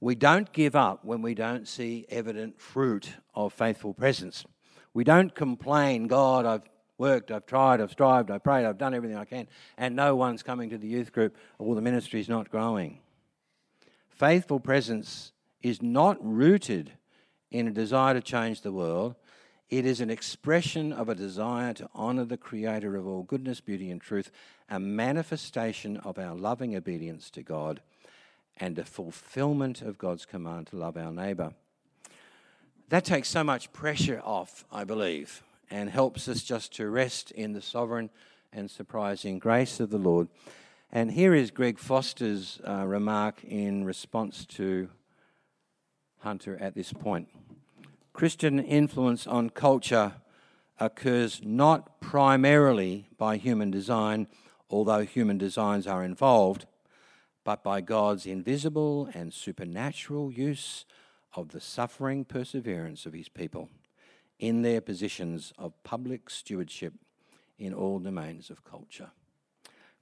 We 0.00 0.14
don't 0.14 0.52
give 0.52 0.76
up 0.76 1.04
when 1.04 1.22
we 1.22 1.34
don't 1.34 1.66
see 1.66 2.06
evident 2.08 2.60
fruit 2.60 3.10
of 3.34 3.52
faithful 3.52 3.94
presence. 3.94 4.44
We 4.92 5.02
don't 5.02 5.34
complain, 5.34 6.06
God, 6.06 6.46
I've 6.46 6.68
worked, 6.98 7.30
I've 7.30 7.46
tried, 7.46 7.80
I've 7.80 7.90
strived, 7.90 8.30
I've 8.30 8.44
prayed, 8.44 8.64
I've 8.64 8.78
done 8.78 8.94
everything 8.94 9.16
I 9.16 9.24
can, 9.24 9.48
and 9.76 9.96
no 9.96 10.14
one's 10.14 10.42
coming 10.42 10.70
to 10.70 10.78
the 10.78 10.86
youth 10.86 11.12
group 11.12 11.36
or 11.58 11.74
the 11.74 11.82
ministry's 11.82 12.28
not 12.28 12.50
growing. 12.50 13.00
Faithful 14.08 14.60
presence 14.60 15.32
is 15.62 15.82
not 15.82 16.16
rooted 16.20 16.92
in 17.50 17.66
a 17.66 17.72
desire 17.72 18.14
to 18.14 18.20
change 18.20 18.60
the 18.60 18.72
world. 18.72 19.16
It 19.70 19.86
is 19.86 20.00
an 20.00 20.10
expression 20.10 20.92
of 20.92 21.08
a 21.08 21.14
desire 21.14 21.72
to 21.74 21.88
honour 21.94 22.26
the 22.26 22.36
Creator 22.36 22.96
of 22.96 23.06
all 23.06 23.22
goodness, 23.22 23.60
beauty, 23.60 23.90
and 23.90 24.00
truth, 24.00 24.30
a 24.68 24.78
manifestation 24.78 25.96
of 25.98 26.18
our 26.18 26.34
loving 26.34 26.76
obedience 26.76 27.30
to 27.30 27.42
God, 27.42 27.80
and 28.56 28.78
a 28.78 28.84
fulfilment 28.84 29.82
of 29.82 29.98
God's 29.98 30.26
command 30.26 30.68
to 30.68 30.76
love 30.76 30.96
our 30.96 31.10
neighbour. 31.10 31.54
That 32.90 33.04
takes 33.04 33.28
so 33.28 33.42
much 33.42 33.72
pressure 33.72 34.20
off, 34.24 34.64
I 34.70 34.84
believe, 34.84 35.42
and 35.74 35.90
helps 35.90 36.28
us 36.28 36.44
just 36.44 36.72
to 36.72 36.88
rest 36.88 37.32
in 37.32 37.52
the 37.52 37.60
sovereign 37.60 38.08
and 38.52 38.70
surprising 38.70 39.40
grace 39.40 39.80
of 39.80 39.90
the 39.90 39.98
Lord. 39.98 40.28
And 40.92 41.10
here 41.10 41.34
is 41.34 41.50
Greg 41.50 41.80
Forster's 41.80 42.60
uh, 42.64 42.86
remark 42.86 43.42
in 43.42 43.84
response 43.84 44.46
to 44.50 44.88
Hunter 46.20 46.56
at 46.60 46.76
this 46.76 46.92
point. 46.92 47.26
Christian 48.12 48.60
influence 48.60 49.26
on 49.26 49.50
culture 49.50 50.12
occurs 50.78 51.40
not 51.42 52.00
primarily 52.00 53.08
by 53.18 53.36
human 53.36 53.72
design, 53.72 54.28
although 54.70 55.04
human 55.04 55.38
designs 55.38 55.88
are 55.88 56.04
involved, 56.04 56.66
but 57.42 57.64
by 57.64 57.80
God's 57.80 58.26
invisible 58.26 59.10
and 59.12 59.34
supernatural 59.34 60.30
use 60.30 60.84
of 61.34 61.48
the 61.48 61.60
suffering 61.60 62.24
perseverance 62.24 63.06
of 63.06 63.12
his 63.12 63.28
people 63.28 63.70
in 64.46 64.60
their 64.60 64.82
positions 64.82 65.54
of 65.56 65.72
public 65.84 66.28
stewardship 66.28 66.92
in 67.58 67.72
all 67.72 67.98
domains 67.98 68.50
of 68.50 68.62
culture. 68.62 69.10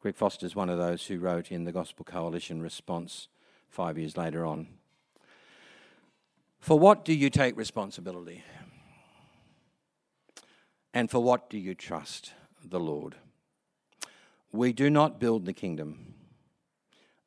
Greg 0.01 0.17
Forster 0.17 0.47
is 0.47 0.57
one 0.57 0.69
of 0.69 0.79
those 0.79 1.07
who 1.07 1.21
wrote 1.21 1.53
in 1.53 1.63
the 1.65 1.71
Gospel 1.71 2.05
Coalition 2.05 2.61
response 2.61 3.29
five 3.69 3.97
years 3.97 4.17
later 4.17 4.45
on. 4.45 4.67
For 6.59 6.77
what 6.77 7.05
do 7.05 7.15
you 7.15 7.31
take 7.31 7.57
responsibility? 7.57 8.43
And 10.93 11.09
for 11.09 11.21
what 11.21 11.49
do 11.49 11.57
you 11.57 11.77
trust 11.77 12.33
the 12.65 12.81
Lord? 12.81 13.15
We 14.51 14.73
do 14.73 14.91
not 14.91 15.21
build 15.21 15.47
the 15.47 15.53
kingdom. 15.53 16.15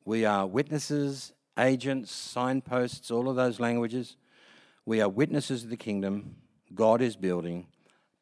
We 0.04 0.26
are 0.26 0.46
witnesses, 0.46 1.32
agents, 1.58 2.12
signposts, 2.12 3.10
all 3.10 3.30
of 3.30 3.36
those 3.36 3.58
languages. 3.58 4.16
We 4.84 5.00
are 5.00 5.08
witnesses 5.08 5.64
of 5.64 5.70
the 5.70 5.78
kingdom 5.78 6.36
God 6.76 7.00
is 7.00 7.16
building 7.16 7.66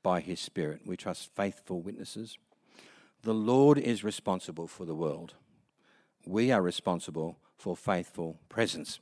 by 0.02 0.20
his 0.20 0.40
Spirit. 0.40 0.82
We 0.86 0.96
trust 0.96 1.34
faithful 1.34 1.82
witnesses. 1.82 2.38
The 3.22 3.34
Lord 3.34 3.78
is 3.78 4.04
responsible 4.04 4.68
for 4.68 4.84
the 4.84 4.94
world. 4.94 5.34
We 6.24 6.52
are 6.52 6.62
responsible 6.62 7.38
for 7.58 7.76
faithful 7.76 8.38
presence. 8.48 9.00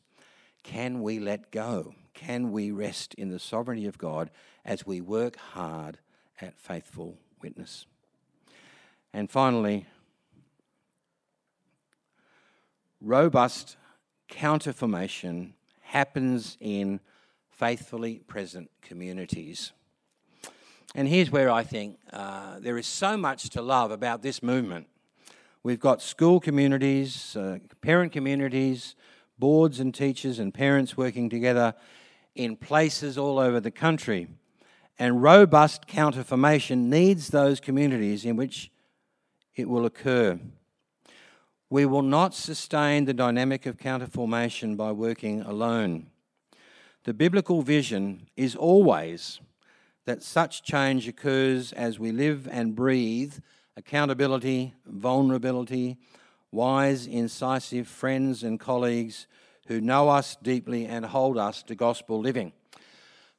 Can 0.63 1.03
we 1.03 1.19
let 1.19 1.51
go? 1.51 1.95
Can 2.15 2.51
we 2.51 2.71
rest 2.71 3.15
in 3.15 3.29
the 3.29 3.39
sovereignty 3.39 3.87
of 3.87 3.99
God 3.99 4.31
as 4.65 4.87
we 4.87 5.01
work 5.01 5.37
hard 5.37 5.99
at 6.41 6.59
faithful 6.59 7.19
witness? 7.43 7.87
And 9.13 9.31
finally, 9.31 9.87
robust 13.01 13.77
counterformation 14.31 15.53
happens 15.81 16.57
in 16.61 17.01
faithfully 17.63 18.19
present 18.27 18.69
communities. 18.81 19.71
And 20.97 21.07
here's 21.07 21.31
where 21.31 21.49
I 21.49 21.63
think 21.63 21.97
uh, 22.13 22.59
there 22.59 22.77
is 22.77 22.89
so 22.89 23.17
much 23.17 23.51
to 23.51 23.63
love 23.63 23.93
about 23.93 24.21
this 24.21 24.43
movement. 24.43 24.89
We've 25.63 25.79
got 25.79 26.03
school 26.03 26.41
communities, 26.41 27.37
uh, 27.37 27.59
parent 27.81 28.11
communities, 28.11 28.97
boards 29.39 29.79
and 29.79 29.95
teachers 29.95 30.41
and 30.41 30.53
parents 30.53 30.97
working 30.97 31.31
together 31.31 31.75
in 32.35 32.57
places 32.57 33.17
all 33.17 33.39
over 33.39 33.61
the 33.61 33.71
country. 33.71 34.27
And 34.99 35.23
robust 35.23 35.87
counterformation 35.87 36.89
needs 36.89 37.29
those 37.29 37.61
communities 37.61 38.25
in 38.25 38.35
which 38.35 38.73
it 39.55 39.69
will 39.69 39.87
occur. 39.87 40.41
We 41.71 41.87
will 41.87 42.03
not 42.03 42.35
sustain 42.35 43.05
the 43.05 43.15
dynamic 43.15 43.67
of 43.67 43.77
counterformation 43.77 44.77
by 44.77 44.91
working 44.91 45.43
alone. 45.43 46.09
The 47.05 47.15
biblical 47.15 47.63
vision 47.63 48.29
is 48.37 48.55
always 48.55 49.41
that 50.05 50.23
such 50.23 50.63
change 50.63 51.09
occurs 51.09 51.73
as 51.73 51.99
we 51.99 52.13
live 52.13 52.49
and 52.51 52.77
breathe 52.77 53.35
accountability, 53.77 54.75
vulnerability, 54.87 55.97
wise, 56.53 57.07
incisive 57.07 57.89
friends 57.89 58.45
and 58.45 58.61
colleagues 58.61 59.27
who 59.67 59.81
know 59.81 60.09
us 60.11 60.37
deeply 60.43 60.87
and 60.87 61.05
hold 61.05 61.39
us 61.39 61.65
to 61.65 61.75
gospel 61.75 62.21
living. 62.21 62.53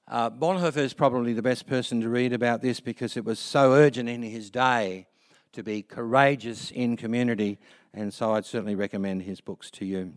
Uh, 0.09 0.29
Bonhoeffer 0.29 0.77
is 0.77 0.93
probably 0.93 1.31
the 1.31 1.41
best 1.41 1.65
person 1.65 2.01
to 2.01 2.09
read 2.09 2.33
about 2.33 2.61
this 2.61 2.81
because 2.81 3.15
it 3.15 3.23
was 3.23 3.39
so 3.39 3.71
urgent 3.71 4.09
in 4.09 4.23
his 4.23 4.49
day 4.49 5.07
to 5.53 5.63
be 5.63 5.81
courageous 5.81 6.69
in 6.71 6.97
community, 6.97 7.59
and 7.93 8.13
so 8.13 8.33
I'd 8.33 8.45
certainly 8.45 8.75
recommend 8.75 9.21
his 9.21 9.39
books 9.39 9.71
to 9.71 9.85
you. 9.85 10.11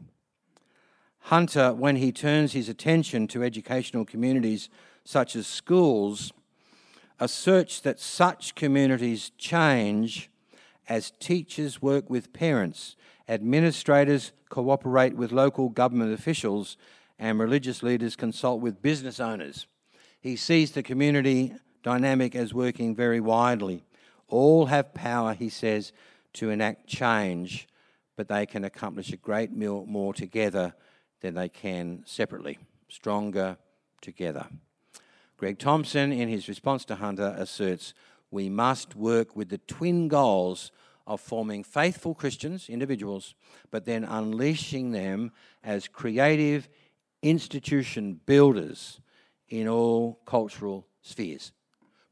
Hunter, 1.27 1.75
when 1.75 1.97
he 1.97 2.13
turns 2.13 2.53
his 2.53 2.69
attention 2.69 3.27
to 3.27 3.43
educational 3.43 4.05
communities 4.05 4.69
such 5.05 5.35
as 5.35 5.49
schools, 5.49 6.33
asserts 7.19 7.81
that 7.81 7.99
such 7.99 8.55
communities 8.55 9.33
change 9.37 10.31
as 10.89 11.11
teachers 11.19 11.83
work 11.83 12.09
with 12.09 12.33
parents, 12.33 12.95
administrators 13.29 14.31
cooperate 14.51 15.17
with 15.17 15.33
local 15.33 15.69
government 15.69 16.15
officials, 16.15 16.77
and 17.19 17.41
religious 17.41 17.83
leaders 17.83 18.15
consult 18.15 18.61
with 18.61 18.81
business 18.81 19.19
owners. 19.19 19.67
He 20.21 20.37
sees 20.37 20.71
the 20.71 20.83
community 20.85 21.55
dynamic 21.83 22.37
as 22.37 22.55
working 22.55 22.95
very 22.95 23.19
widely. 23.19 23.83
All 24.29 24.67
have 24.67 24.95
power, 24.95 25.35
he 25.35 25.49
says, 25.49 25.93
to 26.35 26.51
enact 26.51 26.87
change, 26.87 27.67
but 28.15 28.29
they 28.29 28.47
can 28.47 28.63
accomplish 28.63 29.13
a 29.13 29.17
great 29.17 29.59
deal 29.59 29.85
more 29.87 30.15
together 30.15 30.73
than 31.27 31.35
they 31.35 31.49
can 31.49 32.03
separately. 32.07 32.57
Stronger 32.89 33.59
together. 34.01 34.47
Greg 35.37 35.59
Thompson, 35.59 36.13
in 36.13 36.29
his 36.29 36.49
response 36.49 36.85
to 36.85 36.95
Hunter, 36.95 37.35
asserts 37.37 37.95
we 38.31 38.49
must 38.49 38.95
work 38.95 39.35
with 39.35 39.49
the 39.49 39.59
twin 39.59 40.07
goals 40.07 40.71
of 41.05 41.21
forming 41.21 41.65
faithful 41.65 42.15
Christians, 42.15 42.69
individuals, 42.69 43.35
but 43.73 43.85
then 43.85 44.05
unleashing 44.05 44.93
them 44.93 45.33
as 45.65 45.89
creative 45.89 46.69
institution 47.23 48.21
builders 48.25 49.01
in 49.49 49.67
all 49.67 50.21
cultural 50.27 50.87
spheres, 51.03 51.51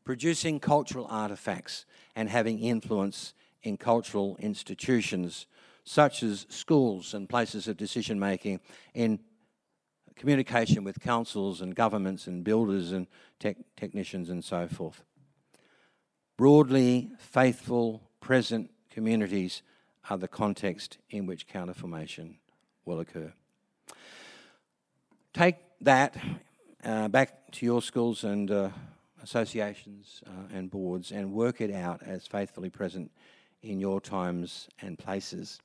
producing 0.05 0.59
cultural 0.59 1.07
artifacts 1.09 1.87
and 2.17 2.29
having 2.29 2.59
influence 2.59 3.33
in 3.63 3.77
cultural 3.77 4.37
institutions 4.41 5.47
such 5.85 6.23
as 6.23 6.47
schools 6.49 7.15
and 7.15 7.29
places 7.29 7.69
of 7.69 7.77
decision 7.77 8.19
making 8.19 8.61
in 8.95 9.21
communication 10.17 10.85
with 10.85 11.01
councils 11.01 11.61
and 11.61 11.75
governments 11.75 12.27
and 12.27 12.45
builders 12.45 12.93
and 12.93 13.07
tech, 13.39 13.57
technicians 13.77 14.31
and 14.31 14.43
so 14.45 14.67
forth. 14.67 15.03
Broadly 16.37 17.11
faithful, 17.19 18.03
present 18.21 18.71
communities 18.91 19.63
are 20.09 20.19
the 20.19 20.29
context 20.29 20.99
in 21.11 21.27
which 21.27 21.49
counterformation 21.49 22.37
will 22.85 23.01
occur. 23.01 23.33
Take 25.33 25.57
that 25.81 26.17
uh, 26.85 27.09
back 27.09 27.51
to 27.53 27.67
your 27.67 27.83
schools 27.83 28.25
and 28.25 28.51
uh, 28.51 28.71
associations 29.23 30.23
uh, 30.27 30.55
and 30.55 30.71
boards 30.71 31.11
and 31.13 31.33
work 31.33 31.61
it 31.61 31.73
out 31.73 32.03
as 32.05 32.27
faithfully 32.27 32.71
present 32.71 33.11
in 33.63 33.81
your 33.81 34.01
times 34.01 34.69
and 34.81 34.99
places. 34.99 35.59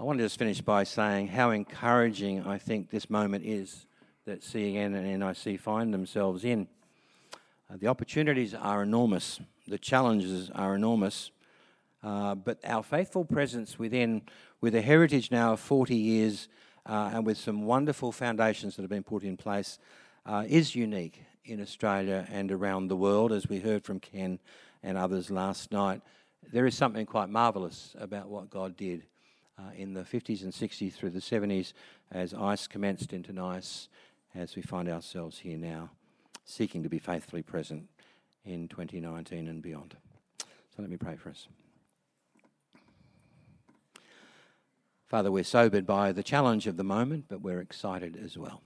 I 0.00 0.02
want 0.02 0.18
to 0.18 0.24
just 0.24 0.38
finish 0.38 0.62
by 0.62 0.84
saying 0.84 1.28
how 1.28 1.50
encouraging 1.50 2.46
I 2.46 2.56
think 2.56 2.88
this 2.88 3.10
moment 3.10 3.44
is 3.44 3.84
that 4.24 4.42
CEN 4.42 4.94
and 4.94 5.20
NIC 5.20 5.60
find 5.60 5.92
themselves 5.92 6.42
in. 6.42 6.68
Uh, 7.68 7.76
the 7.78 7.88
opportunities 7.88 8.54
are 8.54 8.82
enormous, 8.82 9.40
the 9.68 9.76
challenges 9.76 10.48
are 10.54 10.74
enormous, 10.74 11.32
uh, 12.02 12.34
but 12.34 12.58
our 12.64 12.82
faithful 12.82 13.26
presence 13.26 13.78
within, 13.78 14.22
with 14.62 14.74
a 14.74 14.80
heritage 14.80 15.30
now 15.30 15.52
of 15.52 15.60
40 15.60 15.94
years 15.94 16.48
uh, 16.86 17.10
and 17.12 17.26
with 17.26 17.36
some 17.36 17.66
wonderful 17.66 18.10
foundations 18.10 18.76
that 18.76 18.82
have 18.82 18.88
been 18.88 19.02
put 19.02 19.22
in 19.22 19.36
place, 19.36 19.78
uh, 20.24 20.44
is 20.48 20.74
unique 20.74 21.20
in 21.44 21.60
Australia 21.60 22.26
and 22.30 22.50
around 22.50 22.88
the 22.88 22.96
world, 22.96 23.32
as 23.32 23.50
we 23.50 23.60
heard 23.60 23.84
from 23.84 24.00
Ken 24.00 24.38
and 24.82 24.96
others 24.96 25.30
last 25.30 25.70
night. 25.70 26.00
There 26.50 26.64
is 26.64 26.74
something 26.74 27.04
quite 27.04 27.28
marvellous 27.28 27.94
about 27.98 28.30
what 28.30 28.48
God 28.48 28.78
did 28.78 29.02
uh, 29.60 29.72
in 29.76 29.94
the 29.94 30.02
50s 30.02 30.42
and 30.42 30.52
60s 30.52 30.92
through 30.92 31.10
the 31.10 31.20
70s 31.20 31.72
as 32.10 32.34
ICE 32.34 32.66
commenced 32.66 33.12
into 33.12 33.32
NICE, 33.32 33.88
as 34.34 34.56
we 34.56 34.62
find 34.62 34.88
ourselves 34.88 35.38
here 35.38 35.58
now, 35.58 35.90
seeking 36.44 36.82
to 36.82 36.88
be 36.88 36.98
faithfully 36.98 37.42
present 37.42 37.88
in 38.44 38.68
2019 38.68 39.48
and 39.48 39.62
beyond. 39.62 39.96
So 40.40 40.82
let 40.82 40.90
me 40.90 40.96
pray 40.96 41.16
for 41.16 41.30
us. 41.30 41.48
Father, 45.06 45.32
we're 45.32 45.42
sobered 45.42 45.86
by 45.86 46.12
the 46.12 46.22
challenge 46.22 46.66
of 46.68 46.76
the 46.76 46.84
moment, 46.84 47.24
but 47.28 47.42
we're 47.42 47.60
excited 47.60 48.16
as 48.22 48.38
well. 48.38 48.62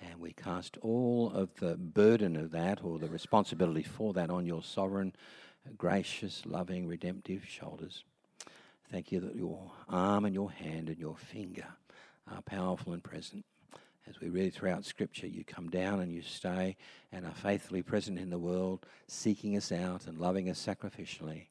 And 0.00 0.20
we 0.20 0.32
cast 0.32 0.76
all 0.78 1.30
of 1.32 1.54
the 1.56 1.76
burden 1.76 2.36
of 2.36 2.50
that 2.50 2.82
or 2.82 2.98
the 2.98 3.08
responsibility 3.08 3.84
for 3.84 4.12
that 4.14 4.30
on 4.30 4.44
your 4.44 4.62
sovereign, 4.62 5.14
gracious, 5.76 6.42
loving, 6.44 6.86
redemptive 6.86 7.44
shoulders. 7.46 8.04
Thank 8.90 9.12
you 9.12 9.20
that 9.20 9.36
your 9.36 9.70
arm 9.90 10.24
and 10.24 10.34
your 10.34 10.50
hand 10.50 10.88
and 10.88 10.98
your 10.98 11.16
finger 11.16 11.66
are 12.30 12.40
powerful 12.40 12.94
and 12.94 13.04
present. 13.04 13.44
As 14.08 14.18
we 14.18 14.30
read 14.30 14.54
throughout 14.54 14.86
Scripture, 14.86 15.26
you 15.26 15.44
come 15.44 15.68
down 15.68 16.00
and 16.00 16.10
you 16.10 16.22
stay 16.22 16.76
and 17.12 17.26
are 17.26 17.34
faithfully 17.34 17.82
present 17.82 18.18
in 18.18 18.30
the 18.30 18.38
world, 18.38 18.86
seeking 19.06 19.58
us 19.58 19.70
out 19.70 20.06
and 20.06 20.18
loving 20.18 20.48
us 20.48 20.64
sacrificially. 20.64 21.48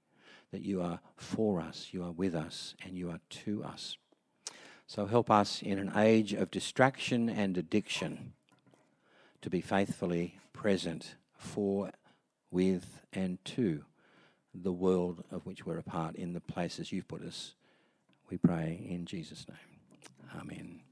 That 0.52 0.64
you 0.64 0.82
are 0.82 1.00
for 1.16 1.62
us, 1.62 1.90
you 1.92 2.04
are 2.04 2.12
with 2.12 2.34
us, 2.34 2.74
and 2.84 2.98
you 2.98 3.12
are 3.12 3.20
to 3.44 3.64
us. 3.64 3.98
So 4.88 5.06
help 5.06 5.30
us 5.30 5.62
in 5.62 5.78
an 5.78 5.92
age 5.96 6.34
of 6.34 6.50
distraction 6.50 7.30
and 7.30 7.56
addiction 7.56 8.34
to 9.42 9.50
be 9.52 9.62
faithfully 9.62 10.40
present 10.54 11.16
for, 11.38 11.92
with, 12.50 13.02
and 13.14 13.38
to 13.46 13.84
the 14.64 14.72
world 14.72 15.24
of 15.32 15.46
which 15.46 15.66
we're 15.66 15.78
a 15.78 15.84
part 15.84 16.16
in 16.16 16.34
the 16.34 16.40
places 16.42 16.92
you've 16.92 17.08
put 17.08 17.22
us. 17.22 17.54
We 18.30 18.38
pray 18.38 18.86
in 18.90 19.06
Jesus' 19.06 19.46
name. 19.48 20.40
Amen. 20.42 20.87